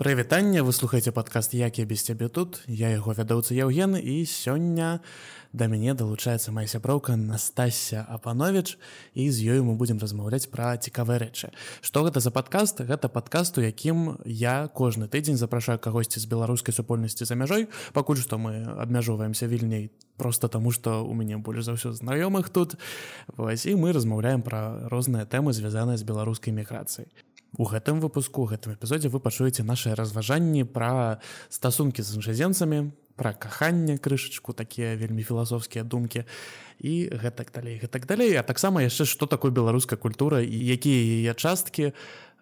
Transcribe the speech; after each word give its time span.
Прывітанне 0.00 0.62
вы 0.64 0.72
слухаеце 0.72 1.12
падкаст 1.12 1.52
як 1.52 1.76
я 1.76 1.84
без 1.84 2.00
цябе 2.00 2.32
тут 2.32 2.62
я 2.64 2.88
яго 2.88 3.12
вядоўца 3.12 3.52
Яўген 3.52 4.00
і 4.00 4.24
сёння 4.24 5.04
да 5.52 5.68
мяне 5.68 5.92
далучаецца 5.92 6.56
моя 6.56 6.64
сяброўка 6.72 7.20
Настасся 7.20 8.06
апанович 8.08 8.78
і 9.12 9.28
з 9.28 9.44
ёю 9.44 9.68
мы 9.68 9.76
будзем 9.76 10.00
размаўляць 10.00 10.48
пра 10.48 10.72
цікавыя 10.80 11.20
рэчы. 11.20 11.52
Што 11.84 12.08
гэта 12.08 12.24
за 12.24 12.32
падкаст? 12.32 12.80
Гэта 12.80 13.12
падкаст 13.12 13.60
у 13.60 13.60
якім 13.60 14.16
я 14.24 14.72
кожны 14.72 15.04
тыдзень 15.04 15.36
запрашаю 15.36 15.76
кагосьці 15.76 16.16
з 16.16 16.24
беларускай 16.24 16.72
супольнасці 16.72 17.28
за 17.28 17.36
мяжой 17.36 17.68
пакуль 17.92 18.24
што 18.24 18.40
мы 18.40 18.64
абмяжоўваемся 18.80 19.52
вільней 19.52 19.92
просто 20.16 20.48
таму 20.48 20.72
што 20.72 21.04
у 21.04 21.12
мяне 21.12 21.36
больш 21.36 21.68
за 21.68 21.76
ўсё 21.76 21.92
знаёмых 21.92 22.48
тут. 22.48 22.80
Вось 23.36 23.68
і 23.68 23.76
мы 23.76 23.92
размаўляем 23.92 24.40
пра 24.40 24.88
розныя 24.88 25.28
тэмы 25.28 25.52
звязаныя 25.52 26.00
з 26.00 26.08
беларускай 26.08 26.56
міграцыяй 26.56 27.12
У 27.58 27.66
гэтым 27.66 27.98
выпуску 27.98 28.46
гэтым 28.46 28.78
эпізодзе 28.78 29.10
вы 29.10 29.18
пачуеце 29.18 29.66
нашыя 29.66 29.98
разважанні 29.98 30.62
пра 30.62 31.18
стасункі 31.50 32.02
з 32.02 32.20
іншаземцамі, 32.20 32.92
пра 33.18 33.32
каханне 33.34 33.98
крышачку, 33.98 34.52
такія 34.52 34.94
вельмі 34.94 35.26
філасофскія 35.26 35.84
думкі 35.84 36.24
і 36.78 37.10
гэтак 37.10 37.50
далей 37.50 37.82
гэтак 37.82 38.06
далей, 38.06 38.38
а 38.38 38.46
таксама 38.46 38.86
яшчэ 38.86 39.04
што 39.04 39.26
такое 39.26 39.50
беларуская 39.50 39.98
культура 39.98 40.40
і 40.40 40.56
якія 40.56 41.26
яе 41.26 41.34
часткі 41.34 41.92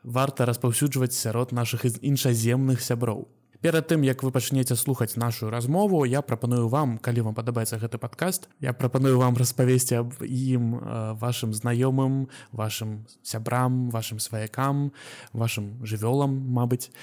варта 0.04 0.44
распаўсюджваць 0.44 1.16
сярод 1.16 1.56
нашых 1.56 1.88
іншаземных 1.88 2.84
сяброў. 2.84 3.26
Перад 3.60 3.88
тым 3.90 4.06
як 4.06 4.22
вы 4.22 4.30
пачнеце 4.30 4.76
слухаць 4.78 5.18
нашу 5.18 5.50
размову 5.50 6.04
я 6.06 6.22
прапаную 6.22 6.68
вам 6.70 6.94
калі 7.02 7.26
вам 7.26 7.34
падабаецца 7.34 7.82
гэты 7.82 7.98
падкаст 7.98 8.46
я 8.62 8.70
прапаную 8.70 9.18
вам 9.18 9.34
распавесці 9.34 9.98
аб 9.98 10.14
ім 10.22 10.78
вашим 11.18 11.50
знаёмым 11.50 12.30
вашим 12.54 13.02
сябрам 13.26 13.90
вашим 13.90 14.22
сваякам 14.22 14.92
вашим 15.34 15.82
жывёлам 15.82 16.38
Мабыць 16.38 16.94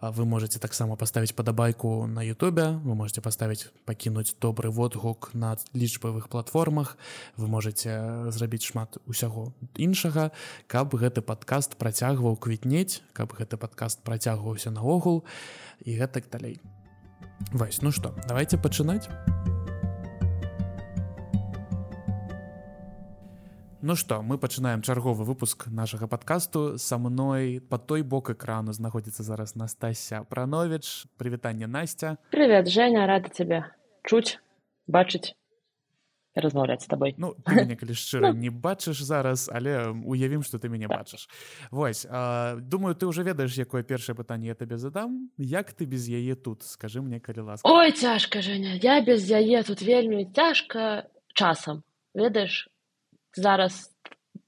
вы 0.00 0.24
можете 0.24 0.58
таксама 0.58 0.96
паставіць 0.96 1.32
падабайку 1.36 2.06
на 2.06 2.22
Ютубе 2.24 2.80
вы 2.84 2.94
можете 2.94 3.20
паставіць 3.20 3.68
пакінуць 3.84 4.34
добры 4.40 4.70
водгук 4.70 5.30
на 5.34 5.56
лічбавых 5.74 6.28
платформах 6.28 6.96
вы 7.36 7.48
можете 7.48 8.30
зрабіць 8.32 8.64
шмат 8.64 8.96
усяго 9.06 9.52
іншага. 9.76 10.30
Каб 10.66 10.94
гэты 10.94 11.20
падкаст 11.20 11.76
працягваў 11.76 12.36
квітнець 12.36 13.02
каб 13.12 13.36
гэты 13.36 13.56
падкаст 13.56 14.00
працягваўся 14.02 14.70
наогул 14.70 15.24
і 15.84 15.96
гэтак 15.96 16.30
далей. 16.30 16.60
Вась 17.52 17.82
ну 17.82 17.92
что 17.92 18.14
давайте 18.28 18.56
пачынаць 18.56 19.08
Ну 23.82 23.96
што 23.96 24.20
мы 24.20 24.36
пачынаем 24.36 24.82
чарговы 24.82 25.24
выпуск 25.24 25.64
нашага 25.72 26.06
падкасту. 26.06 26.76
Са 26.76 26.98
мной 26.98 27.60
по 27.64 27.78
той 27.78 28.02
бок 28.02 28.28
экрану 28.28 28.76
знаходзіцца 28.76 29.24
зараз 29.24 29.56
Настасся 29.56 30.20
пранович 30.28 31.08
прывітанне 31.16 31.66
Настя 31.66 32.18
привет 32.30 32.68
Женя 32.68 33.06
рада 33.06 33.32
тебе 33.32 33.72
чуць 34.04 34.36
бачыць 34.86 35.32
размаўляць 36.36 36.84
з 36.84 36.92
табой. 36.92 37.14
Ну 37.16 37.32
калі 37.40 37.94
шчыра 37.96 38.36
не 38.36 38.52
бачыш 38.52 39.00
зараз 39.00 39.48
але 39.48 39.96
уявім 40.04 40.44
что 40.44 40.60
ты 40.60 40.68
мяне 40.68 40.84
бачыш. 40.84 41.24
Вось 41.70 42.04
а, 42.04 42.60
думаю 42.60 42.94
ты 42.94 43.06
уже 43.06 43.24
ведаеш 43.24 43.56
якое 43.56 43.82
першае 43.82 44.14
пытанне 44.14 44.52
я 44.52 44.54
табе 44.54 44.76
задам. 44.76 45.30
Як 45.38 45.72
ты 45.72 45.86
без 45.86 46.04
яе 46.04 46.36
тут 46.36 46.68
скажи 46.68 47.00
мне 47.00 47.18
калі 47.18 47.40
ласка? 47.40 47.64
Ой 47.64 47.92
цяжка 47.92 48.42
Женя 48.42 48.76
я 48.76 49.00
без 49.00 49.24
яе 49.24 49.62
тут 49.62 49.80
вельмі 49.80 50.28
цяжка 50.36 51.08
часам. 51.32 51.82
Ведаеш 52.12 52.69
зараз 53.36 53.90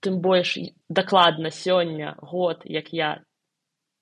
тым 0.00 0.20
больш 0.20 0.58
дакладна 0.88 1.50
сёння 1.50 2.16
год 2.20 2.62
як 2.64 2.92
я 2.92 3.22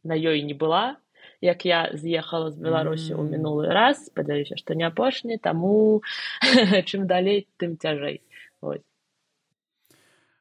на 0.04 0.14
ёй 0.16 0.42
не 0.42 0.54
была 0.54 0.96
як 1.40 1.64
я 1.64 1.90
з'ехала 1.92 2.50
з 2.50 2.56
беларусі 2.60 3.16
ў 3.16 3.24
мінулы 3.24 3.68
раз 3.68 4.06
спадзяюся 4.08 4.56
што 4.56 4.74
не 4.74 4.84
апошні 4.88 5.38
таму 5.38 6.02
чым 6.88 7.06
далей 7.06 7.48
тым 7.56 7.76
цяжэй. 7.76 8.20
Ось 8.60 8.84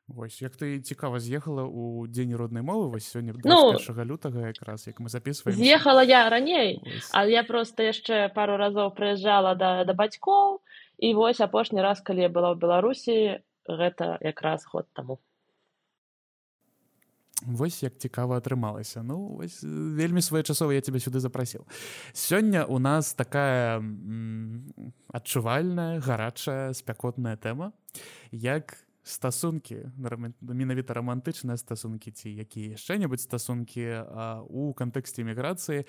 Вось 0.10 0.42
як 0.42 0.58
ты 0.58 0.82
цікава 0.82 1.20
з'ехала 1.20 1.70
ў 1.70 2.10
дзень 2.10 2.34
роднай 2.34 2.64
мовы 2.66 2.90
вось 2.90 3.06
сёння 3.06 3.34
ну, 3.46 3.78
лютага 3.78 4.50
якраз 4.50 4.88
як 4.88 5.00
мы 5.00 5.10
записываем 5.10 5.56
з'ехала 5.56 6.02
я 6.02 6.30
раней 6.30 6.82
а 7.14 7.26
я 7.30 7.44
просто 7.44 7.84
яшчэ 7.84 8.34
пару 8.34 8.58
разоў 8.58 8.90
прыязджала 8.98 9.54
да 9.54 9.86
да 9.86 9.94
бацькоў 9.94 10.62
і 10.98 11.14
вось 11.14 11.42
апошні 11.42 11.82
раз 11.86 12.02
калі 12.02 12.26
я 12.26 12.30
была 12.30 12.56
ў 12.56 12.58
беларусі 12.58 13.46
гэта 13.68 14.18
якраз 14.22 14.66
год 14.66 14.88
таму. 14.94 15.20
Вось 17.46 17.84
як 17.84 17.98
цікава 17.98 18.38
атрымалася. 18.38 19.04
Ну 19.04 19.40
вось, 19.40 19.64
вельмі 19.64 20.22
своечасова 20.22 20.74
я 20.74 20.82
тебе 20.82 21.00
сюды 21.00 21.20
запрасіў. 21.20 21.64
Сёння 22.14 22.66
у 22.66 22.80
нас 22.80 23.14
такая 23.14 23.82
адчувальная 25.14 26.00
гарачая 26.00 26.74
спякотная 26.74 27.38
тэма 27.38 27.72
як 28.32 28.76
стасункі 29.04 29.90
менавіта 30.42 30.94
рамантычныя 30.94 31.58
стасункі 31.58 32.12
ці 32.12 32.30
якія 32.30 32.76
яшчэ-небудзь 32.76 33.24
стасункі 33.24 34.04
у 34.52 34.74
кантэксце 34.76 35.24
міграцыі 35.24 35.88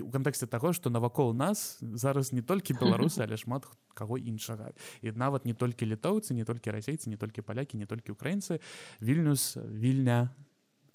у 0.00 0.10
кантэксце 0.10 0.46
таго 0.46 0.72
што 0.72 0.88
навакол 0.88 1.34
нас 1.34 1.78
зараз 1.80 2.32
не 2.32 2.40
толькі 2.40 2.78
беларусы 2.80 3.20
але 3.20 3.36
шмат 3.36 3.68
каго 3.94 4.16
іншага. 4.16 4.72
І 5.02 5.12
нават 5.12 5.44
не 5.44 5.52
толькі 5.52 5.86
літоўцы 5.86 6.32
не 6.32 6.44
толькі 6.44 6.72
расейцы 6.72 7.12
не 7.12 7.16
толькі 7.16 7.42
палякі 7.42 7.76
не 7.76 7.86
толькі 7.86 8.12
украінцы. 8.12 8.60
Вільнюс 9.02 9.56
вільня. 9.56 10.30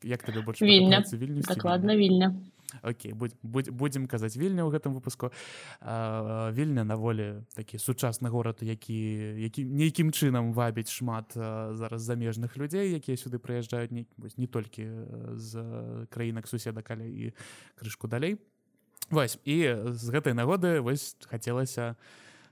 Як 0.03 0.23
табе 0.23 0.41
больш 0.41 0.61
вільня. 0.61 1.03
дакладна 1.47 1.95
вільня? 1.95 2.35
Окей 2.83 3.13
будзем 3.13 4.07
казаць 4.07 4.35
вільня 4.35 4.67
ў 4.67 4.75
гэтым 4.75 4.91
выпуску. 4.91 5.31
Вільня 6.51 6.83
на 6.83 6.95
волі 6.95 7.43
такі 7.55 7.77
сучасны 7.77 8.29
горад 8.29 8.59
які 8.61 8.97
які 9.39 9.63
нейкім 9.63 10.11
чынам 10.11 10.51
вабіць 10.53 10.91
шмат 10.91 11.31
зараз 11.33 12.01
замежных 12.01 12.57
людзей 12.57 12.91
якія 12.91 13.15
сюды 13.15 13.39
прыязджаюць 13.39 13.91
не, 13.91 14.05
не 14.37 14.47
толькі 14.47 14.89
з 15.33 15.63
краінак 16.09 16.47
суседа 16.47 16.81
каля 16.81 17.07
і 17.07 17.33
крышку 17.79 18.07
далей 18.07 18.37
Вось 19.09 19.39
і 19.47 19.55
з 19.95 20.11
гэтай 20.11 20.35
нагоды 20.35 20.79
вось 20.83 21.15
хацелася 21.31 21.95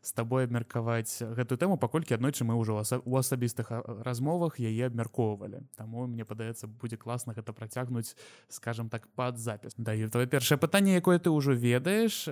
з 0.05 0.11
табой 0.13 0.45
абмеркаваць 0.45 1.19
гэтую 1.35 1.57
тэму 1.57 1.75
паколькі 1.81 2.16
аднойчы 2.16 2.45
мы 2.45 2.55
ўжо 2.55 2.77
у 2.79 3.13
асабістых 3.17 3.73
размовах 4.05 4.61
яе 4.61 4.88
абмяркоўвалі 4.88 5.65
Таму 5.75 6.05
мне 6.05 6.23
падаецца 6.23 6.69
будзе 6.69 6.95
класна 6.95 7.33
гэта 7.33 7.51
працягнуць 7.51 8.13
скажем 8.47 8.88
так 8.88 9.09
пад 9.17 9.41
запіс 9.41 9.73
даю 9.75 10.07
твоё 10.07 10.29
першае 10.29 10.61
пытанне 10.61 10.95
якое 11.01 11.17
ты 11.19 11.33
ўжо 11.33 11.57
ведаеш 11.57 12.29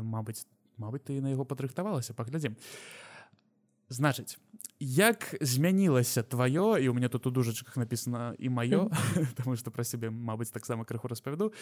Мабыць 0.00 0.46
Мабыць 0.78 1.04
ты 1.04 1.20
на 1.20 1.34
яго 1.34 1.44
падрыхтавалася 1.44 2.14
паглядзім 2.14 2.54
значыць 3.88 4.36
як 4.80 5.34
змянілася 5.40 6.22
тваё 6.22 6.78
і 6.78 6.88
у 6.88 6.94
меня 6.94 7.08
тут 7.08 7.26
у 7.26 7.30
дужачках 7.30 7.76
написано 7.76 8.34
і 8.38 8.48
маё 8.48 8.90
потому 9.34 9.56
что 9.60 9.70
про 9.70 9.84
сябе 9.84 10.10
Мабыць 10.10 10.52
таксама 10.52 10.84
крыху 10.84 11.08
распавяду 11.08 11.52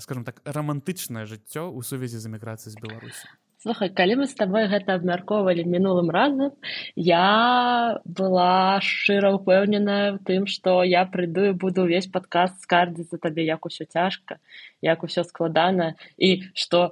скажем 0.00 0.24
так 0.24 0.42
романтычнае 0.44 1.26
жыццё 1.26 1.70
у 1.70 1.82
сувязі 1.82 2.18
з 2.18 2.26
эміграцыяй 2.26 2.72
з 2.72 2.76
беларусі 2.80 3.28
Слухай, 3.58 3.90
калі 3.90 4.22
мы 4.22 4.26
з 4.30 4.38
табой 4.38 4.70
гэта 4.70 4.94
абмяркоўвалі 4.94 5.66
мінулым 5.66 6.10
разам 6.10 6.54
я 6.94 7.98
была 8.04 8.78
шчыра 8.82 9.34
ўпэўненая 9.38 10.18
тым 10.26 10.46
што 10.46 10.82
я 10.82 11.06
прыйду 11.06 11.50
і 11.50 11.58
буду 11.58 11.86
ўвесь 11.86 12.10
падкаст 12.10 12.62
скардзіцца 12.62 13.18
табе 13.18 13.46
як 13.46 13.66
усё 13.66 13.86
цяжка 13.86 14.38
як 14.82 15.02
усё 15.02 15.22
складана 15.22 15.94
і 16.16 16.42
што 16.54 16.90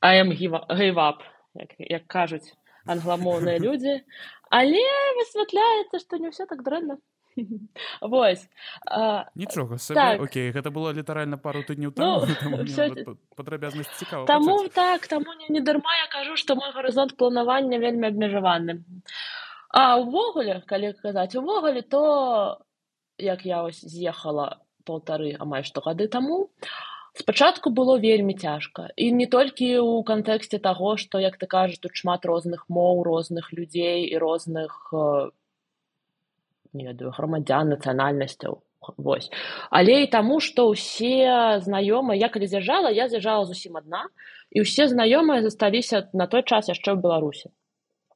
аем 0.00 0.32
гейвап 0.32 1.20
як, 1.54 1.76
як 1.78 2.04
кажуць 2.06 2.56
англамоўныя 2.86 3.58
людзі 3.58 4.02
але 4.52 4.84
высвятляецца 5.16 5.98
што 5.98 6.20
не 6.20 6.28
ўсё 6.28 6.44
так 6.46 6.60
дрэнна. 6.62 7.00
Вось. 8.12 8.44
Нічога 9.34 9.80
так. 9.80 10.20
Окей 10.20 10.52
гэта 10.52 10.68
было 10.68 10.92
літаральна 10.92 11.40
пару 11.40 11.64
тыдняў 11.64 11.96
ну, 11.96 12.26
падрабязнасць 13.38 13.96
цікава 13.96 14.28
Таму 14.28 14.68
так 14.68 15.08
таму 15.08 15.32
не, 15.40 15.48
не 15.48 15.60
дарма 15.64 15.96
я 15.96 16.08
кажу 16.12 16.36
што 16.36 16.54
мой 16.54 16.72
гарызонт 16.76 17.16
планавання 17.16 17.80
вельмі 17.80 18.12
абмежаваны. 18.12 18.84
А 19.72 19.96
увогуле 19.96 20.60
калі 20.68 20.92
казаць 21.00 21.32
увогуле 21.40 21.80
то 21.80 22.60
як 23.16 23.46
я 23.48 23.64
ось 23.64 23.80
з'ехала 23.80 24.60
полтары 24.84 25.32
амаль 25.40 25.64
што 25.64 25.80
гады 25.80 26.12
таму 26.12 26.52
спачатку 27.12 27.70
было 27.70 27.98
вельмі 28.00 28.34
цяжка. 28.34 28.88
І 28.96 29.12
не 29.12 29.26
толькі 29.26 29.84
ў 29.84 30.02
кантэксце 30.04 30.58
таго 30.58 30.96
што 30.96 31.20
як 31.20 31.36
ты 31.36 31.46
кажаш 31.46 31.78
тут 31.78 31.96
шмат 31.96 32.24
розных 32.24 32.66
моў 32.68 33.04
розных 33.04 33.52
людзей 33.52 34.08
і 34.08 34.16
розных 34.18 34.92
э, 34.92 35.30
не 36.72 36.84
ведаю 36.88 37.12
грамадзян 37.12 37.68
нацыянальнасцяў. 37.76 38.62
Вось. 38.96 39.30
Але 39.70 40.02
і 40.02 40.10
таму 40.10 40.40
што 40.40 40.66
ўсе 40.72 41.62
знаёмыя 41.62 42.18
я 42.18 42.28
калі 42.28 42.48
з'язджала 42.50 42.90
я 42.90 43.06
з'язджала 43.06 43.46
зусім 43.46 43.78
адна 43.78 44.08
і 44.50 44.66
ўсе 44.66 44.88
знаёмыя 44.90 45.44
засталіся 45.44 46.08
на 46.12 46.26
той 46.26 46.42
час 46.42 46.72
яшчэ 46.72 46.96
ў 46.96 46.98
беларусі. 46.98 47.52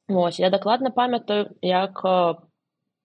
Вось 0.09 0.39
я 0.39 0.49
дакладна 0.49 0.91
памятаю 0.91 1.53
як 1.61 2.01
э, 2.03 2.35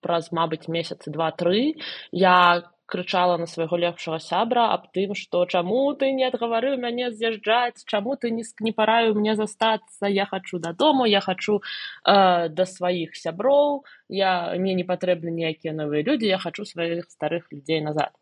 праз 0.00 0.32
мабыць 0.32 0.66
месяцы 0.66 1.12
два-тры 1.14 1.78
я 2.10 2.66
крычала 2.92 3.36
на 3.40 3.46
свайго 3.48 3.78
лепшага 3.80 4.18
сябра 4.20 4.68
аб 4.76 4.88
тым 4.96 5.14
што 5.18 5.44
чаму 5.46 5.80
ты 5.96 6.12
не 6.12 6.26
адгаварыў 6.28 6.76
мяне 6.82 7.10
з'язджаць? 7.10 7.84
Чаму 7.88 8.16
ты 8.16 8.30
не 8.30 8.44
не 8.60 8.72
параю 8.72 9.14
мне 9.16 9.36
застацца? 9.36 10.06
Я 10.06 10.26
хачу 10.26 10.58
дадому 10.58 11.06
я 11.08 11.20
хачу 11.20 11.60
э, 11.60 12.48
да 12.48 12.64
сваіх 12.66 13.16
сяброў. 13.16 13.84
Я 14.08 14.54
мне 14.58 14.74
не 14.74 14.84
патрэбны 14.84 15.32
ніякія 15.32 15.72
новыя 15.72 16.04
людзі 16.04 16.28
я 16.28 16.38
хачу 16.38 16.68
сваіх 16.68 17.08
старых 17.08 17.48
людзей 17.52 17.80
назад 17.80 18.12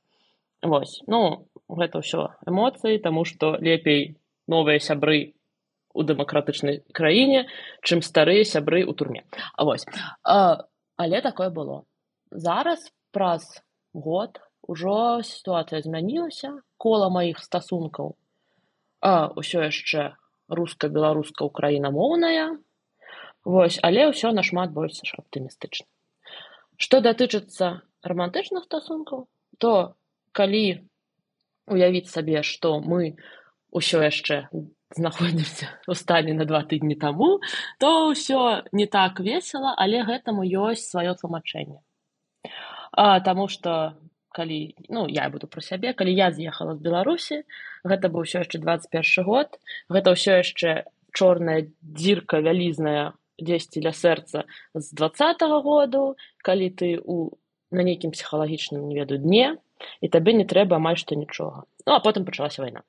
Вось. 0.62 1.00
Ну 1.08 1.48
гэта 1.68 2.04
ўсё 2.04 2.36
эмоцыі 2.44 3.00
таму 3.00 3.24
што 3.24 3.56
лепей 3.56 4.20
новыя 4.46 4.78
сябры 4.78 5.32
у 5.94 6.04
дэмакратычнай 6.04 6.84
краіне 6.92 7.48
чым 7.82 8.04
старыя 8.04 8.44
сябры 8.44 8.84
ў 8.84 8.92
турме. 8.92 9.24
А 9.56 9.64
вось. 9.64 9.88
А, 10.22 10.68
але 10.96 11.20
такое 11.24 11.48
было. 11.50 11.88
Зараз 12.30 12.92
праз 13.10 13.64
год 13.92 14.38
ужо 14.62 15.22
сітуацыя 15.26 15.82
змянілася 15.82 16.52
кола 16.76 17.08
маіх 17.10 17.38
стасункаў 17.44 18.16
а 19.00 19.32
ўсё 19.36 19.64
яшчэ 19.64 20.12
руска-беларуска 20.48 21.46
украінамоўная 21.48 22.58
вось 23.44 23.78
але 23.82 24.10
ўсё 24.12 24.32
нашмат 24.36 24.74
больш 24.76 25.00
аптымістычна. 25.16 25.88
Што 26.76 27.00
датычыцца 27.00 27.80
романтычных 28.04 28.64
стасункаў 28.68 29.28
то 29.58 29.96
калі 30.32 30.84
уявіць 31.70 32.12
сабе 32.12 32.42
што 32.42 32.80
мы 32.80 33.16
ўсё 33.72 34.04
яшчэ 34.04 34.48
знаходзімся 34.96 35.70
у 35.86 35.94
стане 35.94 36.34
на 36.34 36.44
два 36.44 36.62
тыдні 36.66 36.98
таму 37.00 37.38
то 37.78 38.12
ўсё 38.12 38.66
не 38.72 38.86
так 38.86 39.20
весела 39.20 39.74
але 39.76 40.02
гэтаму 40.04 40.44
ёсць 40.44 40.90
сваё 40.90 41.14
тлумачэнне. 41.14 41.80
Таму 43.24 43.48
што 43.48 43.94
калі 44.32 44.74
ну 44.88 45.06
я 45.08 45.28
буду 45.30 45.46
пра 45.46 45.62
сябе 45.62 45.92
калі 45.92 46.14
я 46.14 46.30
з'ехала 46.30 46.76
з 46.76 46.84
беларусі 46.86 47.42
гэта 47.84 48.08
быў 48.08 48.26
ўсё 48.26 48.44
яшчэ 48.46 48.62
двадцать 48.62 48.90
першы 48.90 49.26
год 49.26 49.58
гэта 49.90 50.14
ўсё 50.14 50.40
яшчэ 50.42 50.86
чорная 51.12 51.66
дзірка 51.82 52.40
вялізная 52.40 53.12
дзесьці 53.40 53.82
ля 53.86 53.92
сэрца 53.96 54.44
з 54.74 54.86
двадцатого 54.94 55.62
году 55.62 56.16
калі 56.42 56.70
ты 56.70 56.96
у 57.00 57.34
на 57.70 57.82
нейкім 57.86 58.10
псіхалагічным 58.14 58.86
не 58.86 58.98
ведаю 58.98 59.22
дне 59.22 59.56
і 60.00 60.10
табе 60.12 60.34
не 60.36 60.44
трэба 60.44 60.76
амаль 60.76 60.98
што 61.00 61.16
нічога. 61.16 61.64
Ну 61.86 61.94
а 61.94 62.00
потым 62.04 62.26
пачалася 62.26 62.62
вайна. 62.62 62.82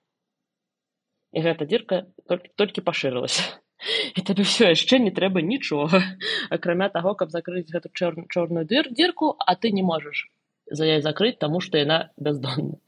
І 1.31 1.45
гэта 1.45 1.65
дзірка 1.65 2.05
толькі, 2.27 2.51
толькі 2.55 2.83
пашырылася. 2.83 3.45
І 4.17 4.21
табе 4.25 4.43
ўсё 4.43 4.69
яшчэ 4.73 4.99
не 4.99 5.13
трэба 5.15 5.41
нічога 5.45 6.01
акрамя 6.55 6.89
таго 6.89 7.15
каб 7.15 7.31
закрыць 7.31 7.69
гэту 7.71 7.93
чор 7.93 8.17
чорную 8.29 8.65
дыр 8.65 8.91
дзірку 8.91 9.35
а 9.39 9.55
ты 9.55 9.71
не 9.71 9.85
можаш 9.85 10.27
закрыць 10.71 11.37
таму 11.39 11.59
што 11.59 11.77
яна 11.77 12.11
бяздонна 12.17 12.79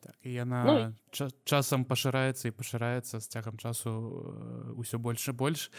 так, 0.00 0.16
яна 0.24 0.64
ну, 0.64 0.74
ча 1.10 1.28
часам 1.44 1.84
пашыраецца 1.84 2.48
і 2.48 2.56
пашыраецца 2.56 3.20
з 3.20 3.26
цягам 3.28 3.58
часу 3.58 3.92
ўсё 4.80 4.98
больш 4.98 5.28
і 5.28 5.32
больш 5.32 5.70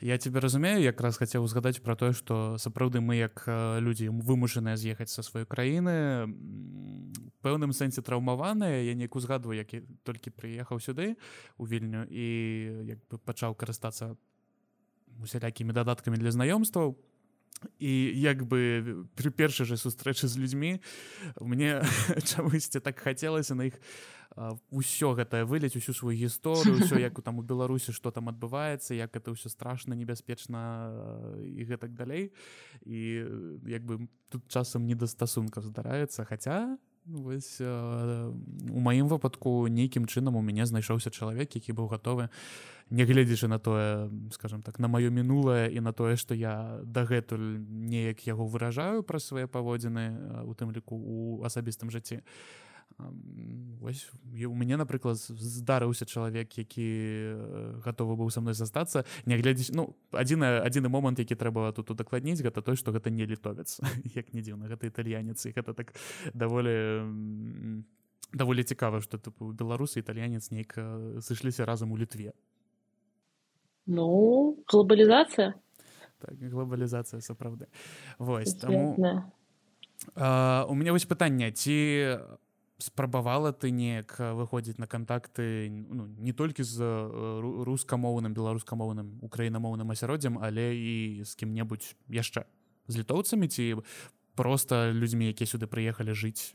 я 0.00 0.18
тебе 0.18 0.40
разумею 0.40 0.84
якраз 0.84 1.16
хацеў 1.16 1.42
узгадаць 1.42 1.80
пра 1.80 1.96
тое 1.96 2.12
што 2.12 2.58
сапраўды 2.60 3.00
мы 3.00 3.16
як 3.16 3.48
людзі 3.80 4.12
вымушаныя 4.12 4.76
з'ехаць 4.76 5.08
са 5.08 5.24
сваёй 5.24 5.48
краіны 5.48 6.28
пэўным 7.40 7.72
сэнсе 7.72 8.04
траўмаваныя 8.04 8.84
я 8.84 8.94
неяк 8.94 9.16
узгадваю 9.16 9.56
які 9.56 9.82
толькі 10.04 10.30
прыехаў 10.36 10.80
сюды 10.80 11.16
у 11.56 11.64
вільню 11.64 12.04
і 12.10 12.26
як 12.92 13.00
бы 13.08 13.18
пачаў 13.18 13.56
карыстацца 13.56 14.16
усялякімі 15.22 15.72
дадаткамі 15.72 16.20
для 16.20 16.30
знаёмстваў 16.30 16.96
і 17.78 17.92
як 18.20 18.44
бы 18.44 19.06
пры 19.16 19.30
першай 19.30 19.66
жа 19.66 19.76
сустрэчы 19.80 20.28
з 20.28 20.36
людзьмі 20.36 20.80
мне 21.40 21.82
чамусьці 22.30 22.80
так 22.80 22.98
хацелася 23.00 23.54
на 23.54 23.70
іх 23.70 23.80
ўсё 24.68 25.16
гэтае 25.16 25.48
вылець 25.48 25.76
усю 25.80 25.96
сваю 25.96 26.16
гісторыю 26.16 26.84
ўсё 26.84 27.00
як 27.08 27.18
у 27.18 27.22
там 27.22 27.40
у 27.40 27.42
беларусі 27.42 27.92
што 27.96 28.12
там 28.12 28.28
адбываецца 28.28 28.92
як 28.92 29.16
это 29.16 29.32
ўсё 29.32 29.48
страшна 29.48 29.96
небяспечна 29.96 30.92
і 31.40 31.64
гэтак 31.64 31.96
далей 31.96 32.32
і 32.84 33.24
як 33.64 33.82
бы 33.88 34.08
тут 34.28 34.44
часам 34.52 34.84
не 34.84 34.94
да 34.94 35.08
стасункаў 35.08 35.64
здараецца 35.64 36.28
хаця 36.28 36.76
вось 37.06 37.60
у 37.60 38.80
маім 38.80 39.08
выпадку 39.08 39.68
нейкім 39.68 40.06
чынам 40.06 40.36
у 40.36 40.42
мяне 40.42 40.66
знайшоўся 40.66 41.10
чалавек 41.10 41.54
які 41.54 41.72
быў 41.72 41.86
гатовы 41.86 42.28
нягледзячы 42.90 43.48
на 43.48 43.58
тое 43.58 44.10
скажем 44.32 44.62
так 44.62 44.78
на 44.78 44.88
маё 44.88 45.10
мінулае 45.10 45.70
і 45.70 45.80
на 45.80 45.92
тое 45.92 46.16
што 46.16 46.34
я 46.34 46.80
дагэтуль 46.82 47.62
неяк 47.62 48.26
яго 48.26 48.46
выражаю 48.46 49.02
пра 49.02 49.18
свае 49.18 49.46
паводзіны 49.46 50.44
у 50.46 50.54
тым 50.54 50.74
ліку 50.74 50.96
у 50.98 51.42
асабістым 51.46 51.90
жыцці 51.90 52.22
Вось 52.96 54.08
у 54.32 54.54
мяне 54.56 54.76
напрыклад 54.80 55.20
здарыўся 55.20 56.06
чалавек 56.08 56.56
які 56.56 56.86
гатовы 57.84 58.16
быў 58.16 58.32
са 58.32 58.40
мной 58.40 58.56
застацца 58.56 59.04
нягледзяч 59.28 59.68
ну 59.76 59.92
адзіна 60.16 60.64
адзіны 60.64 60.88
момант 60.88 61.20
які 61.20 61.36
трэба 61.36 61.76
тут 61.76 61.92
удакладніць 61.92 62.40
гэта 62.40 62.64
той 62.64 62.80
што 62.80 62.96
гэта 62.96 63.12
не 63.12 63.28
літовец 63.28 63.84
як 64.16 64.32
не 64.32 64.40
дзіўна 64.40 64.72
гэта 64.72 64.88
італьянец 64.88 65.44
і 65.44 65.52
гэта 65.52 65.76
так 65.76 65.92
даволі 66.32 67.84
даволі 68.32 68.64
цікава 68.64 69.04
што 69.04 69.20
тыпу 69.20 69.52
беларусы 69.52 70.00
італьянец 70.00 70.48
нейк 70.50 70.74
сышліся 71.20 71.68
разам 71.68 71.92
у 71.92 72.00
літве. 72.00 72.32
Ну 73.84 74.56
глобалізацыя 74.72 75.52
так, 76.18 76.32
глобалізацыя 76.40 77.20
сапраўды. 77.20 77.68
Вось 78.18 78.54
таму 78.56 78.96
у 80.16 80.74
мяне 80.74 80.92
вось 80.92 81.04
пытанне 81.04 81.52
ці 81.52 81.76
у 81.76 82.45
спрабавала 82.78 83.52
ты 83.52 83.70
неяк 83.70 84.16
выходзіць 84.18 84.76
на 84.78 84.86
контакты 84.86 85.68
ну, 85.70 86.06
не 86.20 86.32
толькі 86.32 86.62
з 86.62 86.84
рускамоўным 87.64 88.36
беларускамоўным 88.36 89.24
украінамоўным 89.24 89.90
асяроддзям 89.96 90.36
але 90.36 90.76
і 90.76 91.24
з 91.24 91.32
кім-небудзь 91.40 91.96
яшчэ 92.12 92.44
з 92.88 93.00
літоўцамі 93.00 93.48
ці 93.48 93.80
просто 94.36 94.92
людзьмі 94.92 95.32
якія 95.32 95.48
сюды 95.48 95.64
прыехалі 95.64 96.12
жыць 96.12 96.52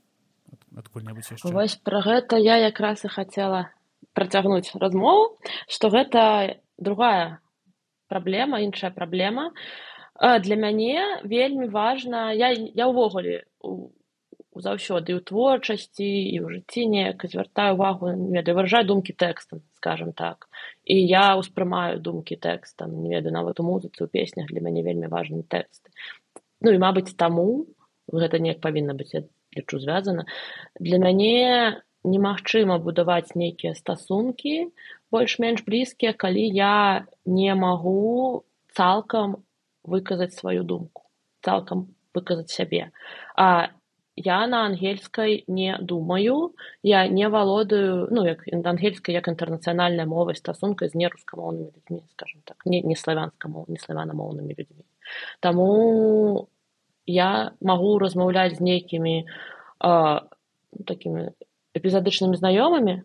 адкуль-небудзь 0.77 1.41
вось 1.49 1.75
пра 1.81 2.05
гэта 2.05 2.37
я 2.37 2.61
якраз 2.69 3.01
і 3.05 3.09
хацела 3.09 3.73
працягнуць 4.13 4.77
размову 4.77 5.41
што 5.65 5.89
гэта 5.89 6.61
другая 6.77 7.41
праблема 8.13 8.61
іншая 8.61 8.93
праблема 8.93 9.49
для 10.21 10.53
мяне 10.53 11.25
вельмі 11.25 11.65
важна 11.73 12.29
я 12.29 12.53
я 12.53 12.85
ўвогуле 12.85 13.49
у 13.65 13.89
заўсёды 14.55 15.15
ў 15.15 15.23
творчасці 15.23 16.03
і 16.03 16.37
ў 16.43 16.47
жыцці 16.59 16.81
неяк 16.91 17.23
звяртаю 17.23 17.75
увагу 17.79 18.11
ведаю 18.35 18.55
выражаю 18.59 18.85
думкі 18.87 19.15
тэкстам 19.15 19.63
скажем 19.79 20.11
так. 20.13 20.49
І 20.83 20.99
я 20.99 21.39
ўспрымаю 21.39 22.03
думкі 22.03 22.35
тэкстам 22.35 22.91
не 23.03 23.15
ведаю 23.15 23.33
нават 23.33 23.59
у 23.59 23.67
музыцы 23.67 24.03
у 24.03 24.11
песнях 24.11 24.51
для 24.51 24.59
мяне 24.59 24.83
вельмі 24.83 25.07
важны 25.07 25.43
тэксты 25.47 25.93
ну 26.61 26.75
і 26.75 26.81
мабыць 26.81 27.15
таму 27.15 27.67
гэта 28.11 28.43
неяк 28.43 28.59
павінна 28.59 28.93
быць 28.97 29.13
я 29.15 29.23
лічу 29.55 29.79
звязана 29.79 30.27
для 30.79 30.99
мяне 30.99 31.79
немагчыма 32.03 32.81
будаваць 32.81 33.37
нейкія 33.37 33.71
стасункі 33.77 34.67
больш-менш 35.13 35.63
блізкія 35.63 36.11
калі 36.11 36.43
я 36.43 37.07
не 37.25 37.55
магу 37.55 38.43
цалкам 38.75 39.39
выказаць 39.83 40.35
сваю 40.35 40.67
думку 40.67 41.07
цалкам 41.41 41.89
выказаць 42.13 42.51
сябе. 42.51 42.91
А 43.35 43.71
я 44.15 44.47
на 44.47 44.65
ангельскай 44.65 45.43
не 45.47 45.77
думаю. 45.81 46.55
Я 46.83 47.07
не 47.07 47.29
валодаю 47.29 48.07
ну 48.11 48.25
як 48.25 48.45
ангельская 48.47 49.15
як 49.15 49.27
інтэрнацыянальная 49.27 50.05
мова 50.05 50.33
стасунка 50.33 50.87
з 50.87 50.95
нерускамоўнымі 50.95 51.71
людзьмі 51.75 52.03
скажем 52.11 52.41
так. 52.45 52.65
Не 52.65 52.81
не 52.81 52.95
славянскаму 52.95 53.65
не 53.67 53.77
славянамоўнымі 53.77 54.55
людзьмі 54.57 54.83
таму 55.39 56.47
я 57.05 57.51
магу 57.61 57.97
размаўляць 57.99 58.57
з 58.57 58.61
нейкімі 58.61 59.15
такімі 60.87 61.31
эпізадычнымі 61.77 62.37
знаёмымі 62.37 63.01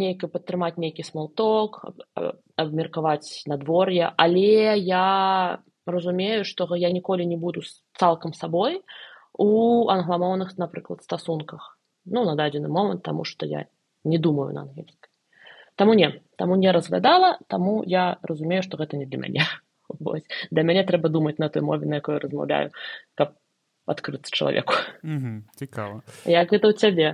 нейка 0.00 0.28
падтрымаць 0.28 0.76
нейкі 0.76 1.06
смолток 1.06 1.80
абмеркаваць 2.56 3.46
надвор'е 3.48 4.12
але 4.16 4.76
я 4.78 5.58
разумею 5.86 6.44
што 6.44 6.68
я 6.76 6.90
ніколі 6.90 7.26
не 7.26 7.36
буду 7.36 7.62
цалкам 7.98 8.34
сабой 8.34 8.82
у 9.38 9.88
англамоўных 9.88 10.56
напрыклад 10.58 11.02
стасунках 11.02 11.78
ну 12.04 12.24
на 12.24 12.34
дадзены 12.36 12.68
момант 12.68 13.02
таму 13.02 13.24
што 13.24 13.46
я 13.46 13.66
не 14.04 14.18
думаю 14.18 14.54
на 14.54 14.62
ангельскай 14.62 15.10
таму 15.76 15.94
не 15.94 16.22
таму 16.36 16.56
не 16.56 16.70
разглядала 16.70 17.38
таму 17.48 17.82
я 17.86 18.18
разумею 18.22 18.62
што 18.62 18.76
гэта 18.76 18.96
не 18.96 19.06
для 19.06 19.18
мяне 19.18 19.44
Вось. 19.88 20.24
для 20.50 20.62
мяне 20.62 20.84
трэба 20.84 21.08
думаць 21.08 21.38
на 21.38 21.48
той 21.48 21.62
мове 21.62 21.86
на 21.86 21.96
якой 21.96 22.18
размаўляю 22.18 22.70
каб 23.14 23.34
адкрыцца 23.86 24.30
чалавеку 24.30 24.74
цікава 25.56 26.02
як 26.24 26.50
гэта 26.50 26.70
ў 26.70 26.74
цябе 26.78 27.08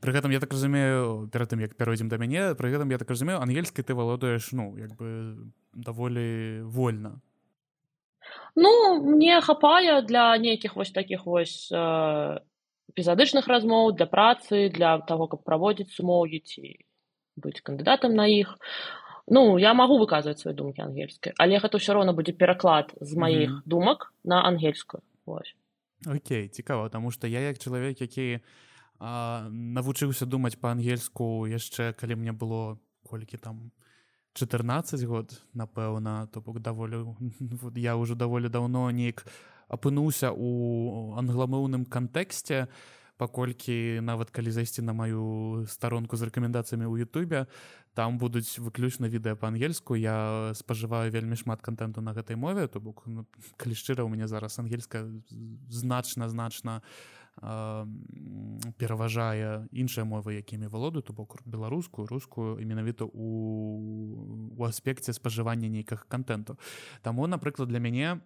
пры 0.00 0.12
гэтым 0.12 0.30
я 0.30 0.40
так 0.40 0.52
разумею 0.52 1.28
перад 1.32 1.50
тым 1.50 1.60
як 1.60 1.76
пяройдзем 1.76 2.08
да 2.08 2.16
мяне 2.16 2.54
пры 2.54 2.70
гэтым 2.70 2.90
я 2.94 2.98
так 2.98 3.10
разумею 3.10 3.42
ангельскай 3.42 3.84
ты 3.84 3.94
валодаеш 3.94 4.52
ну 4.52 4.76
як 4.76 4.94
бы 4.94 5.50
даволі 5.74 6.62
вольна 6.62 7.20
Ну 8.56 9.00
мне 9.02 9.40
хапае 9.40 10.02
для 10.02 10.36
нейкіх 10.38 10.76
вось 10.76 10.90
такіх 10.90 11.26
вось 11.26 11.68
э, 11.72 12.40
эпізадычных 12.92 13.46
размоў 13.46 13.92
для 13.92 14.06
працы 14.06 14.68
для 14.72 14.98
таго 14.98 15.28
каб 15.28 15.44
праводзіць 15.44 15.92
сумоўі 15.92 16.40
ці 16.40 16.80
быць 17.36 17.60
кандыдатам 17.60 18.16
на 18.16 18.26
іх. 18.26 18.56
Ну 19.28 19.58
я 19.58 19.74
магу 19.74 19.98
выказваць 19.98 20.40
свае 20.40 20.54
думкі 20.54 20.86
ангельскай 20.86 21.36
але 21.36 21.60
гэта 21.60 21.76
ўсё 21.76 21.92
роўна 21.98 22.16
будзе 22.16 22.32
пераклад 22.32 22.94
з 23.00 23.16
маіх 23.16 23.50
mm 23.50 23.56
-hmm. 23.56 23.62
думак 23.66 24.12
на 24.24 24.42
ангельскую. 24.42 25.02
Окей 26.06 26.48
цікава 26.48 26.88
тому 26.88 27.10
что 27.10 27.26
я 27.26 27.40
як 27.40 27.58
чалавек 27.58 28.00
які 28.00 28.40
навучыўся 29.00 30.24
думаць 30.26 30.56
па-ангельску 30.56 31.46
яшчэ 31.46 31.92
калі 31.92 32.16
мне 32.16 32.32
было 32.32 32.78
колькі 33.04 33.36
там 33.36 33.70
14 34.36 35.04
год 35.08 35.32
напэўна 35.56 36.28
то 36.28 36.40
бок 36.44 36.60
даволі 36.60 37.16
я 37.80 37.96
ўжо 37.96 38.14
даволі 38.14 38.52
даўно 38.52 38.90
неяк 38.92 39.24
апынуўся 39.72 40.30
у 40.30 41.16
англамоўным 41.16 41.88
кантэксце 41.88 42.68
паколькі 43.16 44.04
нават 44.04 44.30
калі 44.30 44.52
зайсці 44.52 44.84
на 44.84 44.92
маю 44.92 45.64
старонку 45.72 46.20
з 46.20 46.28
рэкамендацыямі 46.28 46.84
ў 46.84 47.08
Ютубе 47.08 47.48
там 47.96 48.20
будуць 48.20 48.60
выключна 48.60 49.08
відэа 49.08 49.40
па-ангельску. 49.40 49.96
Я 49.96 50.52
спажываю 50.52 51.08
вельмі 51.08 51.32
шмат 51.40 51.64
контенту 51.64 52.04
на 52.04 52.12
гэтай 52.12 52.36
мове 52.36 52.68
то 52.68 52.76
бок 52.76 53.08
ну, 53.08 53.24
калі 53.56 53.72
шчыра 53.72 54.04
у 54.04 54.12
мяне 54.12 54.28
зараз 54.28 54.60
ангельска 54.60 55.08
значна 55.72 56.28
значна 56.28 56.84
э, 56.84 57.25
пераважае 58.80 59.68
іншыя 59.72 60.04
мовы 60.08 60.40
якімі 60.40 60.66
валоду 60.72 61.02
то 61.02 61.12
бок 61.12 61.36
беларускую 61.44 62.08
рускую 62.08 62.56
і 62.56 62.64
менавіта 62.64 63.04
у 63.04 63.28
у 64.56 64.64
аспекце 64.64 65.12
спажывання 65.12 65.68
нейкага 65.68 66.04
контенту 66.08 66.56
таму 67.02 67.26
напрыклад 67.26 67.68
для 67.68 67.78
мяне 67.78 68.20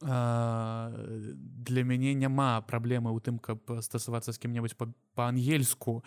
для 0.00 1.82
мяне 1.84 2.14
няма 2.14 2.64
праблемы 2.64 3.12
ў 3.12 3.20
тым 3.20 3.36
каб 3.38 3.60
стасавацца 3.84 4.32
з 4.32 4.40
кім-небудзь 4.40 4.76
па-ангельску 5.14 6.00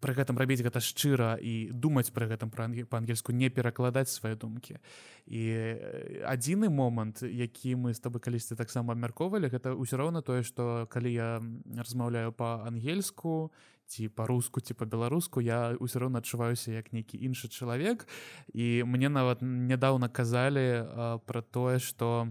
пры 0.00 0.14
гэтым 0.14 0.38
рабіць 0.38 0.62
гэта 0.62 0.80
шчыра 0.82 1.34
і 1.42 1.70
думаць 1.74 2.10
пры 2.14 2.30
гэтым 2.30 2.50
па-ангельску 2.50 3.34
не 3.34 3.50
перакладаць 3.50 4.10
свае 4.10 4.34
думкі 4.38 4.78
і 5.26 5.42
адзіны 6.22 6.70
момант 6.70 7.22
які 7.22 7.74
мы 7.74 7.94
з 7.94 8.00
табы 8.00 8.22
калісьці 8.22 8.54
таксама 8.54 8.94
абмяркоўвалі 8.94 9.50
гэта 9.50 9.74
ўсё 9.74 9.98
роўна 9.98 10.22
тое 10.22 10.46
што 10.46 10.86
калі 10.90 11.10
я 11.10 11.30
размаўляю 11.74 12.30
па-ангельску 12.32 13.50
ці 13.88 14.08
па-руску 14.08 14.60
ці 14.60 14.78
па-беларуску 14.78 15.42
я 15.42 15.74
ўсё 15.82 15.98
роўна 16.06 16.22
адчуваюся 16.22 16.78
як 16.78 16.92
нейкі 16.94 17.18
іншы 17.18 17.50
чалавек 17.50 18.06
і 18.54 18.84
мне 18.86 19.08
нават 19.08 19.42
нядаўна 19.42 20.06
казалі 20.06 20.86
пра 21.26 21.42
тое 21.42 21.82
што 21.82 22.30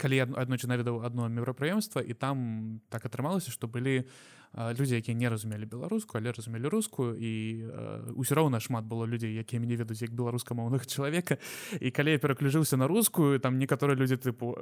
калі 0.00 0.16
я 0.16 0.24
аднойчы 0.28 0.68
наведаў 0.68 1.02
адно 1.04 1.28
мерапрыемства 1.28 2.00
і 2.04 2.14
там 2.14 2.80
так 2.92 3.04
атрымалася 3.04 3.50
што 3.50 3.66
былі 3.66 4.06
людзі 4.54 4.98
якія 4.98 5.14
не 5.14 5.28
разумелі 5.30 5.66
беларуску 5.66 6.18
але 6.18 6.32
разумелі 6.32 6.66
рускую 6.66 7.14
і 7.14 7.32
ўсё 8.18 8.34
роўна 8.34 8.58
шмат 8.58 8.84
было 8.84 9.06
людзей 9.06 9.38
якія 9.38 9.62
мяне 9.62 9.78
ведаюць 9.78 10.02
як 10.02 10.10
беларускамоўных 10.10 10.86
чалавека 10.90 11.38
і 11.78 11.90
калі 11.90 12.10
я 12.10 12.18
пераключыўся 12.18 12.76
на 12.76 12.90
рускую 12.90 13.38
там 13.38 13.58
некаторыя 13.62 13.94
людзі 13.94 14.18
тыпу 14.18 14.58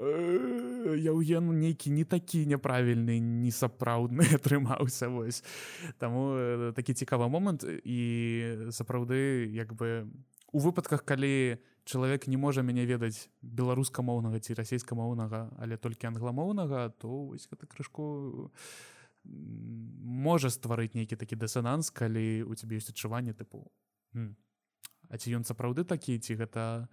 я 0.92 1.12
уену 1.12 1.56
нейкі 1.56 1.88
не 1.90 2.04
такі 2.04 2.44
няправільны 2.44 3.16
не 3.18 3.50
сапраўдны 3.50 4.28
атрымаўся 4.36 5.08
вось 5.16 5.40
таму 5.96 6.36
такі 6.76 6.92
цікавы 6.92 7.28
момант 7.32 7.64
і 7.64 8.00
сапраўды 8.68 9.48
як 9.48 9.72
бы 9.72 10.04
у 10.52 10.60
выпадках 10.60 11.04
калі 11.04 11.56
чалавек 11.88 12.28
не 12.28 12.36
можа 12.36 12.60
мяне 12.60 12.84
ведаць 12.84 13.32
беларускамоўнага 13.40 14.36
ці 14.44 14.52
расійскамоўнага 14.52 15.48
але 15.56 15.80
толькі 15.80 16.12
англамоўнага 16.12 16.92
то 17.00 17.32
вось 17.32 17.48
гэта 17.48 17.64
крышку 17.64 18.52
можа 19.24 20.50
стварыць 20.50 20.94
нейкі 20.94 21.16
такі 21.16 21.36
дысананс 21.36 21.90
калі 21.90 22.44
у 22.44 22.54
цябе 22.54 22.78
ёсць 22.78 22.90
адчуванне 22.92 23.34
тыпу 23.34 23.68
А 25.08 25.16
ці 25.16 25.32
ён 25.40 25.44
сапраўды 25.48 25.84
такі 25.88 26.18
ці 26.20 26.36
гэта 26.36 26.88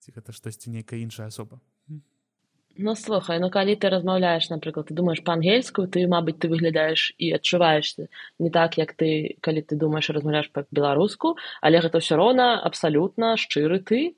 ці 0.00 0.12
гэта 0.16 0.32
штосьці 0.32 0.72
нейкая 0.72 1.00
іншая 1.04 1.28
асоба? 1.28 1.60
Ну 2.78 2.94
слухай 2.96 3.40
ну 3.42 3.50
калі 3.50 3.74
ты 3.76 3.90
размаўляеш 3.92 4.48
напрыклад 4.48 4.88
ты 4.88 4.94
думаешь 4.94 5.20
па-ангельскую 5.26 5.84
ты 5.88 6.06
мабыць 6.08 6.38
ты 6.40 6.48
выглядаеш 6.48 7.12
і 7.18 7.34
адчуваешься 7.36 8.08
не 8.38 8.50
так 8.50 8.78
як 8.78 8.94
ты 8.94 9.36
калі 9.44 9.60
ты 9.60 9.76
думаешь 9.76 10.08
размаўляешь 10.08 10.48
па-беларуску 10.54 11.36
але 11.60 11.82
гэта 11.84 12.00
ўсё 12.00 12.16
роўна 12.16 12.62
абсалютна 12.62 13.36
шчыры 13.36 13.82
ты 13.84 14.16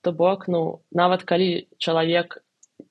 то 0.00 0.12
бок 0.16 0.48
ну 0.48 0.82
нават 0.90 1.22
калі 1.28 1.68
чалавек 1.78 2.40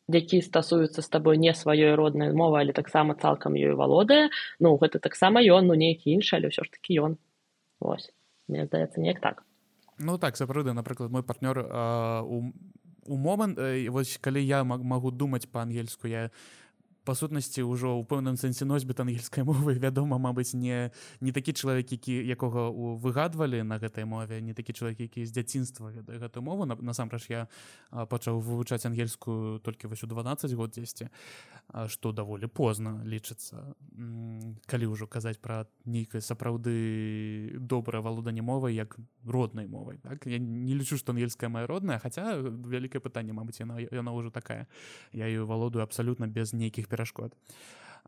які 0.10 0.42
стасуюцца 0.42 1.02
з 1.02 1.10
табой 1.10 1.38
не 1.38 1.54
сваёй 1.54 1.96
роднай 1.96 2.34
мовы 2.34 2.60
але 2.60 2.74
таксама 2.74 3.16
цалкам 3.16 3.54
ёй 3.54 3.78
валодае 3.78 4.30
ну 4.60 4.76
гэта 4.82 5.00
таксама 5.00 5.42
ён 5.42 5.70
ну 5.70 5.78
нейкі 5.78 6.10
іншы 6.10 6.42
але 6.42 6.50
ўсё 6.50 6.66
ж 6.66 6.70
такі 6.74 7.00
ён 7.06 7.12
ось. 7.80 8.12
Мне 8.50 8.66
здаецца 8.66 9.00
неяк 9.00 9.22
так. 9.22 9.46
Ну 10.00 10.18
так 10.18 10.38
сапраўды 10.38 10.74
напрыклад 10.74 11.12
мой 11.12 11.24
партнёр 11.24 11.60
у 12.26 12.54
у 13.10 13.18
момант 13.18 13.58
вось 13.90 14.18
калі 14.22 14.42
я 14.46 14.64
магу 14.64 15.12
думаць 15.12 15.50
па-ангельску 15.50 16.08
я 16.08 16.30
па 17.04 17.16
сутнасці 17.16 17.64
ўжо 17.64 17.96
ў 17.96 18.04
пэўным 18.06 18.36
сэнсе 18.36 18.68
носьбіт 18.68 19.00
ангельскай 19.00 19.44
мовы 19.50 19.80
вядома 19.80 20.20
мабыць 20.20 20.54
не 20.54 20.92
не 21.22 21.32
такі 21.32 21.54
чалавек 21.54 21.92
які 21.92 22.14
якога 22.28 22.70
выгадвалі 23.00 23.64
на 23.64 23.80
гэтай 23.80 24.06
мове 24.06 24.42
не 24.42 24.54
такі 24.54 24.74
чалавек 24.74 25.00
які 25.00 25.26
з 25.26 25.32
дзяцінства 25.32 25.90
ведае 25.90 26.20
гэтую 26.20 26.44
мову. 26.44 26.66
Насамрэч 26.66 27.30
я 27.32 27.48
пачаў 27.90 28.44
вывучаць 28.44 28.86
ангельскую 28.86 29.60
толькі 29.64 29.88
вось 29.88 30.04
у 30.04 30.08
12 30.12 30.54
год 30.54 30.76
дзесьці 30.76 31.10
што 31.88 32.12
даволі 32.12 32.48
позна 32.52 33.00
лічыцца. 33.06 33.76
Калі 34.66 34.86
ўжо 34.92 35.08
казаць 35.08 35.40
пра 35.40 35.70
нейкае 35.86 36.22
сапраўды 36.22 37.56
добрае 37.60 38.02
валоданне 38.04 38.42
мовай 38.42 38.76
як 38.76 38.98
роднай 39.24 39.68
мовай 39.68 39.98
так? 40.04 40.28
Я 40.28 40.40
не 40.40 40.76
лічу 40.76 40.98
што 40.98 41.14
ангельская 41.16 41.50
моя 41.50 41.68
родная 41.68 42.00
хаця 42.00 42.36
вялікае 42.44 43.00
пытанне 43.00 43.32
мабыць 43.32 43.62
яна 43.64 43.80
яна 43.80 44.12
ўжо 44.12 44.30
такая. 44.30 44.68
Я 45.14 45.26
ее 45.26 45.46
валодаю 45.46 45.84
абсалютна 45.84 46.28
без 46.28 46.54
нейкіх 46.54 46.89
перашкод 46.90 47.38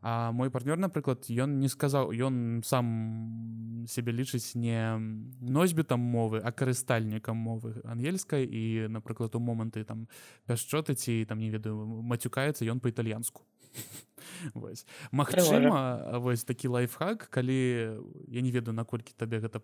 а 0.02 0.32
мой 0.32 0.50
партнёр 0.50 0.76
напрыклад 0.82 1.30
ён 1.30 1.62
не 1.62 1.70
сказаў 1.70 2.10
ён 2.10 2.62
сам 2.66 3.86
сябе 3.86 4.10
лічыць 4.10 4.58
не 4.58 4.98
носьбітам 5.40 6.02
мовы 6.02 6.42
а 6.42 6.50
карыстальнікам 6.50 7.38
мовы 7.38 7.78
ангельскай 7.86 8.42
і 8.42 8.90
напрыклад 8.90 9.38
у 9.38 9.38
моманты 9.38 9.84
там 9.84 10.08
пяшчоты 10.50 10.98
ці 10.98 11.24
там 11.24 11.38
не 11.38 11.54
ведаю 11.54 11.86
мацюкаецца 11.86 12.66
ён 12.66 12.82
па-італьянску 12.82 13.46
вось 14.54 14.86
Магчыма 15.12 16.18
вось 16.18 16.42
такі 16.42 16.68
лайфхак 16.68 17.30
калі 17.30 18.02
я 18.26 18.40
не 18.42 18.50
ведаю 18.50 18.74
наколькі 18.74 19.14
табе 19.14 19.38
гэта 19.38 19.62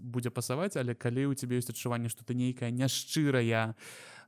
будзе 0.00 0.32
пасаваць 0.32 0.80
але 0.80 0.96
калі 0.96 1.28
у 1.28 1.36
цябе 1.36 1.60
ёсць 1.60 1.68
адчуванне 1.68 2.08
што 2.08 2.24
ты 2.24 2.32
нейкая 2.32 2.72
няшчырая 2.72 3.52
а 3.52 3.74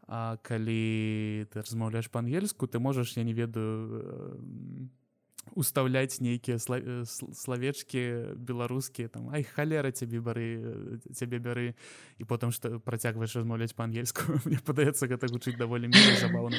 калі 0.07 1.47
ты 1.51 1.57
размаўляеш 1.61 2.11
па-ангельску 2.15 2.67
ты 2.71 2.79
можаш 2.79 3.17
я 3.17 3.25
не 3.25 3.35
ведаю 3.35 4.91
устаўляць 5.55 6.19
нейкія 6.21 6.59
славечкі 6.59 8.35
беларускія 8.39 9.09
там 9.09 9.31
ай 9.31 9.43
халера 9.43 9.91
цябе 9.91 10.19
бары 10.19 10.99
цябе 11.15 11.39
бяры 11.39 11.75
і 12.19 12.25
потым 12.25 12.51
што 12.51 12.79
працягваеш 12.83 13.37
размаўляць 13.43 13.75
па-ангельску 13.75 14.39
мне 14.47 14.59
падаецца 14.63 15.07
гэта 15.07 15.31
гучыць 15.31 15.59
даволі 15.59 15.91
забаўна. 16.19 16.59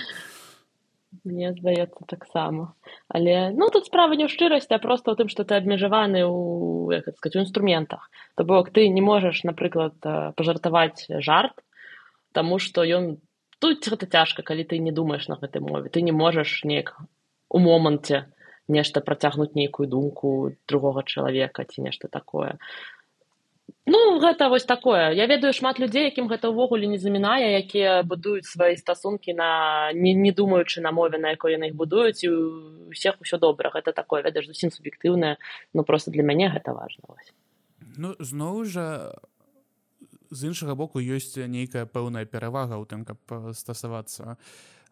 Мне 1.23 1.55
здаецца 1.55 2.03
таксама. 2.07 2.75
Але 3.07 3.51
ну 3.55 3.69
тут 3.71 3.87
справа 3.87 4.19
не 4.19 4.27
ў 4.27 4.31
шчырасці 4.31 4.75
а 4.75 4.83
просто 4.83 5.11
ў 5.11 5.23
тым 5.23 5.27
што 5.31 5.47
ты 5.47 5.55
абмежаваны 5.55 6.23
ў 6.23 7.15
сказать, 7.15 7.35
у 7.35 7.43
інструментах. 7.47 8.11
То 8.35 8.43
бок 8.43 8.71
ты 8.75 8.87
не 8.91 9.01
можаш 9.01 9.43
напрыклад 9.47 9.95
пажартаваць 10.35 11.07
жарт 11.23 11.63
Таму 12.35 12.59
што 12.59 12.83
ён 12.83 13.17
тут 13.59 13.87
гэта 13.87 14.05
цяжка 14.05 14.43
калі 14.43 14.63
ты 14.63 14.79
не 14.79 14.91
думаешь 14.91 15.27
на 15.27 15.35
гэтай 15.35 15.61
мове 15.61 15.89
ты 15.89 16.01
не 16.01 16.11
можаш 16.11 16.63
неяк 16.63 16.97
у 17.49 17.59
моманце 17.59 18.25
нешта 18.67 19.01
працягнуць 19.01 19.55
нейкую 19.55 19.87
думку 19.87 20.53
другога 20.67 21.03
чалавека 21.03 21.63
ці 21.63 21.81
нешта 21.81 22.07
такое. 22.07 22.57
Ну 23.87 24.19
гэта 24.19 24.49
вось 24.49 24.65
такое. 24.65 25.11
Я 25.15 25.27
ведаю 25.27 25.53
шмат 25.53 25.79
людзей 25.79 26.11
якім 26.11 26.27
гэта 26.27 26.51
ўвогуле 26.51 26.87
не 26.91 26.99
замінае 26.99 27.55
якія 27.63 28.03
будуюць 28.03 28.47
свае 28.47 28.75
стасункі 28.75 29.31
на 29.31 29.91
не 29.95 30.11
не 30.13 30.31
думаючы 30.31 30.83
на 30.83 30.91
мове 30.91 31.17
на 31.17 31.31
якой 31.31 31.55
яны 31.55 31.71
іх 31.71 31.75
будуюць 31.75 32.23
і 32.27 32.31
усіх 32.91 33.15
усё 33.23 33.39
добра. 33.39 33.71
Гэта 33.71 33.95
такое 33.95 34.23
ведаеш 34.23 34.51
зусім 34.51 34.75
суб'ектыўнае. 34.75 35.39
Ну 35.73 35.83
просто 35.83 36.11
для 36.11 36.23
мяне 36.23 36.51
гэта 36.51 36.75
важна 36.75 37.07
вось. 37.07 37.31
Ну 37.95 38.15
зноў 38.19 38.67
жа 38.67 39.15
з 40.31 40.47
іншага 40.47 40.75
боку 40.75 40.99
ёсць 40.99 41.37
нейкая 41.37 41.85
пэўная 41.85 42.25
перавага 42.25 42.79
ў 42.79 42.85
тым 42.87 43.05
каб 43.05 43.19
стасавацца 43.53 44.37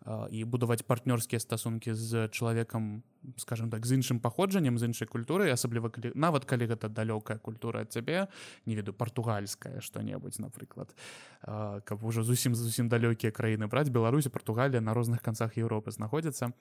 і 0.06 0.44
будаваць 0.46 0.86
партнёрскія 0.86 1.40
стасункі 1.40 1.96
з 1.98 2.28
чалавекам 2.30 3.02
скажем 3.42 3.72
так 3.74 3.86
з 3.86 3.98
іншым 3.98 4.20
паходжаннем 4.22 4.78
з 4.78 4.92
іншай 4.92 5.08
культурай 5.10 5.50
асабліва 5.50 5.90
калі 5.90 6.14
нават 6.14 6.46
калі 6.46 6.70
гэта 6.70 6.94
далёкая 6.94 7.40
культура 7.42 7.82
ад 7.82 7.90
цябе 7.90 8.28
не 8.66 8.76
веду 8.76 8.94
партугальская 8.94 9.82
што-небудзь 9.82 10.38
напрыклад 10.38 10.94
каб 11.42 12.04
ужо 12.06 12.22
зусім 12.22 12.54
зусім 12.54 12.90
далёкія 12.90 13.32
краіны 13.32 13.66
браць 13.68 13.90
беларусі 13.90 14.30
Португалія 14.30 14.82
на 14.82 14.94
розных 14.94 15.26
канцах 15.26 15.58
Еўропы 15.58 15.90
знаходзяцца. 15.90 16.54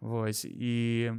Вось 0.00 0.44
і 0.44 1.12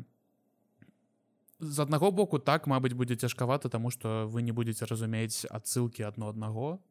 з 1.63 1.79
аднаго 1.79 2.12
боку 2.12 2.39
так 2.39 2.67
мабыць 2.67 2.93
будзе 2.93 3.15
цяжкавата 3.15 3.69
таму 3.69 3.89
што 3.89 4.27
вы 4.27 4.43
не 4.43 4.51
будетеце 4.51 4.86
разумець 4.86 5.48
адсылкі 5.50 6.03
адно 6.03 6.29
аднаго 6.29 6.83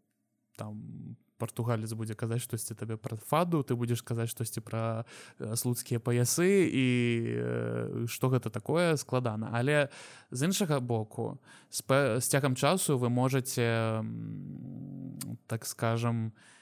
там 0.57 1.17
португалец 1.39 1.93
будзе 1.99 2.15
казаць 2.15 2.43
штосьці 2.43 2.75
табе 2.79 2.97
пра 2.97 3.17
фаду 3.17 3.63
ты 3.67 3.75
будзеш 3.75 4.03
казаць 4.03 4.31
штосьці 4.31 4.63
пра 4.63 5.05
э, 5.39 5.57
слуцкія 5.57 5.99
паясы 5.99 6.69
і 6.71 6.87
што 8.07 8.31
гэта 8.31 8.51
такое 8.51 8.97
складана 8.97 9.51
але 9.53 9.89
з 10.31 10.47
іншага 10.47 10.81
боку 10.81 11.39
з, 11.71 11.83
з 12.21 12.25
цягам 12.25 12.55
часу 12.55 12.99
вы 12.99 13.11
можете 13.11 14.05
так 15.47 15.67
скажем 15.67 16.31
не 16.31 16.62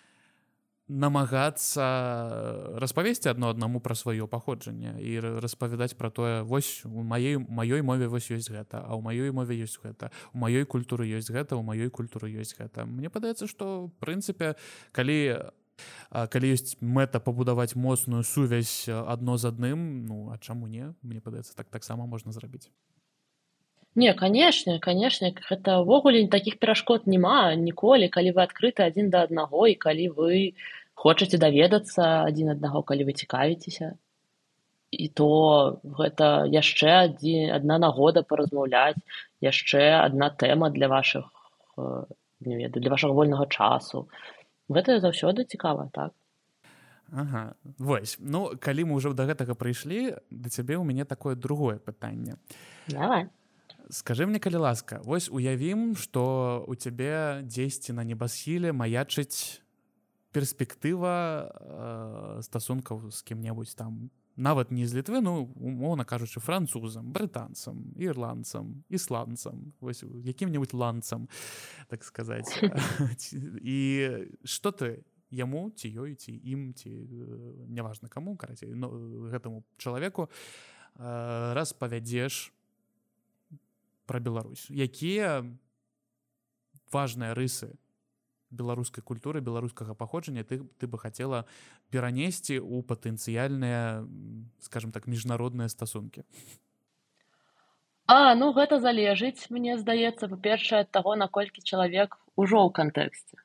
намагацца 0.90 1.86
распавесці 2.82 3.30
адно 3.30 3.54
аднаму 3.54 3.78
пра 3.78 3.94
сваё 3.94 4.26
паходжанне 4.26 4.98
і 4.98 5.38
распавядаць 5.38 5.94
пра 5.94 6.10
тое 6.10 6.42
вось 6.42 6.82
у 6.84 7.06
маёй 7.06 7.38
маёй 7.38 7.82
мове 7.86 8.10
вось 8.10 8.26
ёсць 8.34 8.50
гэта 8.50 8.82
а 8.82 8.98
ў 8.98 9.00
маёй 9.00 9.30
мове 9.30 9.54
ёсць 9.54 9.78
гэта 9.78 10.10
у 10.34 10.42
маёй 10.42 10.66
культуры 10.66 11.06
ёсць 11.06 11.30
гэта 11.30 11.54
у 11.54 11.62
маёй 11.62 11.90
культуры 11.94 12.26
ёсць 12.34 12.58
гэта. 12.58 12.84
Мне 12.90 13.06
падаецца 13.06 13.46
што 13.46 13.90
прынцыпе 14.02 14.58
калі 14.90 15.54
калі 16.10 16.46
ёсць 16.58 16.74
мэта 16.82 17.22
пабудаваць 17.22 17.78
моцную 17.78 18.26
сувязь 18.26 18.90
адно 18.90 19.38
з 19.38 19.46
адным 19.54 20.06
ну 20.10 20.34
а 20.34 20.38
чаму 20.42 20.66
не 20.66 20.90
мне 21.02 21.20
падаецца 21.22 21.54
так 21.54 21.70
таксама 21.70 22.06
можна 22.06 22.32
зрабіць. 22.34 22.66
Не, 23.98 24.14
канешне, 24.14 24.78
канешне, 24.78 25.34
гэта 25.34 25.82
ўвогуле 25.82 26.22
такіх 26.30 26.62
перашкод 26.62 27.10
няма 27.10 27.58
ніколі, 27.58 28.06
калі 28.06 28.30
вы 28.38 28.46
адкрыты 28.46 28.86
адзін 28.86 29.10
да 29.10 29.26
аднаго 29.26 29.66
і 29.66 29.74
калі 29.74 30.06
вы 30.14 30.54
хочаце 31.00 31.40
даведацца 31.40 32.06
адзін 32.28 32.52
аднаго 32.56 32.84
калі 32.92 33.08
вы 33.08 33.16
цікавіцеся 33.16 33.96
і 34.90 35.06
то 35.20 35.28
гэта 35.98 36.30
яшчэ 36.52 36.90
адзін 37.08 37.54
адна 37.56 37.78
нагода 37.84 38.22
паразмаўляць 38.26 38.98
яшчэ 39.46 39.84
адна 40.00 40.28
тэма 40.42 40.68
для 40.74 40.90
вашых 40.92 41.30
э, 41.78 42.04
не 42.40 42.56
ведаю 42.60 42.82
для 42.82 42.92
вашага 42.96 43.16
вольнага 43.16 43.46
часу 43.46 44.08
гэта 44.68 44.98
заўсёды 45.00 45.46
цікава 45.46 45.88
так 45.94 46.12
ага. 47.12 47.54
вось 47.78 48.16
ну 48.18 48.50
калі 48.58 48.90
мы 48.90 49.00
ўжо 49.00 49.14
да 49.14 49.24
гэтага 49.30 49.54
прыйшлі 49.54 50.18
да 50.28 50.52
цябе 50.52 50.76
ў 50.76 50.84
мяне 50.84 51.08
такое 51.08 51.34
другое 51.34 51.78
пытанне 51.78 52.36
Давай. 52.90 53.30
скажи 53.88 54.26
мне 54.26 54.42
калі 54.42 54.66
ласка 54.68 55.00
вось 55.04 55.30
уявім 55.30 55.96
что 55.96 56.64
у 56.66 56.74
цябе 56.74 57.40
дзесьці 57.46 57.96
на 57.96 58.04
небасхіле 58.04 58.74
маячыць 58.74 59.62
перспектыва 60.32 61.50
э, 61.50 62.42
стасункаў 62.42 63.10
з 63.10 63.22
кім-небудзь 63.22 63.74
там. 63.74 64.10
Нават 64.36 64.70
не 64.70 64.86
з 64.86 64.94
літвы 64.94 65.20
ну 65.20 65.50
умоўна 65.58 66.04
кажучы 66.04 66.40
французам 66.40 67.12
брытанцам 67.12 67.92
ірландцам 67.98 68.84
ісландцам 68.88 69.74
вось 69.80 70.02
якім-небудзь 70.02 70.72
ланцам 70.72 71.28
так 71.88 72.04
сказаць 72.04 72.48
і 73.60 73.78
что 74.44 74.70
ты 74.70 75.04
яму 75.30 75.70
ці 75.76 75.90
ёй 75.92 76.14
ці 76.14 76.32
ім 76.32 76.72
ці 76.74 76.88
э, 76.88 77.66
няважна 77.68 78.08
каму 78.08 78.36
карацей 78.36 78.72
но 78.72 78.88
гэтаму 79.28 79.66
чалавеку 79.76 80.30
э, 80.96 81.52
раз 81.52 81.74
павядзеш 81.74 82.54
пра 84.10 84.18
Беларусь. 84.18 84.66
Якія 84.70 85.46
важныя 86.90 87.30
рысы 87.34 87.78
беларускай 88.50 89.02
культуры 89.04 89.40
беларускага 89.40 89.94
паходжання 89.94 90.44
ты 90.44 90.60
ты 90.78 90.86
бы 90.86 90.98
хацела 90.98 91.44
перанесці 91.90 92.58
ў 92.58 92.82
патэнцыяльныя 92.86 94.06
скажем 94.60 94.92
так 94.92 95.06
міжнародныя 95.06 95.68
стасункі 95.68 96.26
А 98.10 98.34
ну 98.34 98.50
гэта 98.54 98.80
залежыць 98.82 99.46
мне 99.54 99.78
здаецца 99.78 100.26
па-першае 100.30 100.82
ад 100.84 100.90
таго 100.90 101.14
наколькі 101.14 101.62
чалавек 101.62 102.18
ужо 102.34 102.58
ў 102.66 102.70
кантэксце 102.74 103.38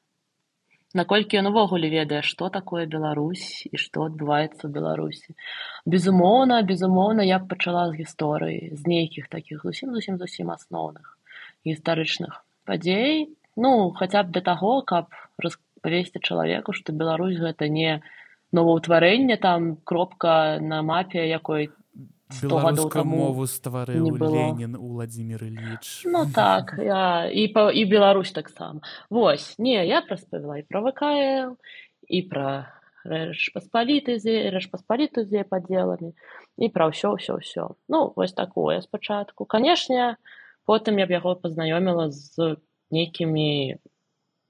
наколькі 1.00 1.38
ён 1.42 1.52
увогуле 1.52 1.92
ведае 1.92 2.22
што 2.24 2.50
такое 2.50 2.86
Беларусь 2.96 3.68
і 3.70 3.78
што 3.84 4.08
адбываецца 4.10 4.64
ў 4.66 4.72
беларусі 4.78 5.36
безумоўна 5.96 6.62
безумоўна 6.72 7.28
я 7.28 7.40
б 7.44 7.52
пачала 7.52 7.86
з 7.92 8.02
гісторыі 8.02 8.74
з 8.74 8.92
нейкіх 8.94 9.28
такіх 9.30 9.68
зусім 9.68 9.94
зусім 9.98 10.18
зусім 10.24 10.54
асноўных 10.56 11.14
гістарычных 11.68 12.40
падзей 12.70 13.28
ну 13.56 13.92
хаця 13.92 14.24
б 14.24 14.32
да 14.36 14.42
таго 14.42 14.82
каб 14.82 15.12
распавесці 15.38 16.20
чалавеку 16.20 16.74
што 16.74 16.94
Беларусь 16.94 17.40
гэта 17.40 17.70
не 17.70 18.02
новаўтварэнне 18.52 19.38
там 19.38 19.76
кропка 19.84 20.60
на 20.62 20.82
мапе 20.82 21.28
якой 21.30 21.72
мову 23.06 23.46
стварыў 23.46 24.18
Ленін 24.18 24.78
владимир 24.78 25.44
Ильич 25.44 26.04
ну 26.06 26.26
так 26.34 26.76
я 26.80 27.30
і 27.30 27.48
па 27.54 27.72
і 27.72 27.86
Беларусь 27.86 28.32
таксама 28.32 28.82
восьось 29.10 29.56
не 29.58 29.78
я 29.86 30.02
распавяла 30.02 30.58
і 30.60 30.64
пра 30.64 30.82
ВКл 30.82 31.56
і 32.08 32.22
пра 32.30 32.50
паспаліты 33.54 34.18
рэш 34.50 34.68
паспаліту 34.74 35.24
дзе 35.30 35.46
падзеламі 35.46 36.12
і 36.58 36.70
пра 36.74 36.90
ўсё 36.90 37.14
ўсё 37.16 37.38
ўсё 37.38 37.78
ну 37.88 38.14
вось 38.16 38.34
такое 38.34 38.82
спачатку 38.82 39.46
канешне 39.46 40.18
потым 40.66 40.98
я 40.98 41.06
б 41.06 41.14
яго 41.14 41.38
пазнаёміла 41.38 42.10
з 42.10 42.58
нейкімі 42.92 43.80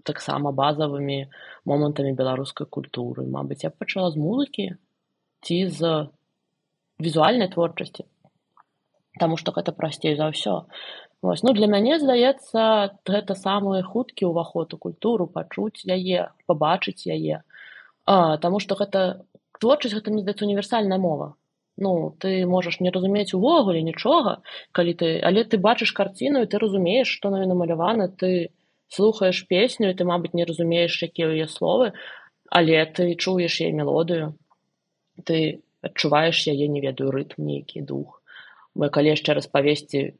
таксама 0.05 0.51
базавымі 0.51 1.27
момантамі 1.65 2.13
беларускай 2.17 2.67
культуры. 2.67 3.25
Мабыць 3.25 3.63
я 3.65 3.71
пачала 3.71 4.11
з 4.11 4.21
музыкі 4.21 4.65
ці 5.45 5.57
з 5.69 6.09
візуальнай 7.01 7.49
творчасці 7.51 8.05
Таму 9.19 9.37
што 9.39 9.53
гэта 9.55 9.71
прасцей 9.71 10.15
за 10.19 10.27
ўсё. 10.27 10.67
Вось, 11.23 11.41
ну 11.47 11.53
для 11.55 11.67
мяне 11.71 11.99
здаецца 11.99 12.91
гэта 13.07 13.35
самы 13.39 13.79
хуткі 13.81 14.27
ўваход 14.27 14.75
у 14.75 14.77
культуру 14.77 15.27
пачуць 15.31 15.87
яе 15.87 16.27
пабачыць 16.45 17.07
яе. 17.07 17.41
А, 18.05 18.35
Таму 18.37 18.59
што 18.59 18.75
гэта 18.75 19.23
творчасць 19.59 19.95
гэта 19.95 20.11
мне 20.11 20.27
здаецца 20.27 20.45
універсальная 20.45 20.99
мова 20.99 21.33
Ну 21.77 22.15
ты 22.19 22.45
можаш 22.47 22.79
не 22.79 22.91
разумець 22.91 23.35
увогуле 23.35 23.81
нічога 23.83 24.39
калі 24.71 24.93
ты 25.01 25.19
але 25.19 25.43
ты 25.43 25.59
бачыш 25.59 25.91
карціну 25.91 26.43
і 26.45 26.49
ты 26.51 26.61
разумееш 26.61 27.11
што 27.11 27.33
на 27.33 27.43
намалявана 27.45 28.07
ты 28.07 28.51
слухаеш 28.87 29.43
песню 29.49 29.91
і 29.91 29.97
ты 29.99 30.07
мабыць 30.07 30.35
не 30.39 30.45
разумееш 30.47 30.95
якія 31.03 31.31
яе 31.35 31.47
словы 31.51 31.91
але 32.47 32.79
ты 32.85 33.15
чуеш 33.15 33.59
яе 33.59 33.75
мелодыю 33.75 34.35
ты 35.23 35.65
адчуваеш 35.85 36.47
яе 36.51 36.67
не 36.67 36.81
ведаю 36.81 37.11
рытм 37.13 37.45
нейкі 37.45 37.81
дух. 37.85 38.21
Мы 38.75 38.89
калі 38.89 39.13
яшчэ 39.13 39.37
раз 39.37 39.47
павесці 39.47 40.17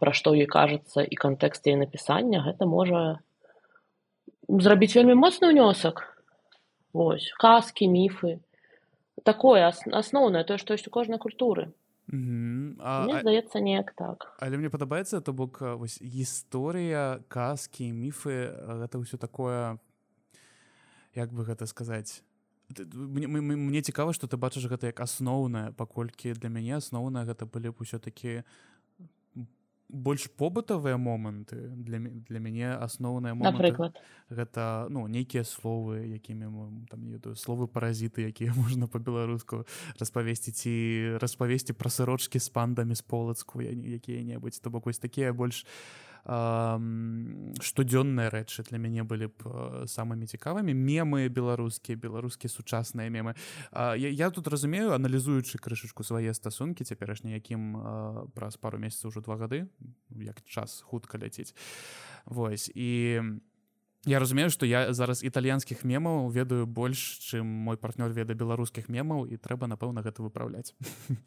пра 0.00 0.12
што 0.16 0.32
ёй 0.32 0.48
кажацца 0.48 1.04
і 1.04 1.14
кантэкст 1.24 1.66
яе 1.68 1.76
напісання 1.80 2.44
гэта 2.44 2.68
можа 2.68 3.20
зрабіць 4.48 4.94
вельмі 4.96 5.18
моцны 5.18 5.52
ўнёсак 5.52 6.06
Вось 6.96 7.28
казкі 7.36 7.88
міфы 7.92 8.38
такое 9.24 9.66
асноўнае 9.68 10.44
тое 10.44 10.58
што 10.58 10.74
ёсць 10.74 10.86
у 10.86 10.94
кожнай 10.94 11.18
культуры. 11.18 11.72
Здаецца 12.08 13.60
неяк 13.60 13.92
так. 13.92 14.32
Але 14.40 14.56
мне 14.56 14.70
падабаецца 14.72 15.20
то 15.20 15.32
бок 15.32 15.60
вось 15.60 16.00
гісторыя 16.00 17.20
казкі 17.28 17.92
міфы 17.92 18.48
гэта 18.80 18.96
ўсё 18.96 19.20
такое 19.20 19.76
як 21.12 21.32
бы 21.32 21.44
гэта 21.44 21.66
сказаць 21.68 22.24
мне, 22.76 23.26
мне 23.28 23.82
цікава 23.82 24.12
што 24.12 24.28
ты 24.28 24.36
бачыш 24.36 24.68
гэта 24.68 24.88
як 24.92 25.00
асноўнае 25.00 25.72
паколькі 25.72 26.32
для 26.32 26.48
мяне 26.48 26.76
асноўна 26.76 27.24
гэта 27.24 27.44
былі 27.44 27.72
б 27.72 27.80
усё-такі 27.80 28.44
больш 29.88 30.28
побытавыя 30.36 30.96
моманты 30.96 31.56
для 31.56 31.98
для 31.98 32.38
мяне 32.38 32.76
асноўная 32.76 33.34
напрыклад 33.34 33.96
гэта 34.28 34.86
ну 34.90 35.08
нейкія 35.08 35.44
словы 35.44 36.04
якімі 36.20 36.86
там 36.92 37.08
еду 37.08 37.34
словы 37.34 37.66
паразіты 37.66 38.28
якія 38.28 38.52
можна 38.62 38.86
по-беларуску 38.86 39.64
распавесці 39.98 40.52
ці 40.52 40.72
распавесці 41.20 41.72
пра 41.72 41.90
сырочки 41.90 42.40
з 42.40 42.48
пандамі 42.48 42.94
з 42.94 43.02
полацку 43.02 43.64
якія-небудзь 43.64 44.60
то 44.60 44.70
бок 44.70 44.86
вось 44.86 45.00
такія 45.00 45.32
больш 45.32 45.64
штодзённыя 46.28 48.28
рэчы 48.28 48.60
для 48.68 48.76
мяне 48.76 49.02
былі 49.02 49.32
б 49.32 49.88
самымі 49.88 50.28
цікавымі 50.28 50.76
мемы 50.76 51.28
беларускія 51.32 51.96
беларускія 51.96 52.52
сучасныя 52.52 53.08
мемы. 53.08 53.32
Я, 53.72 53.96
я 53.96 54.30
тут 54.30 54.48
разумею 54.48 54.92
аналізуючы 54.92 55.56
крышачку 55.56 56.04
свае 56.04 56.36
стасункі 56.36 56.84
цяперашні 56.84 57.32
якім 57.32 58.28
праз 58.36 58.60
пару 58.60 58.78
месяцаў 58.78 59.08
ужо 59.08 59.24
два 59.24 59.40
гады 59.40 59.72
як 60.12 60.44
час 60.44 60.84
хутка 60.84 61.16
ляціць 61.16 61.56
Вось 62.28 62.68
і 62.74 63.22
Я 64.06 64.18
разумею, 64.18 64.50
што 64.50 64.66
я 64.66 64.92
зараз 64.94 65.24
італьянскіх 65.26 65.82
мемаў 65.82 66.30
ведаю 66.30 66.66
больш, 66.66 67.18
чым 67.18 67.46
мой 67.46 67.76
партнёр 67.76 68.14
веда 68.14 68.34
беларускіх 68.38 68.86
мемаў 68.86 69.26
і 69.26 69.36
трэба, 69.36 69.66
напэўна, 69.66 70.06
гэта 70.06 70.22
выпраўляць. 70.22 70.74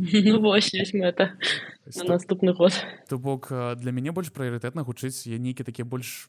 Ну, 0.00 0.40
вось, 0.40 0.72
мэта 0.94 1.36
наступны 2.08 2.52
год. 2.52 2.72
То 3.08 3.18
бок 3.18 3.52
для 3.76 3.92
мяне 3.92 4.12
больш 4.12 4.32
прыярытэтна 4.32 4.82
гучыць 4.82 5.26
я 5.28 5.38
нейкі 5.38 5.64
такія 5.64 5.84
больш 5.84 6.28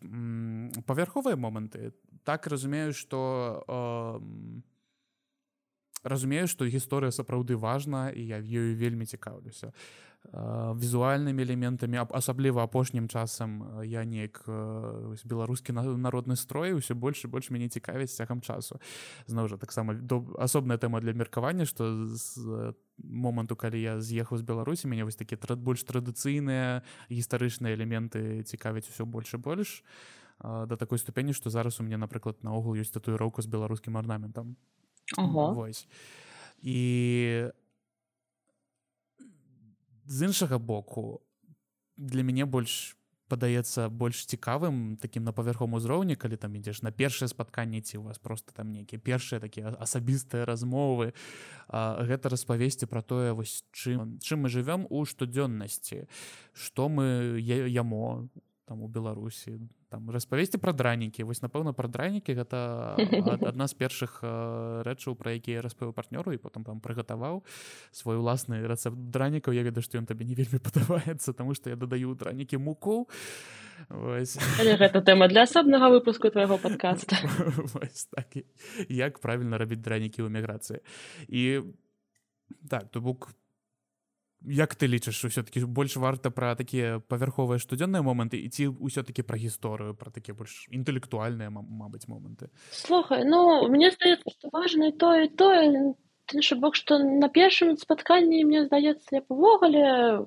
павярховыя 0.85 1.35
моманты. 1.35 1.93
Так 2.23 2.47
разумею, 2.47 2.93
што 2.93 3.63
э, 3.63 4.61
разумею 6.03 6.47
што 6.47 6.65
гісторыя 6.65 7.11
сапраўды 7.11 7.57
важна 7.57 8.09
і 8.09 8.21
я 8.25 8.39
ёю 8.39 8.75
вельмі 8.75 9.05
цікаўлюся. 9.05 9.73
Візуальнымі 10.21 11.41
элементамі 11.41 12.05
асабліва 12.05 12.61
апошнім 12.61 13.09
часам 13.09 13.81
я 13.81 14.05
неяк 14.05 14.45
беларускі 15.25 15.73
народны 15.73 16.37
строй 16.37 16.77
усё 16.77 16.93
больш 16.93 17.25
і 17.25 17.27
больш 17.27 17.49
мяне 17.49 17.73
цікавіць 17.73 18.13
цягам 18.13 18.45
часу. 18.45 18.77
Зноў 19.25 19.49
жа 19.49 19.57
таксама 19.57 19.97
асобная 20.37 20.77
тэма 20.77 21.01
для 21.01 21.17
меркавання 21.17 21.65
што 21.65 22.05
з 22.05 22.77
моманту 23.01 23.57
калі 23.57 23.81
я 23.81 23.97
з'ехаў 23.97 24.37
з 24.37 24.45
беларусі 24.45 24.93
мяне 24.93 25.09
вось 25.09 25.17
такі 25.17 25.41
больш 25.57 25.81
традыцыйныя 25.89 26.85
гістарычныя 27.09 27.73
элементы 27.73 28.45
цікавяць 28.45 28.93
усё 28.93 29.09
больш 29.09 29.33
і 29.33 29.41
больш 29.41 29.81
да 30.41 30.77
такой 30.77 31.01
ступені 31.01 31.33
што 31.33 31.49
зараз 31.49 31.81
у 31.81 31.83
мяне 31.83 31.97
напрыклад 31.97 32.45
наогул 32.45 32.77
ёсць 32.77 32.93
татуіроўка 32.93 33.41
з 33.41 33.49
беларускім 33.49 33.97
арнаментам 33.97 34.53
Вось. 35.17 35.87
І 36.61 37.47
з 40.05 40.25
іншага 40.25 40.57
боку 40.57 41.21
для 41.97 42.23
мяне 42.23 42.45
больш 42.45 42.95
падаецца 43.31 43.87
больш 43.87 44.25
цікавым 44.27 44.97
таким 44.99 45.23
на 45.23 45.31
паверхом 45.31 45.73
узроўні 45.77 46.19
калі 46.19 46.35
там 46.35 46.55
ідзеш 46.59 46.83
на 46.83 46.91
першае 46.91 47.31
спатканне 47.31 47.79
ці 47.79 48.01
у 48.01 48.03
вас 48.03 48.19
просто 48.19 48.51
там 48.51 48.75
нейкія 48.75 48.99
першыя 48.99 49.39
такія 49.39 49.71
асабістыя 49.79 50.43
размовы 50.43 51.13
а, 51.67 52.03
гэта 52.03 52.27
распавесці 52.33 52.91
про 52.91 53.01
тое 53.01 53.31
вось 53.31 53.63
чым 53.71 54.19
чым 54.19 54.43
мы 54.43 54.51
живвём 54.51 54.83
у 54.89 55.05
штодзённасці 55.07 56.11
что 56.51 56.89
мы 56.91 57.39
ямо 57.39 58.27
там 58.67 58.83
у 58.83 58.91
беларусі 58.91 59.59
там 59.91 60.07
распавесці 60.07 60.57
пра 60.57 60.71
дранікі. 60.71 61.27
Вось 61.27 61.43
напэўна 61.43 61.75
пра 61.75 61.91
дранікі 61.91 62.31
гэта 62.31 62.95
адна 63.51 63.67
з 63.67 63.75
першых 63.75 64.23
рэчаў 64.87 65.19
пра 65.19 65.35
якія 65.35 65.59
распавіў 65.59 65.91
партнёру 65.91 66.31
і 66.31 66.39
потым 66.39 66.63
там 66.63 66.79
прыгатаваў 66.79 67.43
свой 67.91 68.15
уласны 68.15 68.63
рэцэпт 68.63 69.11
дранікаў. 69.11 69.51
Я 69.51 69.67
ведаю 69.67 69.83
што 69.83 69.99
ён 69.99 70.07
табе 70.07 70.23
не 70.23 70.33
вельмі 70.39 70.63
падабаецца 70.67 71.35
таму 71.35 71.51
што 71.51 71.69
я 71.69 71.75
дадаю 71.75 72.15
дранікі 72.15 72.55
муку. 72.55 73.03
Гэта 73.91 75.01
тэма 75.03 75.27
для 75.27 75.43
асобнага 75.43 75.91
выпуску 75.91 76.31
твайго 76.31 76.55
падкаста. 76.55 77.19
Так, 78.15 78.39
як 78.87 79.19
правільна 79.19 79.57
рабіць 79.57 79.83
дранікі 79.83 80.23
ў 80.23 80.31
эміграцыі. 80.31 80.79
І 81.27 81.67
так 82.69 82.91
то 82.91 83.01
бок 83.01 83.33
як 84.45 84.75
ты 84.75 84.87
лічыш 84.87 85.25
усё-таки 85.25 85.61
больш 85.65 85.95
варта 85.95 86.31
пра 86.31 86.55
такія 86.55 86.99
павярховыя 86.99 87.61
штодзённыя 87.61 88.01
моманты 88.01 88.41
і 88.41 88.49
ці 88.49 88.73
ўсё-таки 88.73 89.21
пра 89.21 89.37
гісторыю 89.37 89.93
пра 89.93 90.09
такія 90.11 90.33
больш 90.33 90.65
інтэлектуальныя 90.69 91.49
мабыць 91.49 92.07
моманты? 92.07 92.49
Слухай 92.71 93.23
ну 93.25 93.67
мне 93.69 93.91
здаецца 93.91 94.29
што 94.29 94.49
важна 94.51 94.89
і 94.89 94.97
тое 94.97 95.29
тое 95.29 95.93
іншы 96.33 96.55
бок 96.57 96.75
што 96.75 96.97
на 96.97 97.29
першым 97.29 97.77
спатканні 97.77 98.43
мне 98.45 98.65
здаецца 98.65 99.21
увогуле 99.29 100.25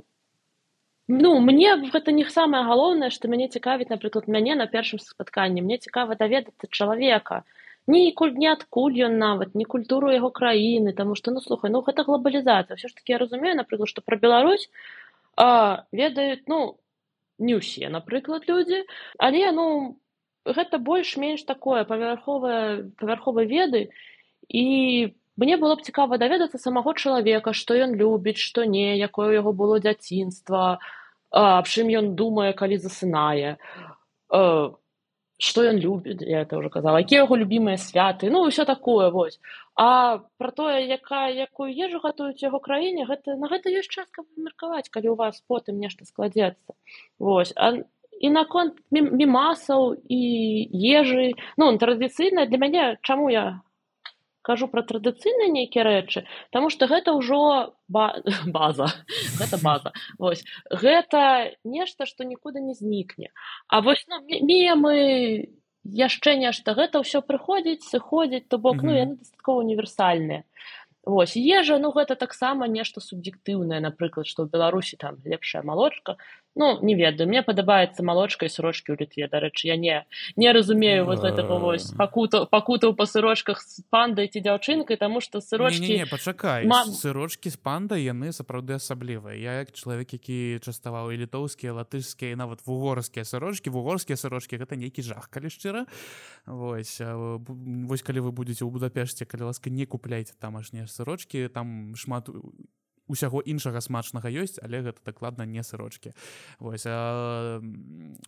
ну 1.09 1.41
мне 1.41 1.77
гэта 1.91 2.13
не 2.13 2.25
самае 2.25 2.63
галоўнае 2.65 3.11
што 3.11 3.29
мяне 3.29 3.49
цікавіць 3.49 3.91
напрыклад 3.91 4.29
мяне 4.29 4.55
на 4.55 4.67
першым 4.67 5.03
спатканні. 5.03 5.63
Мне 5.63 5.79
цікава 5.79 6.15
даведацца 6.15 6.71
чалавека 6.71 7.43
нікуль 7.87 8.37
не 8.41 8.49
адкуль 8.53 8.97
ён 9.09 9.19
нават 9.19 9.55
не 9.55 9.65
культуру 9.65 10.13
яго 10.13 10.31
краіны 10.31 10.95
таму 10.97 11.15
што 11.15 11.35
ну 11.35 11.41
слухай 11.45 11.71
ну 11.71 11.85
гэта 11.85 12.05
глобалізацыя 12.09 12.79
ўсё 12.79 12.89
ж 12.89 12.95
таки 12.95 13.13
я 13.13 13.19
разумею 13.21 13.57
напрыклад 13.61 13.89
што 13.89 14.01
пра 14.01 14.17
Беларусь 14.17 14.71
а, 15.37 15.85
ведаюць 15.93 16.47
ну 16.47 16.79
не 17.39 17.59
ўсе 17.59 17.89
напрыклад 17.91 18.47
людзі. 18.49 18.85
Але 19.19 19.51
ну 19.53 19.99
гэта 20.45 20.79
больш-менш 20.79 21.45
такое 21.45 21.85
павярховае 21.85 22.91
павярховай 23.01 23.47
веды. 23.47 23.91
І 24.49 25.15
мне 25.37 25.57
было 25.57 25.75
б 25.75 25.83
цікава 25.83 26.19
даведацца 26.19 26.59
самого 26.59 26.95
чалавека 26.95 27.53
што 27.53 27.75
ён 27.75 27.97
любіць 27.97 28.39
што 28.39 28.65
не 28.65 28.97
якое 28.99 29.35
яго 29.35 29.53
было 29.53 29.81
дзяцінства 29.81 30.79
аб 31.35 31.67
чым 31.67 31.91
ён 31.91 32.15
думае 32.15 32.53
калі 32.55 32.79
засынае 32.79 33.59
што 35.39 35.65
ён 35.67 35.79
любіць 35.83 36.23
я 36.23 36.43
это 36.43 36.59
уже 36.59 36.71
казала 36.71 37.01
якія 37.03 37.25
яго 37.27 37.37
любімыя 37.37 37.77
святы 37.77 38.31
ну 38.31 38.47
ўсё 38.47 38.65
такое 38.65 39.11
вось 39.11 39.41
а 39.77 40.19
пра 40.39 40.51
тое 40.51 40.87
якая 40.87 41.35
якую 41.35 41.75
ежу 41.75 41.99
гатуюць 41.99 42.43
яго 42.43 42.63
краіне 42.63 43.07
гэта 43.11 43.35
на 43.35 43.51
гэта 43.51 43.75
ёсць 43.75 43.91
час 43.91 44.07
каб 44.15 44.27
меркаваць 44.39 44.89
калі 44.89 45.15
у 45.15 45.17
вас 45.19 45.43
потым 45.51 45.83
нешта 45.83 46.07
складзецца. 46.07 46.79
Вось 47.19 47.53
а 47.57 47.83
і 48.21 48.31
наконт 48.31 48.79
мімасаў 48.95 49.99
і 50.07 50.21
ежы. 50.71 51.35
Ну 51.59 51.75
традыцыйна 51.79 52.47
для 52.47 52.59
мяне 52.59 52.85
чаму 53.03 53.29
я 53.35 53.61
кажу 54.45 54.69
пра 54.69 54.85
традыцыйныя 54.85 55.51
нейкія 55.51 55.85
рэчы 55.89 56.25
Таму 56.53 56.71
што 56.71 56.87
гэта 56.91 57.17
ўжо 57.17 57.75
ба... 57.89 58.21
база 58.57 58.93
гэта 59.41 59.59
база. 59.59 59.93
Вось. 60.19 60.45
Гэта 60.71 61.57
нешта 61.65 62.07
што 62.07 62.29
нікуды 62.29 62.61
не 62.61 62.77
знікне. 62.77 63.33
А 63.69 63.81
вось 63.81 64.05
ну, 64.09 64.21
мемы 64.29 65.49
яшчэ 65.85 66.37
нешта 66.41 66.77
гэта 66.77 67.01
ўсё 67.01 67.21
прыходзіць 67.25 67.89
сыходзіць 67.89 68.49
то 68.49 68.59
бок 68.59 68.77
mm 68.77 68.81
-hmm. 68.81 68.87
ну 68.87 69.01
яны 69.05 69.15
дастаткова 69.19 69.65
універсальныя. 69.65 70.45
Вось. 71.05 71.37
Ежа 71.37 71.79
ну 71.79 71.93
гэта 71.93 72.17
таксама 72.17 72.67
нешта 72.67 73.01
суб'ектыўнае 73.01 73.81
напрыклад 73.81 74.27
што 74.27 74.45
ў 74.45 74.51
беларусі 74.51 74.97
там 74.97 75.21
лепшая 75.25 75.63
малочка 75.63 76.17
ну 76.55 76.79
не 76.83 76.95
ведаю 76.95 77.29
мне 77.29 77.43
падабаецца 77.43 78.03
малочка 78.07 78.47
і 78.47 78.53
сырочкі 78.53 78.95
ў 78.95 79.05
літве 79.05 79.29
дарэчы 79.29 79.69
я 79.69 79.77
не 79.77 80.07
не 80.37 80.53
разумею 80.55 81.05
вот 81.05 81.21
гэтага 81.25 81.59
вось 81.59 81.91
пакута 81.99 82.45
пакутаў 82.47 82.95
па 82.95 83.07
сырочках 83.11 83.63
з 83.63 83.83
пандай 83.91 84.31
ці 84.31 84.41
дзяўчынкай 84.45 84.97
таму 84.97 85.21
што 85.21 85.43
сырочкі 85.43 86.07
пачакай 86.11 86.67
Ма... 86.71 86.85
сырочкі 86.87 87.51
з 87.51 87.59
пандай 87.59 88.07
яны 88.07 88.31
сапраўды 88.31 88.79
асаблівыя 88.79 89.35
я 89.35 89.53
як 89.67 89.75
чалавек 89.75 90.15
які 90.15 90.63
частаваў 90.63 91.11
і 91.11 91.21
літоўскія 91.27 91.75
латышскія 91.75 92.39
нават 92.39 92.63
вугорскія 92.67 93.27
сырочкі 93.27 93.75
вугорскія 93.75 94.17
сырочкі 94.17 94.63
гэта 94.63 94.79
нейкі 94.79 95.03
жах 95.03 95.27
калі 95.29 95.51
шчыра 95.51 95.87
вось 96.47 97.03
вось 97.03 98.07
калі 98.07 98.29
вы 98.29 98.31
будетеце 98.31 98.63
ў 98.63 98.71
будапешце 98.71 99.27
калі 99.27 99.51
ласка 99.51 99.71
не 99.71 99.87
купляйте 99.87 100.39
тамашнія 100.39 100.87
сырочкі 100.87 101.49
там 101.51 101.99
шмат 101.99 102.31
усяго 103.07 103.41
іншага 103.45 103.81
смачнага 103.81 104.29
ёсць 104.29 104.59
але 104.63 104.83
гэта 104.83 105.01
дакладна 105.05 105.45
не 105.45 105.63
сырочки 105.63 106.13
вось 106.59 106.87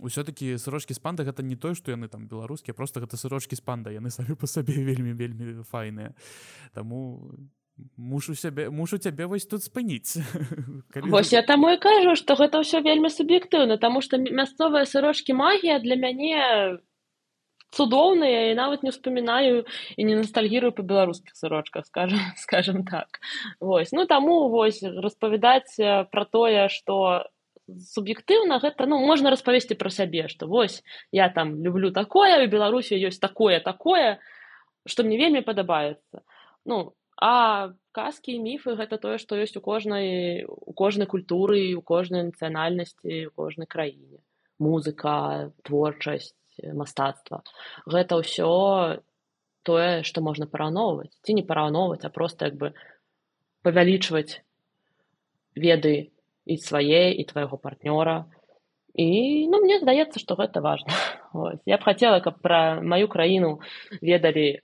ўсё-таки 0.00 0.56
сырочки 0.58 0.94
з 0.94 1.00
панда 1.00 1.24
гэта 1.24 1.42
не 1.42 1.56
той 1.56 1.74
что 1.74 1.90
яны 1.90 2.08
там 2.08 2.28
беларускія 2.28 2.74
просто 2.74 3.00
гэта 3.00 3.16
сырочки 3.16 3.56
з 3.56 3.60
панда 3.60 3.90
яны 3.90 4.10
самі 4.10 4.34
по 4.34 4.46
сабе 4.46 4.72
вельмі 4.72 5.12
вельмі 5.12 5.62
файныя. 5.64 6.14
Таму 6.72 7.32
мушу 7.96 8.34
сябе 8.34 8.70
мушу 8.70 8.98
цябе 8.98 9.26
вось 9.26 9.46
тут 9.46 9.62
спыніць. 9.62 10.16
Вось 11.12 11.32
я 11.32 11.42
таму 11.42 11.70
і 11.70 11.78
кажу 11.78 12.16
что 12.16 12.36
гэта 12.36 12.60
ўсё 12.64 12.80
вельмі 12.80 13.12
суб'ектыўна 13.12 13.76
тому 13.76 14.00
что 14.00 14.16
мясцовыя 14.16 14.84
сырочки 14.84 15.32
магія 15.32 15.78
для 15.80 15.96
мяне 15.96 16.80
цудоўныя 17.70 18.50
і 18.50 18.59
нават 18.59 18.83
не 18.83 18.90
успамінаю 18.90 19.64
і 19.96 20.02
не 20.05 20.16
ностальгірую 20.16 20.72
па 20.72 20.83
беларускіх 20.83 21.35
сырочках 21.37 21.87
скажем 21.87 22.20
скажем 22.37 22.85
так. 22.85 23.20
Вось 23.61 23.92
ну 23.92 24.07
таму 24.07 24.48
вось 24.48 24.83
распавядаць 24.83 25.76
пра 26.12 26.24
тое 26.24 26.68
што 26.68 27.26
суб'ектыўна 27.66 28.61
гэта 28.62 28.87
ну 28.87 29.00
можна 29.02 29.31
распавесці 29.35 29.74
пра 29.74 29.90
сябе 29.90 30.29
што 30.29 30.46
вось 30.46 30.83
я 31.11 31.29
там 31.29 31.59
люблю 31.62 31.90
такое 31.90 32.38
у 32.44 32.46
беларусі 32.50 32.94
ёсць 32.94 33.18
такое 33.18 33.59
такое 33.61 34.18
што 34.87 35.02
мне 35.02 35.18
вельмі 35.18 35.42
падабаецца. 35.42 36.22
Ну 36.64 36.94
а 37.16 37.72
казкі 37.96 38.37
і 38.37 38.44
міфы 38.44 38.76
гэта 38.79 39.00
тое 39.02 39.18
што 39.18 39.40
ёсць 39.40 39.57
у 39.59 39.64
кожнай 39.64 40.46
у 40.46 40.72
кожнай 40.72 41.11
культуры 41.11 41.74
у 41.74 41.83
кожнай 41.83 42.22
нацыянальнасці 42.31 43.26
у 43.26 43.31
кожнай 43.35 43.66
краіне. 43.66 44.22
Музыка 44.57 45.52
творчасць 45.66 46.33
мастацтва 46.62 47.42
гэта 47.86 48.20
ўсё 48.20 48.50
тое 49.66 50.02
што 50.06 50.22
можна 50.22 50.46
параўноўваць 50.46 51.12
ці 51.22 51.36
не 51.36 51.44
параўноўваць 51.46 52.04
а 52.06 52.10
просто 52.10 52.50
як 52.52 52.56
бы 52.60 52.74
павялічваць 53.66 54.46
веды 55.56 56.12
і 56.46 56.56
свае 56.62 57.10
і 57.16 57.24
твайго 57.26 57.58
партнёра. 57.58 58.30
І 58.94 59.44
ну 59.50 59.60
мне 59.60 59.80
здаецца 59.80 60.22
што 60.22 60.38
гэта 60.38 60.62
важна 60.64 60.94
Ось. 61.34 61.60
я 61.66 61.76
б 61.76 61.82
хацела 61.84 62.20
каб 62.24 62.40
пра 62.40 62.80
маю 62.80 63.08
краіну 63.12 63.60
ведалі 64.00 64.62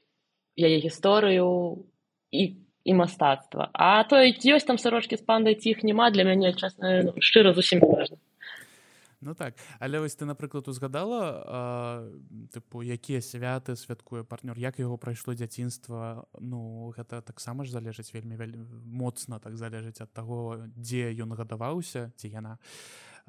яе 0.56 0.78
гісторыю 0.80 1.84
і 2.32 2.56
і 2.82 2.92
мастацтва 2.96 3.68
а 3.74 4.02
то 4.08 4.16
ёсць 4.24 4.64
там 4.64 4.80
сарочкі 4.80 5.20
з 5.20 5.24
пандай 5.26 5.60
ці 5.60 5.76
іх 5.76 5.84
няма 5.84 6.08
для 6.10 6.24
мяне 6.24 6.54
часна 6.56 7.02
ну, 7.04 7.12
шчыра 7.20 7.52
зусім 7.52 7.84
важна 7.84 8.16
Ну 9.22 9.34
так. 9.34 9.54
Але 9.78 10.00
вось 10.00 10.16
ты 10.18 10.26
напрыклад 10.26 10.66
узгадала 10.68 12.10
тыпу 12.50 12.82
якія 12.82 13.22
святы 13.22 13.78
святкуе 13.78 14.24
партнёр 14.26 14.58
як 14.58 14.82
яго 14.82 14.98
прайшло 14.98 15.34
дзяцінства 15.34 16.26
ну 16.40 16.90
гэта 16.90 17.22
таксама 17.22 17.64
ж 17.64 17.70
залежыць 17.70 18.10
вельмі 18.10 18.34
вельмі 18.36 18.66
моцна 18.82 19.38
так 19.38 19.56
залежыць 19.56 20.02
ад 20.02 20.10
таго 20.12 20.66
дзе 20.74 21.14
ён 21.22 21.38
гадаваўся 21.38 22.10
ці 22.18 22.28
яна 22.28 22.58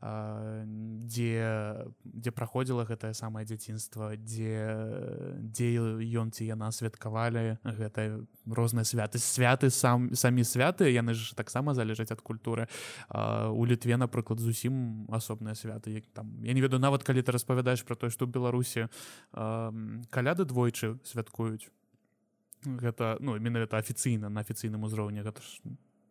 дзе 0.01 1.85
дзе 2.03 2.31
праходзіла 2.31 2.83
гэтае 2.83 3.13
самае 3.13 3.45
дзяцінства 3.45 4.17
дзе 4.17 4.57
дзе 5.39 5.67
ён 6.19 6.33
ці 6.33 6.43
яна 6.43 6.73
святкавалі 6.75 7.61
гэта 7.63 8.25
розныя 8.49 8.83
святы 8.83 9.21
святы 9.21 9.69
сам 9.69 10.11
самі 10.11 10.43
святы 10.43 10.91
яны 10.91 11.13
ж 11.13 11.31
таксама 11.35 11.73
залежаць 11.73 12.11
ад 12.11 12.21
культуры. 12.21 12.67
У 13.13 13.65
літве 13.65 13.95
напрыклад 13.97 14.39
зусім 14.39 15.07
асобныя 15.07 15.55
святы 15.55 15.95
як 15.95 16.05
там 16.13 16.35
я 16.43 16.53
не 16.53 16.61
ведаю 16.61 16.81
нават 16.81 17.03
калі 17.03 17.23
ты 17.23 17.31
распавядаеш 17.31 17.85
про 17.85 17.95
тое 17.95 18.09
што 18.09 18.25
беларусі 18.25 18.89
каляды 19.31 20.43
двойчы 20.45 20.99
святкуюць. 21.05 21.69
Гэта 22.65 23.17
ну 23.19 23.39
менавіта 23.39 23.77
афіцыйна 23.77 24.29
на 24.29 24.41
афіцыйным 24.41 24.83
узроўні 24.83 25.23
гэта 25.23 25.39
ж 25.39 25.61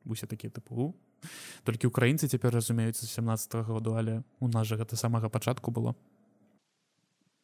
усе 0.04 0.26
такія 0.26 0.48
тыпу 0.48 0.94
толькі 1.64 1.88
украінцы 1.88 2.28
цяпер 2.28 2.54
разумеюцца 2.54 3.06
17 3.06 3.54
-го 3.54 3.62
году 3.64 3.94
але 3.94 4.22
у 4.40 4.48
нас 4.48 4.66
жа 4.66 4.76
гэта 4.76 4.96
самага 4.96 5.28
пачатку 5.28 5.70
было. 5.70 5.94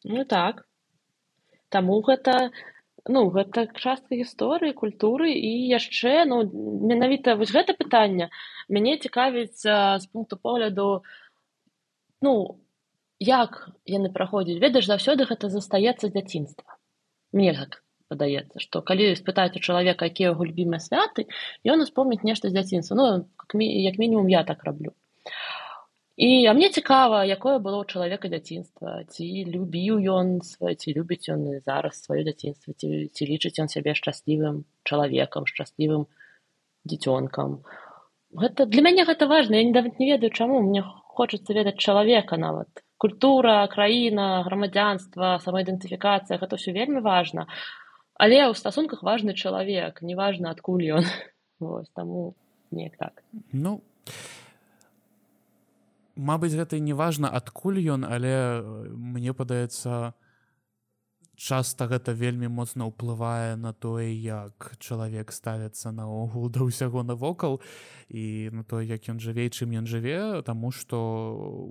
Ну 0.03 0.25
так. 0.25 0.67
Таму 1.69 2.01
гэта 2.01 2.51
ну 3.07 3.29
гэта 3.31 3.67
частка 3.73 4.15
гісторыі 4.15 4.73
культуры 4.73 5.31
і 5.31 5.51
яшчэ 5.71 6.25
ну 6.25 6.43
менавіта 6.91 7.35
вось 7.35 7.51
гэта 7.51 7.73
пытанне 7.73 8.29
мяне 8.69 8.97
цікавіць 8.97 9.61
з 9.63 10.05
пункту 10.11 10.37
погляду 10.37 11.03
ну 12.21 12.59
як 13.19 13.69
яны 13.85 14.09
праходзяць. 14.11 14.59
Ведаеш 14.59 14.87
заўсёды 14.87 15.25
гэта 15.25 15.49
застаецца 15.49 16.09
дзяцінства. 16.09 16.77
Мне 17.31 17.53
так 17.53 17.83
падаецца 18.11 18.63
што 18.65 18.81
калі 18.89 19.13
спытаць 19.19 19.55
у 19.55 19.63
чалавека 19.63 20.09
якія 20.11 20.33
яго 20.33 20.49
любімыя 20.49 20.83
святы 20.83 21.27
ён 21.75 21.85
успомніць 21.85 22.25
нешта 22.31 22.49
з 22.49 22.57
дзяцінства 22.57 22.99
ну 22.99 23.07
як 23.55 24.01
мінімум 24.01 24.29
я 24.33 24.43
так 24.43 24.65
раблю 24.69 24.93
і 26.19 26.29
а 26.51 26.53
мне 26.53 26.69
цікава 26.69 27.23
якое 27.23 27.57
было 27.63 27.79
ў 27.79 27.85
чалавека 27.87 28.33
дзяцінства 28.35 29.03
ці 29.07 29.25
любіў 29.55 30.03
ён 30.19 30.39
свае 30.43 30.75
ці 30.75 30.95
любіць 30.97 31.31
ён 31.31 31.45
зараз 31.63 32.01
сваё 32.05 32.25
дзяцінства 32.27 32.75
ці 32.75 33.07
ці 33.07 33.29
лічыць 33.33 33.57
ён 33.63 33.71
сябе 33.71 33.95
шчаслівым 33.99 34.65
чалавекам 34.83 35.47
шчаслівым 35.47 36.09
дзіцёнкам. 36.89 37.61
Гэта 38.41 38.65
для 38.69 38.81
мяне 38.85 39.05
гэта 39.05 39.27
важна. 39.27 39.57
Я 39.57 39.69
нават 39.69 39.99
не 39.99 40.11
ведаю 40.11 40.31
чаму. 40.31 40.61
Мне 40.61 40.83
хочацца 40.83 41.53
ведаць 41.53 41.81
чалавека 41.81 42.37
нават. 42.37 42.83
Культура 42.99 43.65
краіна 43.71 44.43
грамадзянства 44.45 45.39
самаідэнтыфікацыя 45.43 46.39
гэта 46.39 46.59
ўсё 46.59 46.75
вельмі 46.75 46.99
важна 46.99 47.47
але 48.19 48.43
ў 48.43 48.53
стасунках 48.53 49.01
важны 49.01 49.31
чалавек 49.33 50.03
неважна 50.03 50.51
адкуль 50.51 50.99
ён. 50.99 51.07
Вось 51.63 51.89
таму 51.95 52.35
неяк 52.71 52.99
так. 52.99 53.23
Ну 53.51 53.79
Мабыць 56.19 56.51
гэта 56.51 56.75
не 56.83 56.91
важна 56.91 57.31
адкуль 57.31 57.79
ён 57.79 58.03
але 58.03 58.59
э, 58.59 58.59
мне 58.91 59.31
падаецца 59.31 60.11
часта 61.39 61.87
гэта 61.87 62.11
вельмі 62.11 62.51
моцна 62.51 62.91
ўплывае 62.91 63.55
на 63.55 63.71
тое 63.71 64.11
як 64.11 64.75
чалавек 64.83 65.31
ставіцца 65.31 65.95
наогул 65.95 66.49
да 66.53 66.67
ўсяго 66.67 67.07
навокал 67.07 67.63
і 68.11 68.51
на 68.51 68.67
то 68.67 68.83
як 68.83 69.07
ён 69.07 69.23
жыве 69.23 69.47
чым 69.47 69.71
ён 69.79 69.87
жыве 69.87 70.43
таму 70.43 70.75
што 70.75 70.99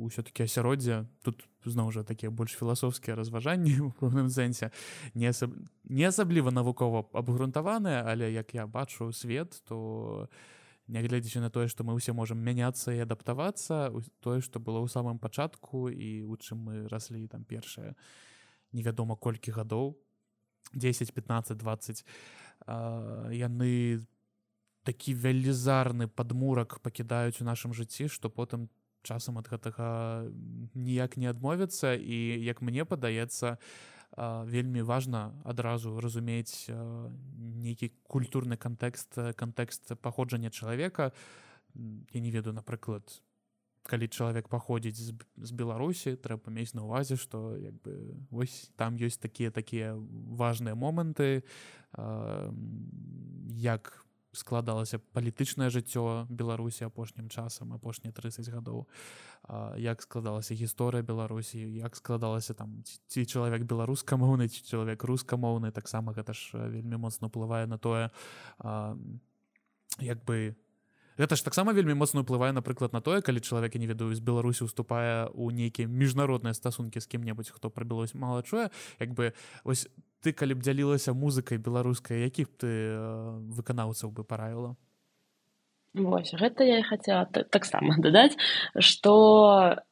ўсё-таки 0.08 0.48
асяроддзе 0.48 1.04
тут 1.20 1.44
зноў 1.70 1.92
жа 1.92 2.02
такія 2.02 2.30
больш 2.30 2.56
філасофскія 2.58 3.16
разважанні 3.16 3.78
у 3.80 3.90
пэўным 4.00 4.28
сэнсе 4.28 4.70
не 5.14 5.28
асаб... 5.30 5.54
не 5.84 6.04
асабліва 6.08 6.50
навукова 6.50 7.06
абгрунтаваныя 7.12 8.04
але 8.06 8.32
як 8.32 8.54
я 8.54 8.66
бачу 8.66 9.12
свет 9.12 9.62
то 9.68 10.28
нягледзячы 10.88 11.40
на 11.40 11.50
тое 11.50 11.68
што 11.68 11.84
мы 11.84 11.94
ўсе 11.94 12.16
можемм 12.16 12.40
мяняцца 12.40 12.96
і 12.96 13.04
адаптавацца 13.04 13.92
тое 14.24 14.40
што 14.40 14.58
было 14.60 14.80
ў 14.80 14.88
самым 14.88 15.20
пачатку 15.20 15.92
і 15.92 16.24
у 16.24 16.36
чым 16.40 16.64
мы 16.64 16.88
раслі 16.88 17.28
там 17.28 17.44
першае 17.44 17.94
невядома 18.72 19.16
колькі 19.16 19.52
гадоў 19.52 19.96
10 20.72 21.12
15 21.12 21.56
20 21.56 22.04
яны 23.36 24.00
такі 24.88 25.12
велізарны 25.14 26.08
падмурак 26.08 26.80
пакідаюць 26.80 27.40
у 27.40 27.44
нашым 27.44 27.76
жыцці 27.76 28.08
што 28.08 28.32
потым 28.32 28.68
часам 29.02 29.38
ад 29.38 29.48
гэтага 29.48 30.28
ніяк 30.74 31.16
не 31.16 31.28
адмовіцца 31.30 31.94
і 31.94 32.18
як 32.42 32.62
мне 32.62 32.84
падаецца 32.84 33.58
вельмі 34.16 34.82
важна 34.82 35.36
адразу 35.44 36.00
разумець 36.00 36.66
нейкі 36.68 37.92
культурны 38.08 38.56
кантэкст 38.56 39.36
кантэкст 39.36 39.94
паходжання 40.00 40.50
чалавека. 40.50 41.12
Я 42.12 42.20
не 42.20 42.30
ведаю 42.30 42.54
напрыклад 42.56 43.04
калі 43.88 44.08
чалавек 44.08 44.48
паходзіць 44.48 45.00
з, 45.00 45.14
з 45.36 45.50
беларусі 45.56 46.16
трэба 46.20 46.52
мець 46.52 46.74
на 46.76 46.84
увазе 46.84 47.16
што 47.16 47.56
як 47.56 47.76
бы 47.80 47.96
вось 48.30 48.68
там 48.76 49.00
ёсць 49.00 49.20
такія 49.20 49.50
такія 49.50 49.94
важныя 49.96 50.76
моманты 50.76 51.42
як 53.56 54.04
складалася 54.38 55.02
палітычнае 55.12 55.68
жыццё 55.74 56.30
беларусі 56.30 56.86
апошнім 56.86 57.28
часам 57.28 57.74
апошнія 57.74 58.14
30 58.14 58.48
гадоў. 58.48 58.86
Як 59.76 60.02
складалася 60.02 60.54
гісторыя 60.54 61.02
беларусі 61.02 61.58
як 61.58 61.98
складалася 61.98 62.54
там 62.54 62.82
ці 62.86 63.26
чалавек 63.26 63.66
беларускамоўны 63.66 64.48
ці 64.48 64.62
чалавек 64.62 65.02
рускамоўны 65.02 65.74
таксама 65.74 66.14
гэта 66.14 66.32
ж 66.32 66.54
вельмі 66.70 67.02
моцна 67.02 67.26
ўплывае 67.28 67.66
на 67.66 67.78
тое 67.78 68.10
як 69.98 70.24
бы 70.24 70.54
гэта 71.18 71.36
ж 71.36 71.44
таксама 71.44 71.74
вельмі 71.74 71.98
моцна 71.98 72.22
ўплывае 72.22 72.54
напрыклад 72.54 72.94
на 72.94 73.02
тое 73.02 73.20
калі 73.20 73.42
чалавек 73.42 73.74
не 73.74 73.90
ведаю 73.90 74.14
з 74.14 74.22
беларусі 74.22 74.64
уступае 74.64 75.26
ў 75.28 75.52
нейкія 75.52 75.90
міжнародныя 75.90 76.54
стасункі 76.54 77.02
з 77.02 77.06
кім-небудзь 77.10 77.50
хто 77.50 77.68
прабілось 77.68 78.14
мала 78.14 78.46
чуе 78.46 78.70
як 79.02 79.12
бы 79.18 79.34
ось 79.66 79.90
ты 80.22 80.32
калі 80.32 80.58
б 80.58 80.62
дзялілася 80.62 81.14
музыкай 81.14 81.58
беларускай 81.58 82.22
якіх 82.26 82.50
ты 82.58 82.70
э, 82.70 82.98
выканаўцаў 83.54 84.10
бы 84.14 84.24
параіла? 84.24 84.74
Вось 85.94 86.34
гэта 86.34 86.66
я 86.66 86.78
і 86.82 86.86
хацела 86.86 87.26
таксама 87.26 87.98
дадаць 88.06 88.38
што 88.78 89.82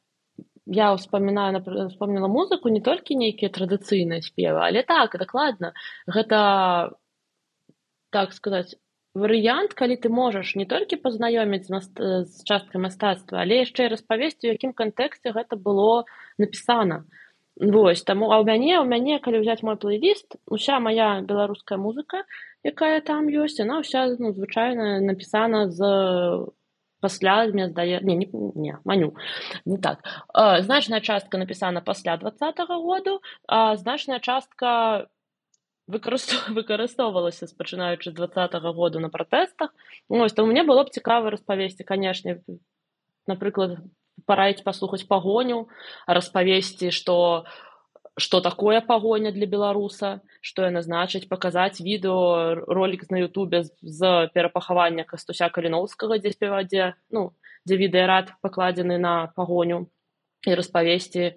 я 0.67 0.91
ўспамінаю 0.95 1.63
вспомніла 1.63 2.27
музыку 2.27 2.71
не 2.75 2.83
толькі 2.83 3.19
нейкія 3.19 3.51
традыцыйныя 3.55 4.23
спевы 4.23 4.63
але 4.67 4.83
так 4.83 5.15
дакладна. 5.19 5.73
Гэта 6.07 6.95
так 8.11 8.35
сказаць 8.35 8.75
варыянт 9.17 9.75
калі 9.75 9.97
ты 9.97 10.13
можаш 10.13 10.55
не 10.61 10.67
толькі 10.69 11.01
пазнаёміць 11.01 11.67
з 11.69 12.29
часткай 12.45 12.81
мастацтва 12.81 13.43
але 13.43 13.65
яшчэ 13.65 13.89
і 13.89 13.93
распавесці 13.97 14.51
у 14.51 14.55
якім 14.55 14.77
кантэксце 14.77 15.33
гэта 15.37 15.57
было 15.57 16.05
напісана 16.39 17.05
вось 17.57 18.05
таму 18.05 18.29
а 18.29 18.41
ў 18.41 18.45
мяне 18.45 18.77
ў 18.77 18.85
мяне 18.85 19.17
калі 19.25 19.41
ўзяць 19.41 19.65
мой 19.65 19.81
плейліст 19.81 20.37
уся 20.45 20.77
моя 20.81 21.25
беларуская 21.25 21.81
музыка 21.81 22.29
якая 22.61 23.01
там 23.01 23.33
ёсць 23.33 23.61
она 23.65 23.81
ўся 23.81 24.05
ну, 24.21 24.37
звычайна 24.37 25.01
напісана 25.01 25.73
з 25.73 25.81
пасля 27.01 27.47
мне 27.49 27.69
здае 27.69 28.01
не, 28.03 28.17
не, 28.17 28.29
не 28.55 28.79
маню 28.85 29.15
не 29.65 29.79
так. 29.79 30.05
А, 30.35 30.61
значная 30.63 31.01
частка 31.01 31.39
напісана 31.39 31.81
пасля 31.81 32.17
двадцатого 32.17 32.81
году 32.83 33.21
а 33.49 33.77
значная 33.77 34.21
частка 34.21 35.09
выкарыстоўвалася 36.57 37.47
спачынаючы 37.47 38.11
з 38.11 38.15
двадцатого 38.15 38.73
году 38.73 39.01
на 39.01 39.09
пратэстах. 39.09 39.75
Ось 40.09 40.33
то 40.33 40.47
мне 40.47 40.63
было 40.63 40.85
б 40.85 40.91
цікава 40.91 41.31
распавесці 41.31 41.85
канешне 41.85 42.43
напрыклад 43.27 43.79
параіць 44.25 44.65
паслухаць 44.67 45.07
пагоню 45.07 45.69
распавесці 46.07 46.91
што 46.91 47.45
что 48.19 48.41
такое 48.41 48.81
пагоня 48.81 49.31
для 49.31 49.47
беларуса 49.47 50.23
што 50.41 50.65
яна 50.65 50.81
значыць 50.81 51.29
паказаць 51.29 51.83
відэо 51.85 52.65
ролик 52.65 53.11
на 53.11 53.21
Ютубе 53.21 53.65
з 53.83 54.31
перапахавання 54.33 55.05
кастуся 55.05 55.51
каліноўскага 55.53 56.19
дзе 56.23 56.33
спевадзе 56.33 56.95
ну 57.11 57.37
дзе 57.69 57.77
відэарад 57.77 58.33
пакладзены 58.41 58.97
на 58.97 59.29
пагоню 59.37 59.85
і 60.47 60.55
распавесці 60.55 61.37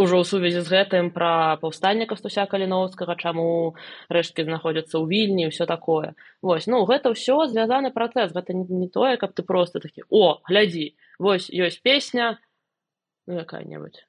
ўжо 0.00 0.20
ў 0.20 0.24
сувязі 0.24 0.64
з 0.64 0.72
гэтым 0.72 1.12
пра 1.12 1.60
паўстанне 1.60 2.08
кастуся 2.08 2.48
каліноўскага 2.48 3.14
чаму 3.20 3.76
рэшткі 4.08 4.48
знаходзяцца 4.48 4.96
ў 4.96 5.04
вільні 5.04 5.52
ўсё 5.52 5.68
такое. 5.68 6.16
Вось 6.40 6.64
ну 6.64 6.82
гэта 6.88 7.12
ўсё 7.12 7.44
звязаны 7.52 7.92
працэс 7.92 8.32
гэта 8.32 8.56
не, 8.56 8.64
не 8.64 8.88
тое 8.88 9.20
каб 9.20 9.36
ты 9.36 9.44
просто 9.44 9.84
такі 9.84 10.08
о 10.08 10.40
глядзі 10.48 10.96
вось 11.20 11.52
ёсць 11.52 11.84
песня 11.84 12.40
ну 13.28 13.44
якая-небудзь 13.44 14.08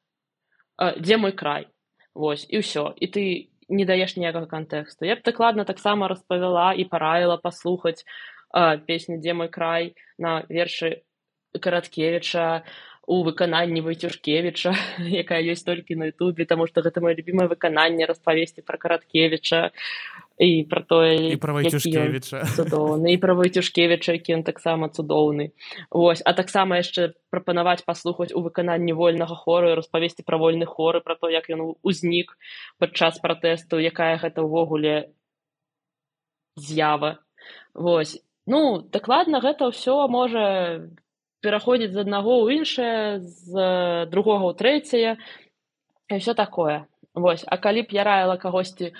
дзе 0.79 1.17
мой 1.17 1.31
край? 1.31 1.67
Вось 2.15 2.45
і 2.49 2.59
ўсё. 2.59 2.91
І 2.95 3.05
ты 3.07 3.23
не 3.71 3.85
даеш 3.85 4.17
ніякага 4.17 4.47
кантэксту. 4.51 5.05
Я 5.07 5.15
б 5.15 5.23
дакладна 5.23 5.63
таксама 5.63 6.07
распавяла 6.11 6.73
і 6.75 6.83
параіла 6.83 7.37
паслухаць 7.37 8.03
песню 8.87 9.19
дзе 9.19 9.33
мой 9.33 9.47
край 9.47 9.95
на 10.17 10.43
вершы 10.49 11.03
караткевіча 11.55 12.63
у 13.07 13.23
выкананні 13.23 13.81
вайцюшкевіча 13.81 14.73
якая 15.23 15.41
ёсць 15.41 15.65
толькі 15.65 15.97
на 15.97 16.11
ютубе 16.13 16.45
таму 16.45 16.67
што 16.69 16.85
гэта 16.85 17.01
маё 17.01 17.17
любімае 17.17 17.49
выкананне 17.49 18.05
распавесці 18.05 18.61
пра 18.61 18.77
караткевіча 18.77 19.71
і 20.41 20.65
пра 20.69 20.81
тое 20.85 21.37
пра 21.41 21.57
вайцюшкевіча 21.57 22.45
цудоўны 22.57 23.13
і 23.13 23.17
пра 23.17 23.33
вайцюшкевіча 23.33 24.17
які 24.17 24.37
ён 24.41 24.43
таксама 24.45 24.89
цудоўны. 24.93 25.51
Вось 25.89 26.21
а 26.25 26.33
таксама 26.37 26.77
яшчэ 26.77 27.17
прапанаваць 27.33 27.85
паслухаць 27.85 28.33
у 28.37 28.45
выкананні 28.45 28.93
вольнага 28.93 29.35
хору 29.35 29.73
распавесці 29.73 30.25
пра 30.25 30.37
вольны 30.37 30.69
хоры 30.69 31.01
пра 31.01 31.17
то 31.17 31.29
як 31.29 31.49
ён 31.49 31.73
узнік 31.81 32.37
падчас 32.77 33.17
пратэсту 33.17 33.81
якая 33.81 34.17
гэта 34.21 34.45
ўвогуле 34.45 35.09
з'ява. 36.55 37.17
Вось. 37.73 38.21
Ну 38.45 38.81
дакладна 38.93 39.41
гэта 39.41 39.73
ўсё 39.73 40.05
можа 40.05 40.85
пераходзіць 41.41 41.93
з 41.93 42.03
аднаго 42.05 42.45
ў 42.45 42.61
іншае 42.61 43.19
з 43.21 43.51
другога 44.13 44.49
ў 44.49 44.53
трэцяе 44.57 45.11
і 46.11 46.17
все 46.21 46.33
такое. 46.33 46.85
Вось 47.13 47.43
а 47.47 47.57
калі 47.57 47.83
б 47.87 47.97
я 47.97 48.05
раіла 48.07 48.37
кагосьці 48.37 48.93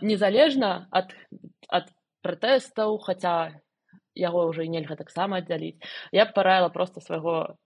незалежна 0.00 0.88
ад 0.90 1.12
ад 1.68 1.90
пратэстаў 2.24 2.96
хаця 3.04 3.60
яго 4.14 4.46
ўжо 4.48 4.62
і 4.64 4.70
нельга 4.70 4.96
таксама 4.96 5.42
аддзяліць 5.42 5.82
я 6.14 6.24
б 6.24 6.34
параіла 6.36 6.70
проста 6.70 7.02
свайго 7.02 7.58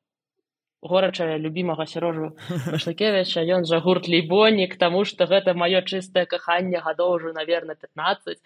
горачая 0.80 1.36
любімага 1.38 1.86
сярожу 1.90 2.32
шакевіча 2.84 3.44
ён 3.44 3.68
жа 3.68 3.82
гурт 3.84 4.08
лейбонік 4.08 4.76
таму 4.80 5.04
што 5.04 5.28
гэта 5.30 5.54
маё 5.54 5.82
чыстае 5.82 6.24
каханне 6.26 6.80
гадоў 6.84 7.18
ужо 7.18 7.32
наверно 7.36 7.74
15 7.74 8.38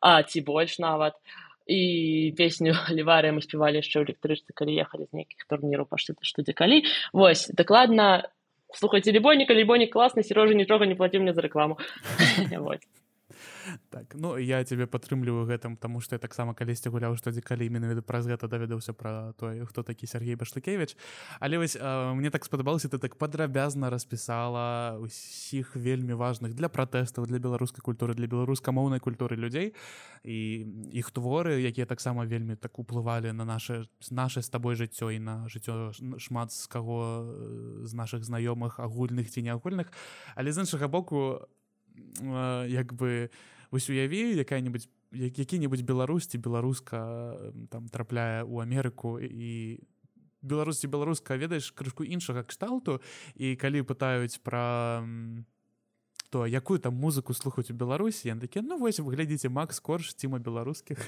а 0.00 0.22
ці 0.22 0.44
больш 0.46 0.78
нават 0.78 1.16
і 1.66 2.34
песню 2.36 2.74
ліварыя 2.96 3.34
мы 3.34 3.42
спявалі 3.42 3.82
яшчэ 3.82 4.00
ў 4.00 4.04
электрычцы 4.08 4.54
калі 4.54 4.76
ехалі 4.78 5.08
з 5.08 5.22
нейкіх 5.22 5.44
турніру 5.50 5.86
пашты 5.86 6.16
што 6.22 6.46
дзе 6.46 6.54
калі 6.56 6.84
вось 7.12 7.48
дакладна 7.52 8.28
слухайце 8.74 9.12
лібоніка 9.12 9.54
лібонік 9.54 9.92
класны 9.94 10.22
сярожа 10.22 10.54
нічога 10.54 10.86
не 10.86 10.94
плаціў 10.94 11.26
мне 11.26 11.34
за 11.34 11.42
рэкламу 11.44 11.78
так 13.90 14.14
ну 14.14 14.36
я 14.36 14.64
тебе 14.64 14.86
падтрымліваю 14.86 15.46
гэтым 15.46 15.76
тому 15.76 16.00
что 16.00 16.14
я 16.14 16.18
таксама 16.18 16.54
калісьці 16.54 16.88
гуляў 16.88 17.16
што 17.16 17.30
дзе 17.30 17.40
калі 17.40 17.70
менавіта 17.70 18.02
праз 18.02 18.26
гэта 18.26 18.48
даведаўся 18.48 18.92
пра 18.92 19.32
тое 19.36 19.66
хто 19.66 19.82
такі 19.82 20.06
Сергей 20.06 20.34
башлыкевич 20.34 20.96
але 21.40 21.58
вось 21.58 21.76
а, 21.80 22.14
мне 22.14 22.30
так 22.30 22.44
спадабалася 22.44 22.88
ты 22.88 22.98
так 22.98 23.16
падрабязна 23.16 23.90
распісала 23.90 24.98
усіх 25.00 25.76
вельмі 25.76 26.14
важных 26.14 26.54
для 26.54 26.68
пратэстаў 26.68 27.26
для 27.26 27.38
беларускай 27.38 27.82
культуры 27.82 28.14
для 28.14 28.26
беларускамоўнай 28.26 29.00
культуры 29.00 29.36
людзей 29.36 29.74
і 30.24 30.66
іх 30.92 31.10
творы 31.10 31.60
якія 31.60 31.86
таксама 31.86 32.24
вельмі 32.24 32.56
так 32.56 32.78
уплывалі 32.78 33.32
на 33.32 33.44
наше 33.44 33.86
наше 34.10 34.42
з 34.42 34.48
табой 34.48 34.76
жыццё 34.76 35.10
і 35.10 35.18
на 35.18 35.48
жыццё 35.48 35.92
шмат 36.18 36.52
з 36.52 36.66
каго 36.66 37.26
з 37.84 37.92
наших 37.94 38.24
знаёмых 38.24 38.80
агульных 38.80 39.30
ці 39.30 39.42
неагульных. 39.42 39.92
Але 40.34 40.52
з 40.52 40.58
іншага 40.64 40.88
боку 40.88 41.40
як 42.68 42.92
бы 42.92 43.30
вось 43.70 43.90
уяві 43.90 44.36
якая-нибудь 44.36 44.88
які-нибудь 45.12 45.82
беларусці 45.82 46.38
беларуска 46.38 47.36
там 47.70 47.88
трапляе 47.88 48.46
ў 48.46 48.62
Амерыку 48.62 49.18
і 49.18 49.82
беларусці 50.42 50.86
беларуска 50.86 51.36
ведаеш 51.36 51.70
крышку 51.72 52.04
іншага 52.04 52.46
кшталту. 52.46 53.00
І 53.34 53.56
калі 53.56 53.82
пытаюць 53.82 54.38
пра 54.42 55.02
то 56.30 56.46
якую 56.46 56.78
там 56.78 56.94
музыку 56.94 57.34
слухаць 57.34 57.70
у 57.70 57.74
беларусі 57.74 58.30
я 58.30 58.36
такі 58.38 58.62
ну 58.62 58.78
вось 58.78 59.02
вы 59.02 59.18
глядзіце 59.18 59.50
макс 59.50 59.82
корж 59.82 60.14
ціма 60.14 60.38
беларускіх 60.38 61.02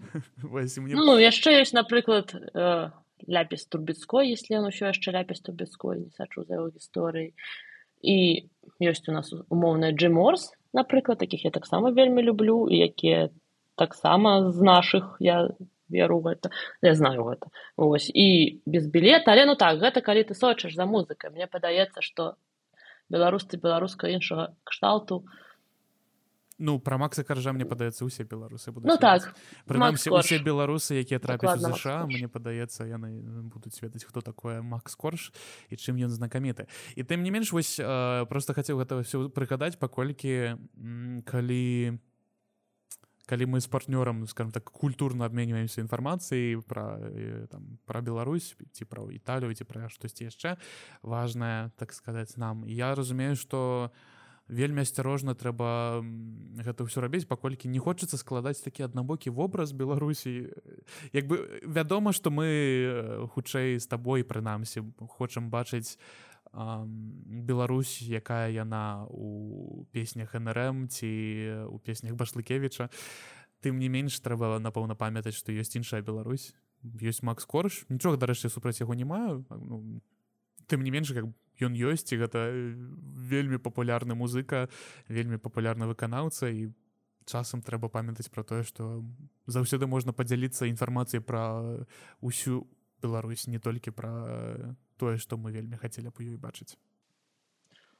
ну, 0.40 1.18
яшчэ 1.20 1.60
ёсць 1.60 1.76
напрыклад 1.76 2.32
э, 2.32 2.88
ляпіс 3.28 3.68
турбецкой 3.68 4.32
если 4.32 4.56
он 4.56 4.72
ўсё 4.72 4.88
яшчэ 4.88 5.12
ляпіс 5.12 5.44
турбецкой 5.44 6.08
не 6.08 6.10
сачу 6.16 6.48
за 6.48 6.56
яго 6.56 6.72
гісторыі 6.72 7.36
і 8.02 8.48
ёсць 8.82 9.08
у 9.08 9.14
нас 9.14 9.32
умоўная 9.48 9.92
джиморс 9.92 10.52
напрыклад 10.72 11.18
таких 11.18 11.44
я 11.44 11.50
таксама 11.50 11.90
вельмі 11.90 12.22
люблю 12.22 12.66
якія 12.68 13.30
таксама 13.76 14.50
з 14.50 14.60
наших 14.60 15.16
я 15.20 15.48
веру 15.92 16.20
гэта 16.24 16.50
я 16.82 16.94
знаю 16.94 17.24
гэта. 17.28 17.52
Ось 17.76 18.08
і 18.08 18.60
без 18.66 18.88
білета. 18.88 19.32
Але 19.32 19.46
ну 19.46 19.54
так 19.54 19.78
гэта 19.78 20.00
калі 20.00 20.24
ты 20.24 20.34
сочыш 20.34 20.74
за 20.74 20.88
музыкай 20.88 21.30
мне 21.30 21.46
падаецца 21.46 22.00
что 22.00 22.34
беларусцы 23.12 23.60
беларуска 23.60 24.08
іншага 24.08 24.56
кшталту 24.64 25.24
ну 26.58 26.78
про 26.78 26.98
макса 26.98 27.24
каржа 27.24 27.52
мне 27.52 27.64
падаецца 27.64 28.04
усе 28.04 28.24
беларусы 28.24 28.72
ну 28.72 28.96
так 28.96 29.34
прынамсі 29.66 30.10
усе 30.10 30.38
беларусы 30.38 31.00
якія 31.00 31.18
трапяць 31.18 31.60
ЗША 31.60 32.06
мне 32.06 32.28
падаецца 32.28 32.84
яны 32.84 33.22
будуць 33.48 33.80
ведаць 33.82 34.04
хто 34.04 34.20
такое 34.20 34.62
макс 34.62 34.96
корж 34.96 35.32
і 35.70 35.76
чым 35.76 35.96
ён 35.96 36.10
знакаміты 36.10 36.68
і 36.96 37.02
тым 37.02 37.22
не 37.22 37.30
менш 37.30 37.52
вось 37.52 37.78
э, 37.80 38.26
просто 38.28 38.54
хацеў 38.54 38.78
гэта 38.82 39.00
ўсё 39.00 39.28
прыгадаць 39.32 39.78
паколькі 39.78 40.58
калі 41.24 41.98
калі 43.26 43.46
мы 43.46 43.60
з 43.60 43.68
партнёрам 43.68 44.26
скажем 44.26 44.52
так 44.52 44.68
культурна 44.68 45.24
абменьваемся 45.24 45.80
інфармацыяй 45.80 46.60
пра 46.66 46.98
там 47.48 47.78
пра 47.86 48.02
Беларусь 48.02 48.56
ці 48.72 48.84
пра 48.84 49.06
італію 49.08 49.54
ці 49.54 49.64
пра 49.64 49.88
штосьці 49.88 50.28
яшчэ 50.28 50.58
важное 51.02 51.70
так 51.78 51.92
сказаць 51.92 52.36
нам. 52.36 52.66
Я 52.66 52.94
разумею 52.94 53.36
что 53.36 53.90
у 53.94 54.11
вельмі 54.48 54.82
асцярожна 54.82 55.34
трэба 55.34 56.02
гэта 56.62 56.84
ўсё 56.84 57.04
рабіць 57.04 57.28
паколькі 57.28 57.68
не 57.68 57.78
хочацца 57.78 58.18
складаць 58.18 58.62
такі 58.64 58.88
аднабокі 58.88 59.30
вобраз 59.30 59.72
беларусій 59.72 60.50
як 61.12 61.26
бы 61.26 61.62
вядома 61.62 62.12
што 62.12 62.30
мы 62.30 63.28
хутчэй 63.34 63.78
з 63.78 63.86
табой 63.86 64.26
прынамсі 64.26 64.82
хочам 65.18 65.50
бачыць 65.50 65.98
Беларусь 66.52 68.02
якая 68.02 68.52
яна 68.52 69.06
у 69.08 69.86
песнях 69.92 70.34
нрм 70.36 70.88
ці 70.88 71.64
у 71.72 71.78
песнях 71.78 72.12
башлыкевіча. 72.12 72.90
Тым 73.64 73.78
не 73.80 73.88
менш 73.88 74.20
трэба 74.20 74.60
напэўна 74.60 74.92
памятаць 74.92 75.38
што 75.38 75.52
ёсць 75.56 75.72
іншая 75.80 76.04
Беларусь. 76.04 76.52
Ёсць 76.84 77.24
макс 77.24 77.48
корж. 77.48 77.88
Нічога 77.88 78.20
дарэчы 78.20 78.52
супраць 78.52 78.84
яго 78.84 78.92
не 78.92 79.08
маю. 79.08 79.46
Ну, 79.48 80.02
тым 80.68 80.84
не 80.84 80.90
менш 80.92 81.08
как 81.16 81.24
ён 81.60 81.76
ёсць 81.76 82.08
і 82.12 82.20
гэта 82.22 82.48
вельмі 83.32 83.58
папулярны 83.58 84.14
музыка 84.14 84.68
вельмі 85.08 85.36
папулярны 85.36 85.90
выканаўца 85.90 86.48
і 86.48 86.70
часам 87.24 87.62
трэба 87.62 87.88
памятаць 87.88 88.30
пра 88.30 88.42
тое 88.42 88.62
што 88.62 89.02
заўсёды 89.46 89.86
можна 89.86 90.12
падзяліцца 90.12 90.70
інфармацыяй 90.70 91.22
пра 91.22 91.42
ўсю 92.20 92.66
Беларусь 93.02 93.46
не 93.50 93.58
толькі 93.58 93.90
пра 93.90 94.76
тое 94.96 95.18
што 95.18 95.36
мы 95.36 95.50
вельмі 95.50 95.76
хацелі 95.76 96.14
б 96.14 96.22
ёй 96.22 96.38
бачыць. 96.38 96.78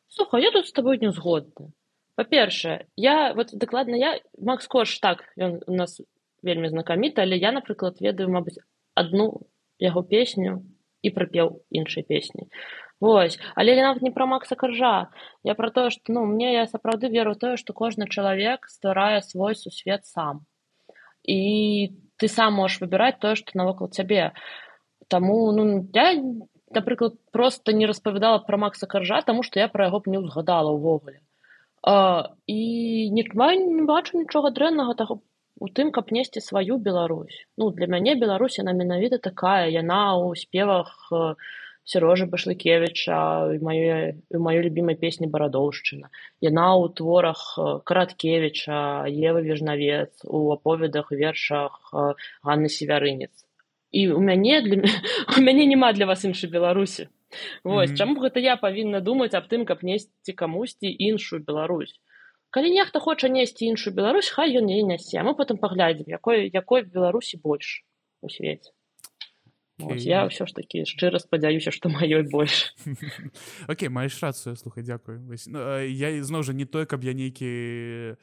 Слуха 0.08 0.38
я 0.38 0.52
тут 0.54 0.66
з 0.66 0.72
тобой 0.72 0.98
не 1.02 1.10
згодна. 1.10 1.72
Па-першае 2.14 2.86
я 2.96 3.34
вот 3.34 3.50
дакладна 3.52 3.96
я 3.96 4.20
Макс 4.38 4.68
кош 4.68 4.98
так 5.00 5.24
ён 5.36 5.58
у 5.66 5.74
нас 5.74 6.00
вельмі 6.42 6.68
знакаміта 6.68 7.22
але 7.22 7.36
я 7.36 7.52
напрыклад 7.52 7.98
ведаю 8.00 8.30
мабыць 8.30 8.62
адну 8.94 9.48
яго 9.78 10.02
песню 10.02 10.62
і 11.02 11.10
прапеў 11.10 11.64
іншай 11.70 12.06
песні 12.06 12.46
Вось 13.02 13.38
але 13.58 13.74
нават 13.82 14.02
не 14.06 14.12
пра 14.14 14.26
макса 14.30 14.54
каржа 14.58 15.10
я 15.48 15.54
пра 15.58 15.70
тое 15.74 15.90
што 15.90 16.14
ну 16.16 16.22
мне 16.32 16.52
я 16.54 16.66
сапраўды 16.70 17.10
веру 17.14 17.34
тое 17.34 17.56
што 17.62 17.74
кожны 17.74 18.06
чалавек 18.06 18.68
стварае 18.70 19.22
свой 19.26 19.56
сусвет 19.58 20.06
сам. 20.06 20.46
І 21.26 21.38
ты 22.22 22.30
сам 22.30 22.54
можаш 22.62 22.78
выбіраць 22.82 23.18
тое 23.24 23.34
што 23.40 23.58
навокал 23.58 23.90
цябе. 23.90 24.30
Таму 25.10 25.50
ну 25.56 25.64
я 25.98 26.14
напрыклад 26.70 27.18
просто 27.32 27.74
не 27.74 27.90
распавядала 27.90 28.38
пра 28.46 28.60
макса 28.64 28.86
каржа 28.86 29.20
таму 29.26 29.42
што 29.42 29.58
я 29.58 29.66
пра 29.72 29.90
яго 29.90 30.00
б 30.06 30.14
не 30.14 30.22
ўзгадала 30.22 30.70
ўвогуле. 30.78 31.18
І 32.46 32.60
не 33.18 33.24
не 33.26 33.82
бачу 33.90 34.18
нічога 34.18 34.54
дрэннага 34.54 34.94
таго 34.94 35.18
у 35.58 35.68
тым 35.68 35.90
каб 35.90 36.14
несці 36.14 36.40
сваю 36.40 36.78
Беларусь. 36.78 37.46
Ну 37.56 37.70
для 37.70 37.86
мяне 37.86 38.14
Беларусь 38.14 38.58
яна 38.62 38.72
менавіта 38.72 39.18
такая. 39.18 39.66
Яна 39.74 40.14
ў 40.14 40.38
спевах 40.38 40.94
у 41.10 41.34
сярожа 41.84 42.26
башлыкевича 42.30 43.16
маёй 43.60 44.14
маёй 44.30 44.62
любимай 44.66 44.96
песні 44.96 45.26
барадоўшчына 45.26 46.10
яна 46.46 46.66
ў 46.78 46.94
творах 46.98 47.42
караткевича 47.84 49.08
евы 49.10 49.42
вежнавец 49.42 50.12
у 50.24 50.52
аповедах 50.54 51.10
вершах 51.10 51.90
ганны 52.42 52.68
севярынец. 52.68 53.32
І 53.90 54.08
у 54.12 54.20
мяне 54.20 54.60
для 54.62 54.78
у 55.36 55.40
мяне 55.40 55.66
няма 55.66 55.92
для 55.92 56.06
вас 56.06 56.24
іншай 56.24 56.50
беларусі. 56.50 57.08
Вось 57.64 57.90
mm 57.90 57.92
-hmm. 57.92 57.98
чаму 57.98 58.20
гэта 58.20 58.38
я 58.38 58.56
павінна 58.56 59.00
думаць 59.00 59.34
аб 59.34 59.44
тым 59.50 59.64
каб 59.64 59.82
несці 59.82 60.32
камусьці 60.32 60.96
іншую 60.98 61.42
Беларусь. 61.42 62.00
Калі 62.50 62.70
нехта 62.70 63.00
хоча 63.00 63.28
несці 63.28 63.66
іншую 63.66 63.96
Беларусь 63.96 64.28
хай 64.28 64.58
ён 64.58 64.64
не 64.64 64.82
нясе. 64.82 65.22
Мы 65.22 65.34
потым 65.34 65.56
паглядзім 65.56 66.06
якой 66.06 66.50
якой 66.52 66.82
беларусі 66.82 67.40
больш 67.44 67.84
у 68.20 68.28
свеце 68.28 68.70
Ось, 69.86 70.04
я 70.06 70.26
ўсё 70.28 70.46
ж 70.46 70.54
такі 70.54 70.84
шчыра 70.86 71.18
спадзяюся 71.18 71.74
што 71.74 71.90
маёй 71.90 72.22
больш 72.28 72.74
Окей 73.72 73.88
маеш 73.88 74.18
рацыю 74.22 74.56
слухай 74.56 74.82
дзякую 74.86 75.20
ну, 75.22 75.58
я 75.82 76.08
ізноў 76.18 76.46
жа 76.46 76.52
не 76.52 76.66
той 76.66 76.86
каб 76.86 77.02
я 77.02 77.12
нейкі 77.12 78.16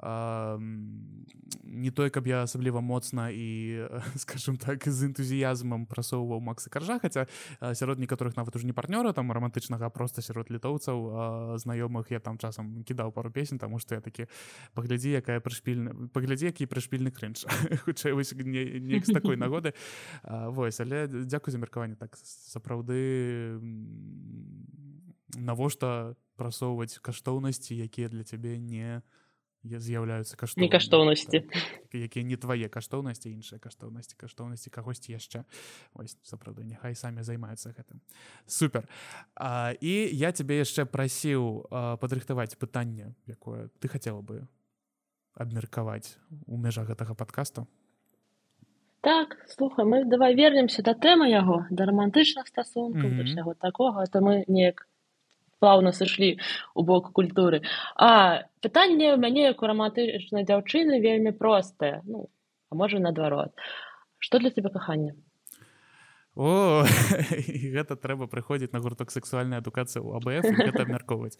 не 0.00 1.90
той 1.90 2.10
каб 2.10 2.26
я 2.26 2.42
асабліва 2.42 2.80
моцна 2.80 3.30
і 3.30 3.84
скажем 4.16 4.56
так 4.56 4.88
з 4.88 5.12
энтузіязмам 5.12 5.86
прасоўваў 5.86 6.40
Макса 6.40 6.70
каржа 6.70 6.98
хаця 6.98 7.26
сярод 7.74 7.98
некаторых 8.00 8.36
нават 8.36 8.56
уж 8.56 8.64
не 8.64 8.72
партнёра 8.72 9.12
там 9.12 9.32
романтычнага 9.32 9.90
просто 9.90 10.22
сярод 10.22 10.50
літоўцаў 10.50 11.56
знаёмых 11.60 12.10
я 12.10 12.20
там 12.20 12.38
часам 12.38 12.82
кідаў 12.84 13.12
пару 13.12 13.30
песень 13.30 13.58
таму 13.58 13.78
што 13.78 13.94
я 13.94 14.00
такі 14.00 14.26
паглядзі 14.74 15.10
якая 15.20 15.40
прышпільна 15.40 16.10
паглядзі 16.12 16.46
які 16.46 16.66
прышпільны 16.66 17.10
крынж 17.10 17.44
хутчэй 17.84 18.14
неяк 18.44 19.06
з 19.06 19.12
такой 19.12 19.36
нагоды. 19.36 19.74
Вось 20.24 20.80
але 20.80 21.06
дзякуй 21.06 21.52
за 21.52 21.58
меркаванне 21.58 21.96
так 21.96 22.16
сапраўды 22.22 23.60
навошта 25.36 26.16
прасоўваць 26.36 26.98
каштоўнасці 26.98 27.76
якія 27.76 28.08
для 28.08 28.24
цябе 28.24 28.58
не 28.58 29.02
з'яўляюцца 29.64 30.36
каштоўнасці 30.36 30.72
каштоўнасці 30.72 31.38
якія 31.92 32.24
не 32.24 32.36
твае 32.40 32.68
каштоўнасці 32.72 33.28
іншыя 33.28 33.60
каштоўнасці 33.60 34.16
каштоўнасці 34.16 34.70
кагосьці 34.70 35.12
яшчэ. 35.12 35.44
Ось 35.94 36.16
сапраўды 36.24 36.64
няхай 36.64 36.96
самі 36.96 37.22
займаюцца 37.22 37.74
гэтым. 37.76 38.00
Супер. 38.46 38.88
А, 39.36 39.72
і 39.80 39.92
я 40.16 40.32
цябе 40.32 40.64
яшчэ 40.64 40.88
прасіў 40.88 41.68
падрыхтаваць 42.00 42.56
пытанне 42.56 43.12
якое 43.28 43.68
ты 43.80 43.88
хацела 43.88 44.24
бы 44.24 44.48
абмеркаваць 45.34 46.16
у 46.46 46.56
межах 46.56 46.88
гэтага 46.88 47.14
подкасту 47.14 47.68
так 49.00 49.36
слухай 49.48 49.84
мы 49.84 50.04
давай 50.04 50.34
вернемся 50.34 50.82
да 50.82 50.92
тэмы 50.92 51.30
яго 51.30 51.64
да 51.70 51.84
романтычных 51.88 52.46
стасункаў 52.46 53.08
mm 53.08 53.16
-hmm. 53.16 53.24
ўсяго 53.24 53.54
такога. 53.54 54.04
То 54.06 54.20
мы 54.20 54.44
неяк 54.46 54.86
плаўна 55.60 55.92
сышлі 55.92 56.36
у 56.74 56.82
бок 56.82 57.12
культуры. 57.12 57.62
А 57.96 58.44
пытанне 58.64 59.14
ў 59.14 59.18
мяне 59.20 59.52
як 59.52 59.62
у 59.62 59.70
рамантычнай 59.70 60.48
дзяўчыны 60.48 61.00
вельмі 61.00 61.36
простае. 61.36 62.00
Ну 62.04 62.28
а 62.70 62.74
можа 62.74 62.98
наадварот. 62.98 63.52
Что 64.18 64.38
для 64.38 64.50
тебя 64.50 64.70
кахання 64.70 65.14
о 66.36 66.84
гэта 67.74 67.96
трэба 67.98 68.30
прыходзіць 68.30 68.70
на 68.72 68.80
гурток 68.80 69.10
сексуальная 69.10 69.58
адукацыя 69.58 69.98
ў 69.98 70.14
абф 70.16 70.78
абмяркоўваць. 70.78 71.36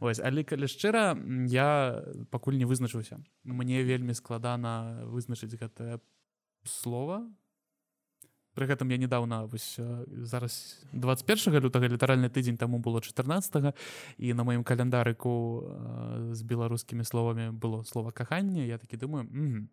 Вось 0.00 0.22
але 0.22 0.46
калі 0.46 0.70
шчыра 0.70 1.18
я 1.50 2.00
пакуль 2.30 2.56
не 2.56 2.64
вызначыўся 2.64 3.18
мне 3.44 3.82
вельмі 3.82 4.14
складана 4.14 5.02
вызначыць 5.10 5.58
гэтае 5.58 5.98
слова 6.64 7.26
Пры 8.58 8.66
гэтым 8.66 8.90
я 8.90 8.98
недавно 8.98 9.46
вось 9.46 9.78
зараз 10.10 10.82
21 10.90 11.62
лютага 11.62 11.86
літаральны 11.86 12.26
тыдзень 12.26 12.58
таму 12.58 12.82
было 12.82 12.98
14 12.98 13.70
і 14.18 14.34
на 14.34 14.42
маім 14.42 14.66
каляндарыку 14.66 15.62
з 16.34 16.42
беларускімі 16.42 17.06
словамі 17.06 17.54
было 17.54 17.84
слова 17.86 18.10
кахання 18.10 18.66
я 18.66 18.78
такі 18.78 18.96
думаю 18.96 19.30
М 19.30 19.46
-м. 19.46 19.66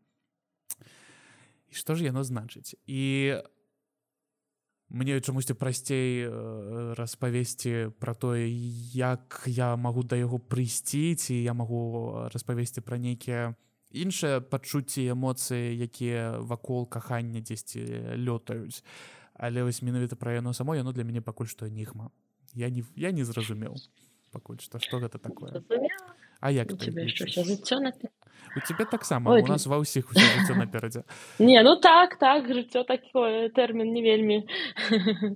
і 1.65 1.73
што 1.73 1.95
ж 1.95 2.05
яно 2.05 2.21
значыць 2.21 2.77
і 2.85 3.41
мне 4.89 5.21
чамусьці 5.21 5.57
прасцей 5.57 6.29
распавесці 6.93 7.89
пра 7.97 8.13
тое 8.13 8.45
як 8.93 9.43
я 9.49 9.75
магу 9.75 10.03
да 10.03 10.15
яго 10.15 10.37
прыйсці 10.37 11.15
ці 11.15 11.33
я 11.33 11.53
магу 11.53 12.29
распавесці 12.29 12.81
пра 12.81 12.97
нейкія 12.97 13.55
іншыя 13.95 14.41
пачуцці 14.41 15.15
эмоцыі 15.15 15.79
якія 15.79 16.43
вакол 16.43 16.89
кахання 16.89 17.39
дзесьці 17.39 17.79
лётаюць. 18.19 18.83
Але 19.33 19.63
вось 19.63 19.81
менавіта 19.81 20.15
пра 20.15 20.35
яно 20.35 20.53
само 20.53 20.75
яно 20.75 20.91
для 20.91 21.03
мяне 21.03 21.21
пакуль 21.21 21.47
што 21.47 21.67
нігма 21.67 22.11
я 22.55 22.69
не 22.69 22.83
я 22.95 23.11
не 23.11 23.23
зразумеў 23.23 23.75
пакуль 24.31 24.59
што 24.59 24.79
што 24.79 24.99
гэта 24.99 25.19
такое. 25.19 25.63
А 26.39 26.51
як 26.51 26.71
у 26.71 26.77
тебе 26.77 27.07
таксама 28.91 29.35
у 29.35 29.47
нас 29.47 29.67
ва 29.67 29.79
ўсіх 29.79 30.11
наперадзе. 30.55 31.03
Не 31.39 31.63
ну 31.63 31.75
так 31.75 32.19
так 32.19 32.47
жыццё 32.47 32.83
такое 32.83 33.49
тэрмін 33.49 33.91
не 33.91 34.01
вельмі 34.03 34.47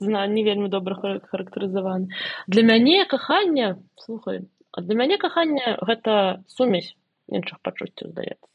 зна 0.00 0.26
не 0.26 0.44
вельмі 0.44 0.68
добра 0.68 0.96
характарызаваны. 1.00 2.08
Для 2.46 2.62
мяне 2.62 3.04
кахання 3.04 3.76
слухай 3.96 4.48
для 4.76 4.94
мяне 4.94 5.18
кахання 5.18 5.78
гэта 5.80 6.44
сумесь 6.46 6.96
іншых 7.28 7.60
пачуццяў 7.62 8.12
здаецца. 8.12 8.48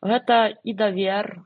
Гэта 0.00 0.56
і 0.64 0.72
давер 0.74 1.42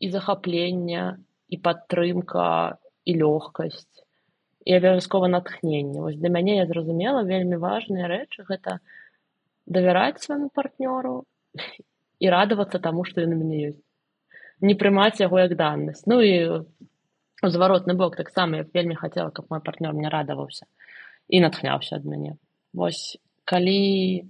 і 0.00 0.10
захапленне 0.10 1.04
і 1.48 1.56
падтрымка 1.62 2.78
і 3.04 3.12
лёгкасць 3.20 4.04
і 4.64 4.72
абавязкова 4.74 5.28
натхненне. 5.28 6.00
Вось 6.00 6.16
для 6.16 6.28
мяне 6.28 6.56
я 6.56 6.66
зразумела 6.66 7.22
вельмі 7.22 7.60
важныя 7.60 8.08
рэчы 8.08 8.48
гэта 8.48 8.80
давяраць 9.66 10.24
свайму 10.24 10.48
партнёру 10.48 11.24
і 12.18 12.30
радавацца 12.32 12.80
таму 12.80 13.04
што 13.04 13.20
ён 13.22 13.36
у 13.36 13.40
мяне 13.44 13.60
ёсць. 13.70 13.84
Не 14.60 14.74
прымаць 14.74 15.20
яго 15.20 15.44
як 15.44 15.56
даннасць 15.60 16.08
ну 16.08 16.20
і 16.24 16.64
зваротны 17.44 17.94
бок 17.94 18.16
таксама 18.16 18.64
я 18.64 18.68
вельмі 18.72 18.96
хацела 18.96 19.30
каб 19.30 19.52
мой 19.52 19.60
партнёр 19.60 19.92
мне 19.92 20.08
радаваўся 20.08 20.66
і 21.28 21.40
натхняўся 21.44 22.00
ад 22.00 22.08
мяне. 22.08 22.36
Вось 22.72 23.20
калі 23.44 24.24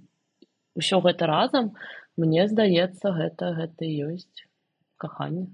ўсё 0.75 0.99
гэта 1.01 1.27
разам 1.27 1.73
мне 2.19 2.47
здаецца 2.47 3.11
гэта 3.15 3.55
гэта 3.55 3.83
ёсць 3.83 4.47
каханне. 4.97 5.47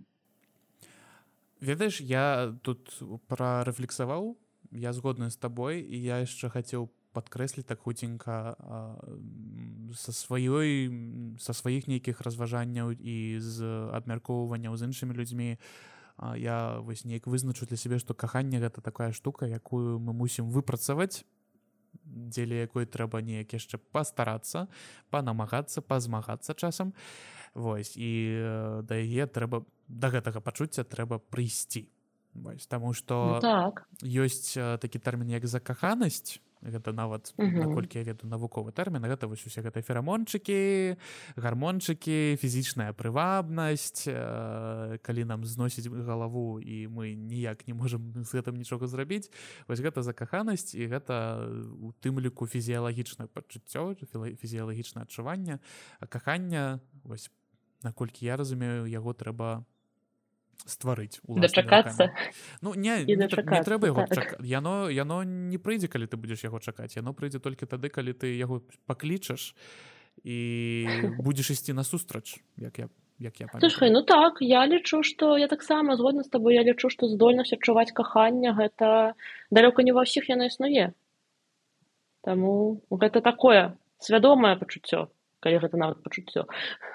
Ведаеш 1.62 2.02
я 2.02 2.58
тут 2.62 2.90
прарэфлексаваў 3.30 4.36
я 4.72 4.94
згодны 4.94 5.30
з 5.30 5.38
табой 5.38 5.82
і 5.82 5.98
я 6.02 6.22
яшчэ 6.26 6.50
хацеў 6.50 6.90
падкрэсліць 7.14 7.68
так 7.68 7.84
хуценька 7.84 8.56
са 9.94 10.12
сваёй 10.16 10.90
са 11.38 11.54
сваіх 11.54 11.88
нейкіх 11.92 12.22
разважанняў 12.22 12.96
і 12.96 13.38
з 13.44 13.68
абмяркоўванняў 13.94 14.78
з 14.78 14.88
іншымі 14.90 15.14
людзьмі. 15.14 15.60
Я 16.38 16.80
вось 16.80 17.04
неяк 17.06 17.28
вызначу 17.28 17.66
для 17.66 17.78
сябе 17.78 18.00
што 18.00 18.14
каханне 18.14 18.64
гэта 18.64 18.82
такая 18.82 19.12
штука 19.12 19.46
якую 19.46 20.00
мы 20.00 20.14
мусім 20.14 20.50
выпрацаваць 20.50 21.26
дзеля 22.12 22.68
якой 22.68 22.86
трэба 22.86 23.24
неяк 23.24 23.56
яшчэ 23.56 23.80
пастарацца 23.96 24.68
панамагацца 25.10 25.82
пазмагацца 25.82 26.54
часам. 26.54 26.94
Вось 27.54 27.96
і 27.96 28.12
э, 28.36 28.82
да 28.84 28.96
яе 29.00 29.28
трэба 29.28 29.64
да 29.88 30.12
гэтага 30.12 30.40
пачуцця 30.40 30.84
трэба 30.84 31.20
прыйсці. 31.20 31.88
Вось, 32.34 32.68
таму 32.68 32.94
што 32.94 33.36
ну, 33.36 33.40
так. 33.44 33.88
ёсць 34.04 34.56
э, 34.56 34.78
такі 34.80 35.00
тэрмін 35.00 35.36
як 35.36 35.48
закаханасць 35.48 36.40
гэта 36.62 36.94
нават 36.94 37.34
наколькі 37.38 38.00
я 38.00 38.06
веду 38.06 38.28
навуковы 38.30 38.72
тэрмін 38.72 39.06
гэта 39.10 39.28
вось 39.28 39.46
усе 39.46 39.62
гэта 39.66 39.82
ферамончыкі 39.82 40.98
гармончыкі 41.36 42.38
фізічная 42.38 42.94
прывабнасць 42.94 44.06
э, 44.08 44.98
калі 45.02 45.26
нам 45.26 45.46
зносіць 45.46 45.90
галаву 45.90 46.62
і 46.62 46.88
мы 46.88 47.18
ніяк 47.18 47.68
не 47.68 47.74
можам 47.74 48.14
з 48.16 48.30
гэтым 48.30 48.58
нічога 48.62 48.88
зрабіць 48.88 49.32
вось 49.68 49.82
гэта 49.82 50.06
закаханасць 50.06 50.76
і 50.78 50.86
гэта 50.86 51.46
у 51.82 51.94
тым 52.02 52.22
ліку 52.22 52.46
фізіялагічнае 52.46 53.28
пачуццё 53.28 53.98
фізіялагічнае 54.38 55.04
адчуванне 55.10 55.60
кахання 56.10 56.80
вось 57.04 57.32
наколькі 57.84 58.26
я 58.26 58.38
разумею 58.38 58.86
яго 58.86 59.14
трэба 59.14 59.66
стварыць 60.68 61.20
дачакацца 61.28 62.12
ну 62.62 62.74
не, 62.74 63.04
не, 63.06 63.16
не 63.16 63.28
трэба 63.28 63.88
яго 63.88 64.06
так. 64.06 64.38
яно 64.42 64.90
яно 64.90 65.24
не 65.24 65.58
прыйдзе 65.58 65.88
калі 65.88 66.08
ты 66.08 66.18
будзеш 66.18 66.44
яго 66.44 66.60
чакаць 66.60 66.96
яно 66.96 67.14
прыйдзе 67.14 67.40
толькі 67.40 67.66
тады 67.66 67.90
калі 67.90 68.14
ты 68.14 68.36
яго 68.38 68.62
паклічаш 68.86 69.56
і 70.24 70.40
будзеш 71.26 71.52
ісці 71.52 71.74
насустрач 71.74 72.42
як 72.58 72.80
я 72.80 72.90
як 73.20 73.42
я 73.42 73.48
Слушай, 73.60 73.92
ну 73.92 74.02
так 74.02 74.42
я 74.42 74.68
лічу 74.68 75.04
что 75.04 75.38
я 75.38 75.48
таксама 75.48 75.96
згодна 75.96 76.24
з 76.24 76.30
тобой 76.30 76.56
я 76.56 76.64
лічу 76.64 76.90
што 76.90 77.08
здольнасць 77.08 77.54
адчуваць 77.54 77.92
кахання 77.92 78.54
гэта 78.54 79.14
далёка 79.52 79.84
не 79.84 79.94
ва 79.94 80.04
ўсіх 80.04 80.30
яно 80.30 80.46
існуе 80.46 80.94
Таму 82.22 82.82
гэта 82.90 83.22
такое 83.22 83.78
свядомае 83.98 84.58
пачуццё 84.58 85.10
калі 85.40 85.58
гэта 85.58 85.78
нават 85.78 86.04
пачуццё 86.04 86.46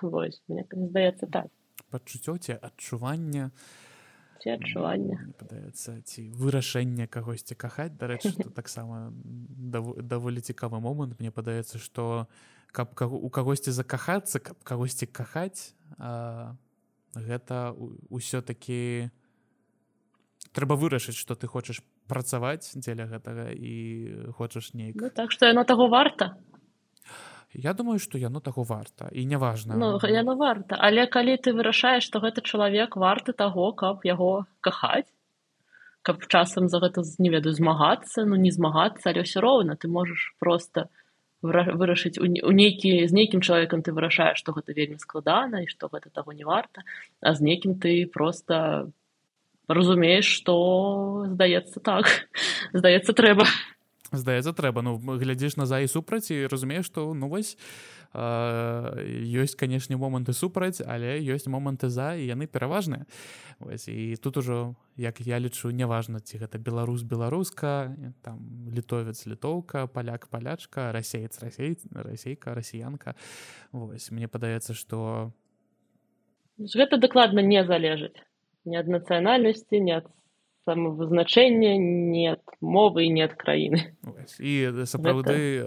вось 0.03 0.43
мне 0.49 0.67
здаецца 0.71 1.27
так 1.27 1.51
пачуццё 1.91 2.37
ці 2.39 2.59
адчування 2.61 3.51
ці 4.43 4.49
адчування 4.55 5.33
падаецца 5.39 6.01
ці 6.05 6.31
вырашэнне 6.37 7.07
кагосьці 7.09 7.57
кахаць. 7.57 7.97
Дарэчы 7.97 8.47
таксама 8.55 9.11
даволі 9.11 10.41
цікавы 10.41 10.81
момант. 10.81 11.19
Мне 11.19 11.31
падаецца 11.31 11.79
што 11.83 12.29
каб 12.77 12.93
у 13.01 13.29
кагосьці 13.31 13.73
закахацца 13.73 14.39
каб 14.39 14.61
кагосьці 14.63 15.07
кахаць 15.09 15.73
а, 15.99 16.55
гэта 17.17 17.73
ўсё-такі 18.13 19.09
трэба 20.53 20.77
вырашыць 20.77 21.17
што 21.17 21.35
ты 21.35 21.49
хочаш 21.49 21.81
працаваць 22.07 22.77
дзеля 22.77 23.09
гэтага 23.09 23.49
і 23.53 23.75
хочаш 24.37 24.75
неяк 24.75 25.01
ну, 25.01 25.09
так 25.09 25.33
што 25.33 25.49
яно 25.49 25.65
таго 25.65 25.89
варта 25.89 26.37
Я 27.57 27.73
думаю 27.73 27.99
што 27.99 28.19
яно 28.21 28.41
таго 28.41 28.63
варта 28.63 29.09
і 29.13 29.25
няважна. 29.25 29.77
Ну, 29.81 29.97
яно 30.05 30.37
варта. 30.37 30.77
Але 30.79 31.07
калі 31.07 31.37
ты 31.41 31.57
вырашаеш 31.57 32.05
што 32.05 32.21
гэты 32.21 32.45
чалавек 32.45 32.97
варты 32.97 33.33
таго 33.33 33.73
каб 33.73 34.05
яго 34.05 34.45
кахаць 34.61 35.09
каб 36.07 36.23
часам 36.31 36.69
за 36.71 36.79
гэта 36.79 37.03
не 37.19 37.31
ведаю 37.35 37.51
змагацца 37.57 38.23
ну 38.31 38.39
не 38.39 38.55
змагацца 38.55 39.11
але 39.11 39.27
ўсё 39.27 39.43
роўна 39.43 39.75
ты 39.75 39.91
можаш 39.91 40.37
просто 40.39 40.87
вырашыць 41.43 42.19
у 42.23 42.53
нейкі 42.61 42.93
з 43.11 43.13
нейкім 43.13 43.43
чалавекам 43.43 43.83
ты 43.83 43.91
вырашаеш 43.97 44.39
што 44.39 44.55
гэта 44.55 44.77
вельмі 44.77 45.03
складана 45.03 45.65
і 45.65 45.71
што 45.73 45.91
гэта 45.91 46.15
таго 46.15 46.37
не 46.37 46.47
варта 46.47 46.87
а 47.21 47.35
з 47.35 47.43
нейкім 47.43 47.75
ты 47.83 48.07
просто 48.07 48.87
разумееш 49.67 50.31
што 50.31 50.55
здаецца 51.35 51.83
так 51.83 52.07
здаецца 52.79 53.11
трэба 53.11 53.51
здаецца 54.13 54.53
трэба. 54.53 54.83
Ну 54.83 54.99
глядзіш 54.99 55.57
на 55.57 55.67
за 55.67 55.81
і 55.81 55.89
супраць 55.91 56.31
і 56.31 56.47
разумееш 56.47 56.87
што 56.87 57.15
ну 57.15 57.29
вось 57.29 57.57
ёсць 58.15 59.57
канешне 59.59 59.97
моманты 59.97 60.33
супраць 60.33 60.81
але 60.81 61.19
ёсць 61.21 61.51
моманты 61.51 61.89
за 61.89 62.15
і 62.15 62.27
яны 62.27 62.47
пераважныя. 62.47 63.07
Вось 63.59 63.89
і 63.89 64.17
тут 64.17 64.37
ужо 64.37 64.77
як 64.97 65.21
я 65.21 65.41
лічу 65.41 65.71
неважна 65.71 66.21
ці 66.21 66.39
гэта 66.39 66.59
беларус 66.59 67.03
беларуска 67.03 67.97
там 68.23 68.71
літовец 68.71 69.27
літоўка 69.27 69.87
паляк 69.87 70.29
палячка 70.29 70.93
расеец 70.93 71.39
расей 71.43 71.79
расейка 71.91 72.55
расіянка. 72.55 73.15
Вось 73.73 74.11
мне 74.11 74.29
падаецца 74.29 74.75
што 74.75 75.33
гэта 76.59 76.97
дакладна 76.97 77.43
не 77.43 77.65
залежыць 77.65 78.17
ні 78.65 78.79
ад 78.81 78.89
нацыянальнасці 78.89 79.81
не 79.81 79.99
ад 79.99 80.07
самавызначэння 80.67 81.79
нет 81.79 82.43
мовы 82.61 83.07
і 83.07 83.11
нет 83.15 83.35
краіны 83.39 83.95
і 84.43 84.85
сапраўды 84.85 85.63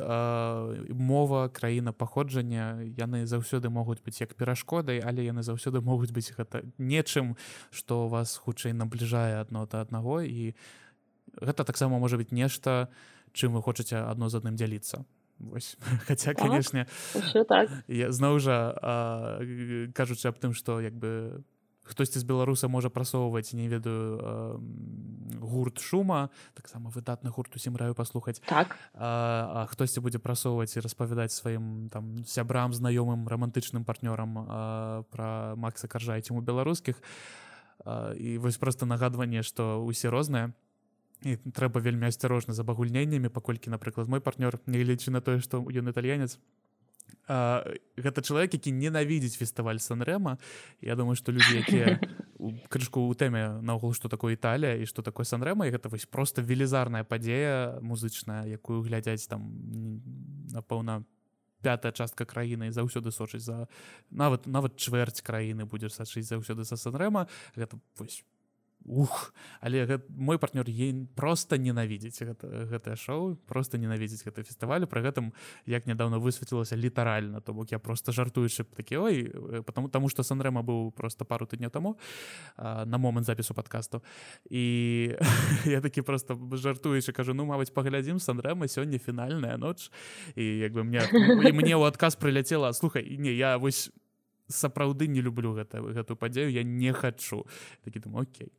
мова 0.92 1.48
краіна 1.50 1.96
паходжання 1.96 2.84
яны 3.00 3.24
заўсёды 3.24 3.72
могуць 3.72 4.04
быць 4.04 4.20
як 4.20 4.36
перашкодай 4.36 5.00
але 5.00 5.24
яны 5.24 5.42
заўсёды 5.42 5.80
могуць 5.80 6.12
быць 6.12 6.36
гэта 6.36 6.68
нечым 6.78 7.40
што 7.72 8.08
вас 8.12 8.36
хутчэй 8.36 8.76
набліжае 8.76 9.40
адно 9.40 9.64
да 9.72 9.82
аднаго 9.82 10.20
і 10.22 10.52
гэта 11.40 11.64
таксама 11.64 12.00
можа 12.00 12.20
быць 12.20 12.36
нешта 12.36 12.92
чым 13.32 13.56
вы 13.56 13.64
хочаце 13.64 14.04
адно 14.04 14.28
з 14.28 14.44
адным 14.44 14.60
дзяліцца 14.60 15.08
Вось. 15.40 15.78
Хаця 16.08 16.34
канешне 16.34 16.86
так. 17.48 17.72
зноў 17.88 18.44
жа 18.44 18.76
кажучы 19.96 20.28
аб 20.28 20.36
тым 20.44 20.52
што 20.52 20.84
як 20.84 21.00
бы 21.00 21.40
хтосьці 21.90 22.22
з 22.22 22.26
беларуса 22.30 22.70
можа 22.70 22.94
прасоўваць 22.94 23.54
не 23.58 23.68
ведаю 23.68 24.22
э, 24.22 24.60
гурт 25.42 25.82
шума 25.82 26.30
таксама 26.54 26.94
выдатны 26.94 27.34
гурт 27.34 27.56
усім 27.58 27.76
раю 27.76 27.98
паслухаць 27.98 28.40
так. 28.46 28.78
А, 28.94 29.66
а 29.66 29.68
хтосьці 29.68 30.00
будзе 30.06 30.22
прасоўваць 30.22 30.78
і 30.78 30.86
распавядаць 30.86 31.34
сваім 31.34 31.90
там 31.90 32.22
сябрам 32.30 32.74
знаёмым 32.74 33.26
рамантычным 33.26 33.84
партнёрам 33.84 35.04
пра 35.10 35.56
Макса 35.58 35.88
каржайце 35.88 36.34
у 36.34 36.42
беларускіх 36.42 37.02
і 38.16 38.38
вось 38.38 38.58
просто 38.58 38.86
нагадванне 38.86 39.44
што 39.44 39.80
усе 39.82 40.10
розныя. 40.10 40.54
І 41.24 41.36
трэба 41.36 41.84
вельмі 41.84 42.08
асцярожна 42.08 42.54
за 42.56 42.64
багульненнямі 42.64 43.28
паколькі 43.28 43.72
напрыклад 43.72 44.08
мой 44.08 44.24
партнёр 44.24 44.60
не 44.68 44.84
лічу 44.84 45.12
на 45.12 45.20
тое 45.20 45.44
што 45.44 45.60
ён 45.60 45.92
італьянец 45.92 46.40
гэта 47.28 48.22
чалавек 48.22 48.54
які 48.58 48.72
ненавідзець 48.72 49.38
фестываль 49.38 49.80
сан-рэма. 49.80 50.38
Я 50.82 50.96
думаю 50.96 51.16
што 51.16 51.32
людзі 51.32 51.62
якія 51.62 52.00
крышку 52.72 53.06
ў 53.06 53.14
тэме 53.20 53.62
наогул 53.62 53.94
што 53.94 54.10
такое 54.10 54.34
італія 54.40 54.80
і 54.80 54.88
што 54.90 55.04
такое 55.04 55.28
сан-рэма 55.28 55.70
гэта 55.70 55.92
вось 55.92 56.08
просто 56.08 56.42
велізарная 56.42 57.04
падзея 57.04 57.80
музычная 57.84 58.48
якую 58.48 58.82
глядзяць 58.82 59.28
там 59.28 59.52
напэўна 60.50 61.04
пятая 61.62 61.92
частка 61.92 62.26
краіны 62.26 62.72
заўсёды 62.72 63.12
сочыць 63.12 63.44
за 63.44 63.68
нават 64.12 64.48
нават 64.48 64.80
чвэрць 64.80 65.22
краіны 65.22 65.66
будзеш 65.66 66.00
сачыць 66.00 66.28
заўсёды 66.28 66.64
са 66.64 66.80
сан-рэма. 66.80 67.28
Гэта 67.56 67.80
вось 68.00 68.24
ух 68.86 69.34
але 69.62 69.86
гэт, 69.86 70.10
мой 70.10 70.38
партнёр 70.40 70.66
е 70.68 71.06
просто 71.16 71.58
ненавідзець 71.58 72.22
гэта 72.24 72.48
гэтае 72.48 72.96
шоу 72.96 73.36
просто 73.48 73.78
ненавідзець 73.78 74.24
гэты 74.24 74.44
фестывалю 74.44 74.88
пры 74.88 75.02
гэтым 75.02 75.34
як 75.66 75.86
нядаўна 75.86 76.18
высветлілася 76.18 76.76
літаральна 76.76 77.42
то 77.42 77.54
бок 77.54 77.72
я 77.72 77.80
просто 77.80 78.12
жартуючы 78.12 78.64
такі 78.64 78.98
ой 78.98 79.30
э, 79.30 79.62
потому 79.64 79.90
таму 79.90 80.10
что 80.10 80.24
санрэма 80.24 80.62
быў 80.62 80.92
просто 80.92 81.26
пару 81.26 81.46
тыдня 81.46 81.70
таму 81.70 81.98
на 82.58 82.98
момант 82.98 83.26
запісу 83.26 83.54
подкасту 83.54 84.02
і 84.50 85.16
я 85.66 85.82
такі 85.82 86.02
просто 86.02 86.40
жартуючы 86.52 87.12
кажу 87.12 87.34
ну 87.34 87.46
мабыць 87.46 87.74
паглядзім 87.74 88.20
санрэма 88.20 88.68
сёння 88.68 88.98
фінальная 88.98 89.58
ноч 89.58 89.92
і 90.36 90.44
як 90.44 90.74
бы 90.74 90.84
мне 90.84 91.02
мне 91.52 91.76
ў 91.76 91.88
адказ 91.88 92.16
прыляцела 92.16 92.74
слухай 92.74 93.18
не 93.18 93.34
я 93.34 93.58
вось 93.58 93.92
сапраўды 94.50 95.08
не 95.08 95.22
люблю 95.22 95.54
гэта 95.54 95.82
гэтую 95.82 96.18
падзею 96.18 96.50
я 96.52 96.64
не 96.64 96.94
хачу 96.94 97.46
такі 97.84 98.00
там 98.00 98.16
Окей 98.16 98.52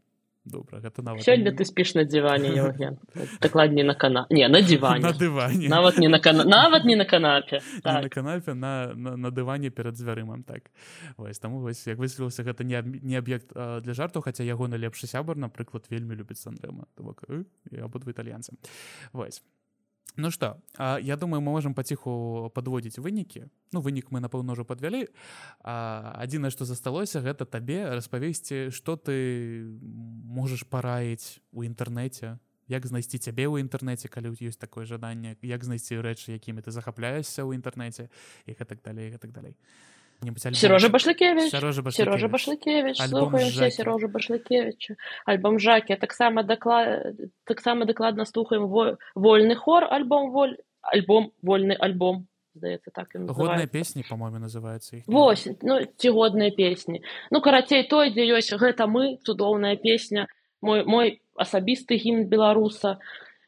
добра 0.44 0.80
гэта 0.80 1.02
нават 1.02 1.24
сёння 1.24 1.52
ты 1.52 1.64
спіш 1.64 1.94
на 1.94 2.04
диване 2.04 2.52
дакладней 3.40 3.84
на 3.84 3.94
кана 3.94 4.26
не 4.30 4.48
на 4.48 4.62
диване. 4.62 5.04
На 5.04 5.12
дыване 5.12 5.68
нават 5.68 5.98
не 5.98 6.08
на 6.08 6.20
кана 6.20 6.44
нават 6.44 6.84
не 6.84 6.96
на 6.96 7.04
канапе. 7.04 7.60
Так. 7.82 8.02
на 8.02 8.08
канапе 8.08 8.54
на 8.54 8.92
на, 8.94 9.16
на 9.16 9.30
дыване 9.30 9.70
перад 9.70 9.94
дзвярымам 9.94 10.42
так. 10.42 10.70
Вось 11.16 11.38
таму 11.38 11.60
вось 11.60 11.86
як 11.86 11.98
высветлілася 11.98 12.42
гэта 12.42 12.64
не 12.64 12.82
не 13.02 13.16
аб'ект 13.16 13.52
для 13.52 13.94
жарту 13.94 14.20
хаця 14.20 14.44
яго 14.44 14.68
найлепшы 14.68 15.06
сябар 15.06 15.36
напрыклад 15.36 15.86
вельмі 15.90 16.14
любіць 16.14 16.40
сандрыма 16.40 16.86
то 16.94 17.02
бок 17.02 17.24
абодва 17.72 18.10
італьянцы. 18.10 18.56
Вось 19.12 19.42
Ну 20.20 20.30
что 20.30 20.60
я 21.00 21.16
думаю 21.16 21.40
мы 21.40 21.50
можем 21.50 21.74
паціху 21.74 22.52
подводзіць 22.54 23.00
вынікі 23.00 23.48
ну 23.72 23.80
вынік 23.80 24.12
мы 24.12 24.20
напэўна 24.20 24.52
ўжо 24.52 24.68
подвялі 24.68 25.08
адзінае 25.64 26.52
што 26.52 26.68
засталося 26.68 27.24
гэта 27.24 27.48
табе 27.48 27.88
распавесці 27.88 28.68
что 28.68 29.00
ты 29.00 29.64
можаш 30.28 30.68
параіць 30.68 31.40
у 31.56 31.64
інтэрнэце 31.64 32.36
як 32.68 32.86
знайсці 32.86 33.16
цябе 33.16 33.48
ў 33.48 33.64
інтэрнэце 33.64 34.12
калі 34.12 34.36
ёсць 34.36 34.60
такое 34.60 34.84
жаданне 34.84 35.40
як 35.40 35.64
знайсці 35.64 36.04
рэчы 36.04 36.36
якімі 36.36 36.60
ты 36.60 36.70
захапляешся 36.70 37.48
ў 37.48 37.56
інтэрнэце 37.56 38.12
і 38.44 38.50
гэтак 38.60 38.84
далей 38.84 39.08
гэтак 39.16 39.32
далей 39.32 39.56
Серожа 40.52 40.88
Башлыкевич. 40.88 41.50
Серожа 41.50 42.28
Башлыкевич. 42.28 42.98
Слухаемся 42.98 43.70
Серожа 43.70 44.08
Башлыкевича 44.08 44.96
альбом 45.24 45.58
жакі 45.58 45.96
таксама 45.96 46.42
даклад 46.42 47.16
таксама 47.44 47.84
дакладна 47.84 48.24
слухаем 48.24 48.66
вольны 49.14 49.54
хор 49.54 49.84
альбом 49.90 50.30
воль 50.30 50.58
альбом 50.82 51.32
вольны 51.42 51.72
альбом 51.72 52.26
здаецца 52.54 52.90
так 52.90 53.08
годныя 53.14 53.66
песні 53.66 54.04
по-моему 54.08 54.38
называется 54.38 55.02
вось 55.06 55.48
ну 55.62 55.80
ці 55.96 56.08
годныя 56.10 56.50
песні 56.50 57.02
ну 57.30 57.40
карацей 57.40 57.86
той 57.88 58.10
дзе 58.10 58.26
ёсць 58.26 58.52
гэта 58.52 58.86
мы 58.86 59.18
цудоўная 59.24 59.76
песня 59.76 60.26
мой 60.60 60.84
мой 60.84 61.22
асабісты 61.36 61.96
гімн 61.96 62.26
беларуса 62.28 62.98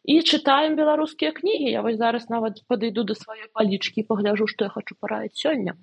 і 0.04 0.22
чытаем 0.22 0.76
беларускія 0.76 1.32
кнігі 1.32 1.70
я 1.70 1.82
вось 1.82 1.98
зараз 1.98 2.28
нават 2.28 2.62
падыйду 2.68 3.04
да 3.04 3.14
сваёй 3.14 3.50
палічкі 3.52 4.06
пагляжу 4.06 4.46
што 4.46 4.64
я 4.64 4.70
хочу 4.70 4.94
параіць 4.98 5.34
сёння 5.34 5.76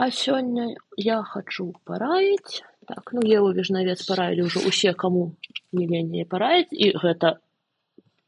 а 0.00 0.08
сёння 0.08 0.72
я 0.96 1.20
хачу 1.22 1.72
параіць. 1.84 2.64
Так 2.88 3.12
ну 3.12 3.20
Еву 3.20 3.52
вежнавец 3.52 4.00
параілі 4.08 4.48
ўжо 4.48 4.64
усе 4.70 4.96
каму 4.96 5.36
не 5.76 5.84
меней 5.90 6.24
параіць 6.24 6.72
і 6.72 6.96
гэта 6.96 7.36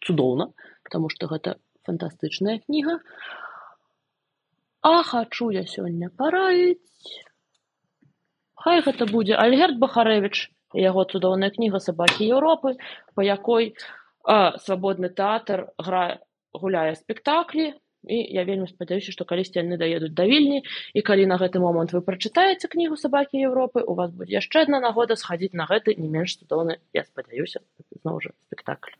цудоўна 0.04 0.52
потому 0.84 1.08
что 1.08 1.26
гэта 1.32 1.56
фантастычная 1.88 2.60
кніга. 2.60 3.00
А 4.82 5.02
хачу 5.02 5.48
я 5.50 5.64
сёння 5.64 6.12
параіць. 6.12 7.24
Хай 8.60 8.84
гэта 8.84 9.08
будзе 9.08 9.40
Альгерт 9.40 9.80
бахарэвич 9.80 10.52
яго 10.76 11.08
цудоўная 11.08 11.48
кніга 11.56 11.80
сабакі 11.80 12.28
Еўропы 12.28 12.76
па 13.16 13.24
якой 13.24 13.72
а, 14.28 14.60
свабодны 14.60 15.08
тэатр 15.08 15.72
грае 15.80 16.20
гуляе 16.52 16.92
спектаклі 17.00 17.72
і 18.06 18.18
я 18.34 18.44
вельмі 18.44 18.68
спадзяюся 18.70 19.14
што 19.14 19.24
калісьці 19.24 19.62
яны 19.62 19.78
даедуць 19.78 20.14
да 20.16 20.26
вільні 20.26 20.62
і 20.94 21.00
калі 21.02 21.26
на 21.30 21.38
гэты 21.38 21.62
момант 21.62 21.92
вы 21.92 22.02
прачытаеце 22.02 22.68
кнігу 22.68 22.96
сабакі 22.96 23.38
Еўропы 23.38 23.82
у 23.86 23.94
вас 23.94 24.10
будзе 24.10 24.38
яшчэ 24.40 24.66
адна 24.66 24.80
нагода 24.80 25.16
схадзіць 25.16 25.54
на 25.54 25.66
гэты 25.70 25.94
не 25.98 26.08
менш 26.08 26.38
цудоўны 26.42 26.78
я 26.92 27.04
спадзяюся 27.04 27.62
зноў 28.02 28.20
жа 28.22 28.34
спектакль. 28.48 28.96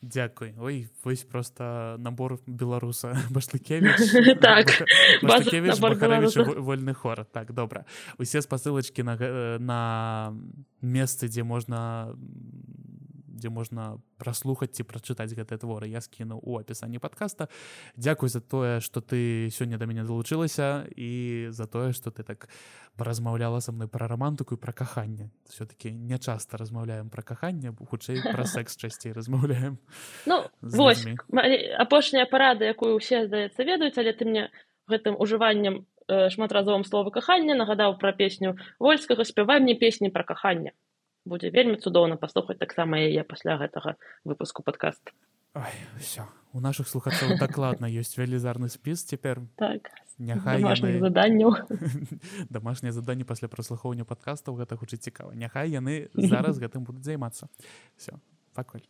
Дякуй 0.00 0.54
ой 0.60 0.88
вось 1.02 1.24
просто 1.24 1.96
набор 1.98 2.38
беларуса 2.46 3.16
башлыкевич 3.30 4.38
так 4.40 4.70
вольны 6.62 6.94
хор 6.94 7.24
так 7.24 7.52
добра. 7.52 7.84
Усе 8.18 8.40
спасылачкі 8.40 9.02
на 9.02 9.16
на 9.58 9.80
месцы 10.80 11.26
дзе 11.26 11.42
можна 11.42 12.14
дзе 13.38 13.48
можна 13.54 14.02
праслухаць 14.18 14.74
ці 14.74 14.82
прачытаць 14.82 15.30
гэтыя 15.32 15.62
творы. 15.62 15.86
Я 15.86 16.02
скіну 16.02 16.42
у 16.42 16.58
апісанні 16.58 16.98
подкаста. 16.98 17.48
Дзякуй 17.94 18.28
за 18.28 18.40
тое 18.42 18.80
что 18.80 19.00
ты 19.00 19.48
сёння 19.54 19.78
да 19.78 19.86
мяне 19.86 20.04
залучылася 20.04 20.90
і 20.96 21.48
за 21.50 21.66
тое 21.66 21.92
что 21.92 22.10
ты 22.10 22.22
так 22.22 22.48
паразмаўляла 22.98 23.60
са 23.60 23.72
мной 23.72 23.88
пра 23.88 24.08
рамантыку 24.10 24.58
і 24.58 24.60
пра 24.60 24.72
каханне 24.72 25.30
все-таки 25.48 25.90
не 25.90 26.18
часта 26.18 26.58
размаўляем 26.58 27.10
пра 27.10 27.22
каханне 27.22 27.72
хутчэй 27.72 28.20
пра 28.22 28.44
секс 28.44 28.76
часцей 28.76 29.12
размаўляем 29.12 29.78
ну, 30.26 30.42
апошняя 31.78 32.26
парада 32.26 32.64
якую 32.64 32.96
усе 32.98 33.26
здаецца 33.26 33.62
ведаюць 33.62 33.98
але 33.98 34.12
ты 34.12 34.26
мне 34.26 34.50
гэтым 34.90 35.14
ужываннем 35.18 35.86
э, 36.08 36.28
шматразовым 36.34 36.84
слова 36.84 37.10
кахання 37.14 37.54
нагадаў 37.54 37.98
пра 38.02 38.12
песню 38.12 38.56
вольскага 38.78 39.24
спявай 39.24 39.60
мне 39.60 39.78
песні 39.78 40.10
пра 40.10 40.24
каханне 40.24 40.74
будзе 41.28 41.52
вельмі 41.54 41.76
цудоўна 41.76 42.16
паслухаць 42.16 42.58
таксама 42.58 42.98
яе 43.04 43.22
пасля 43.22 43.60
гэтага 43.60 43.96
выпуску 44.24 44.66
подкаст 44.66 45.12
все 45.98 46.24
у 46.52 46.60
наших 46.60 46.88
слухачоў 46.88 47.36
дакладна 47.38 47.88
ёсць 47.92 48.16
велізарны 48.16 48.68
спіс 48.72 49.04
цяпер. 49.04 49.44
Так 49.56 49.92
няхай 50.18 50.64
яны... 50.64 50.98
заданняў. 50.98 51.54
Домашняе 52.50 52.92
заданне 52.92 53.24
пасля 53.24 53.48
праслухоўня 53.48 54.04
падкастаў 54.04 54.56
гэта 54.56 54.76
хутчэй 54.76 54.98
цікава. 54.98 55.34
Няхай 55.34 55.70
яны 55.70 56.08
зараз 56.14 56.58
гэтым 56.62 56.84
будуць 56.88 57.04
займацца. 57.04 57.48
Все 57.96 58.16
пакуль. 58.54 58.82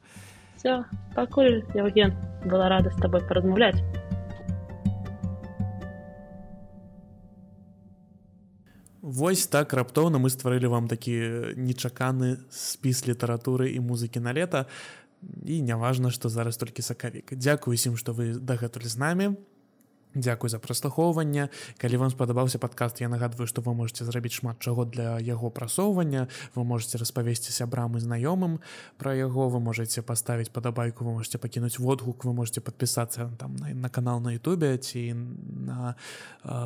Все 0.57 0.85
пакуль 1.15 1.67
Евген 1.75 2.15
была 2.47 2.69
рада 2.69 2.91
з 2.91 2.99
табой 3.03 3.27
паразмаўляць 3.27 3.83
Вось 9.03 9.47
так 9.47 9.73
раптоўна 9.73 10.19
мы 10.19 10.31
стварылі 10.31 10.67
вам 10.67 10.89
такі 10.89 11.55
нечаканы 11.55 12.43
спіс 12.51 13.07
літаратуры 13.07 13.71
і 13.71 13.81
музыкі 13.81 14.19
на 14.21 14.35
лета. 14.35 14.67
І 15.47 15.63
няважна 15.63 16.11
што 16.11 16.29
зараз 16.29 16.57
толькі 16.57 16.83
сакавік. 16.83 17.35
Дзякую 17.35 17.75
усім 17.75 17.97
што 17.97 18.13
вы 18.13 18.39
дагэтуль 18.39 18.87
з 18.87 18.97
намі 18.99 19.27
Дзякуй 20.15 20.51
за 20.51 20.59
праслухоўванне. 20.59 21.49
Калі 21.77 21.97
вам 21.97 22.11
спадабаўся 22.11 22.59
падкаст 22.59 23.01
я 23.01 23.09
нагадваю 23.09 23.47
што 23.47 23.61
вы 23.61 23.75
можете 23.77 24.09
зрабіць 24.09 24.41
шмат 24.41 24.59
чаго 24.59 24.89
для 24.89 25.21
яго 25.21 25.51
прасоўвання. 25.53 26.29
Вы 26.57 26.65
можете 26.65 26.99
распавесці 26.99 27.53
сябрам 27.53 27.97
і 27.97 28.01
знаёмым 28.01 28.59
пра 28.97 29.15
яго 29.15 29.49
вы 29.53 29.61
можете 29.61 30.03
паставіць 30.03 30.49
падабайку 30.49 31.05
вы 31.05 31.13
можете 31.21 31.39
пакінуць 31.39 31.79
водгук 31.79 32.25
вы 32.25 32.33
можете 32.33 32.61
подпісацца 32.61 33.31
там 33.37 33.57
на, 33.57 33.69
на 33.69 33.89
канал 33.89 34.21
на 34.21 34.33
Ютубе 34.33 34.79
ці 34.79 35.13
на 35.13 35.95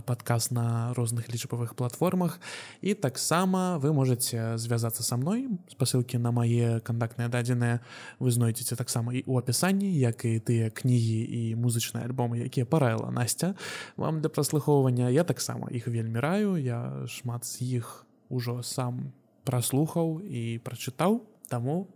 падказ 0.06 0.50
на 0.54 0.94
розных 0.94 1.28
лічбавых 1.28 1.74
платформах. 1.74 2.40
І 2.80 2.94
таксама 2.94 3.78
вы 3.82 3.92
можете 3.92 4.56
звязацца 4.56 5.02
са 5.02 5.16
мной. 5.16 5.50
Спасылкі 5.68 6.18
на 6.18 6.30
мае 6.30 6.80
кантактныя 6.80 7.28
дадзеныя 7.28 7.82
вы 8.22 8.30
знойдзеце 8.30 8.76
таксама 8.76 9.12
і 9.12 9.26
у 9.26 9.36
апісанні 9.36 9.90
як 9.98 10.24
і 10.24 10.38
тыя 10.38 10.70
кнігі 10.70 11.20
і 11.26 11.42
музычныя 11.58 12.06
альбомы 12.06 12.46
якія 12.46 12.64
параіла 12.64 13.10
Настя 13.10 13.31
шчасця 13.32 13.54
вам 13.96 14.20
для 14.20 14.28
праслухоўвання 14.28 15.10
я 15.10 15.24
таксама 15.24 15.68
іх 15.70 15.88
вельмі 15.88 16.20
раю. 16.20 16.56
Я 16.56 17.06
шмат 17.08 17.44
з 17.44 17.62
іх 17.62 18.06
ужо 18.28 18.62
сам 18.62 19.12
праслухаў 19.44 20.20
і 20.20 20.60
прачытаў. 20.64 21.22
Таму 21.48 21.88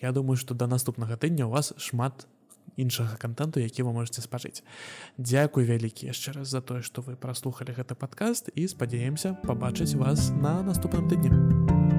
я 0.00 0.12
думаю 0.12 0.36
што 0.36 0.54
да 0.54 0.66
наступнага 0.66 1.16
тыдня 1.16 1.46
у 1.46 1.50
вас 1.50 1.74
шмат 1.76 2.26
іншага 2.76 3.16
контенту 3.18 3.60
які 3.60 3.82
вы 3.82 3.92
можете 3.92 4.22
спажыць. 4.22 4.62
Дзякуй 5.18 5.64
вялікі 5.64 6.06
яшчэ 6.06 6.32
раз 6.32 6.48
за 6.48 6.60
тое 6.60 6.82
што 6.82 7.02
вы 7.02 7.16
праслухалі 7.16 7.74
гэты 7.74 7.94
падкаст 7.94 8.50
і 8.54 8.68
спадзяемся 8.68 9.34
пабачыць 9.42 9.94
вас 9.94 10.30
на 10.30 10.62
наступным 10.62 11.08
тыдні 11.08 11.97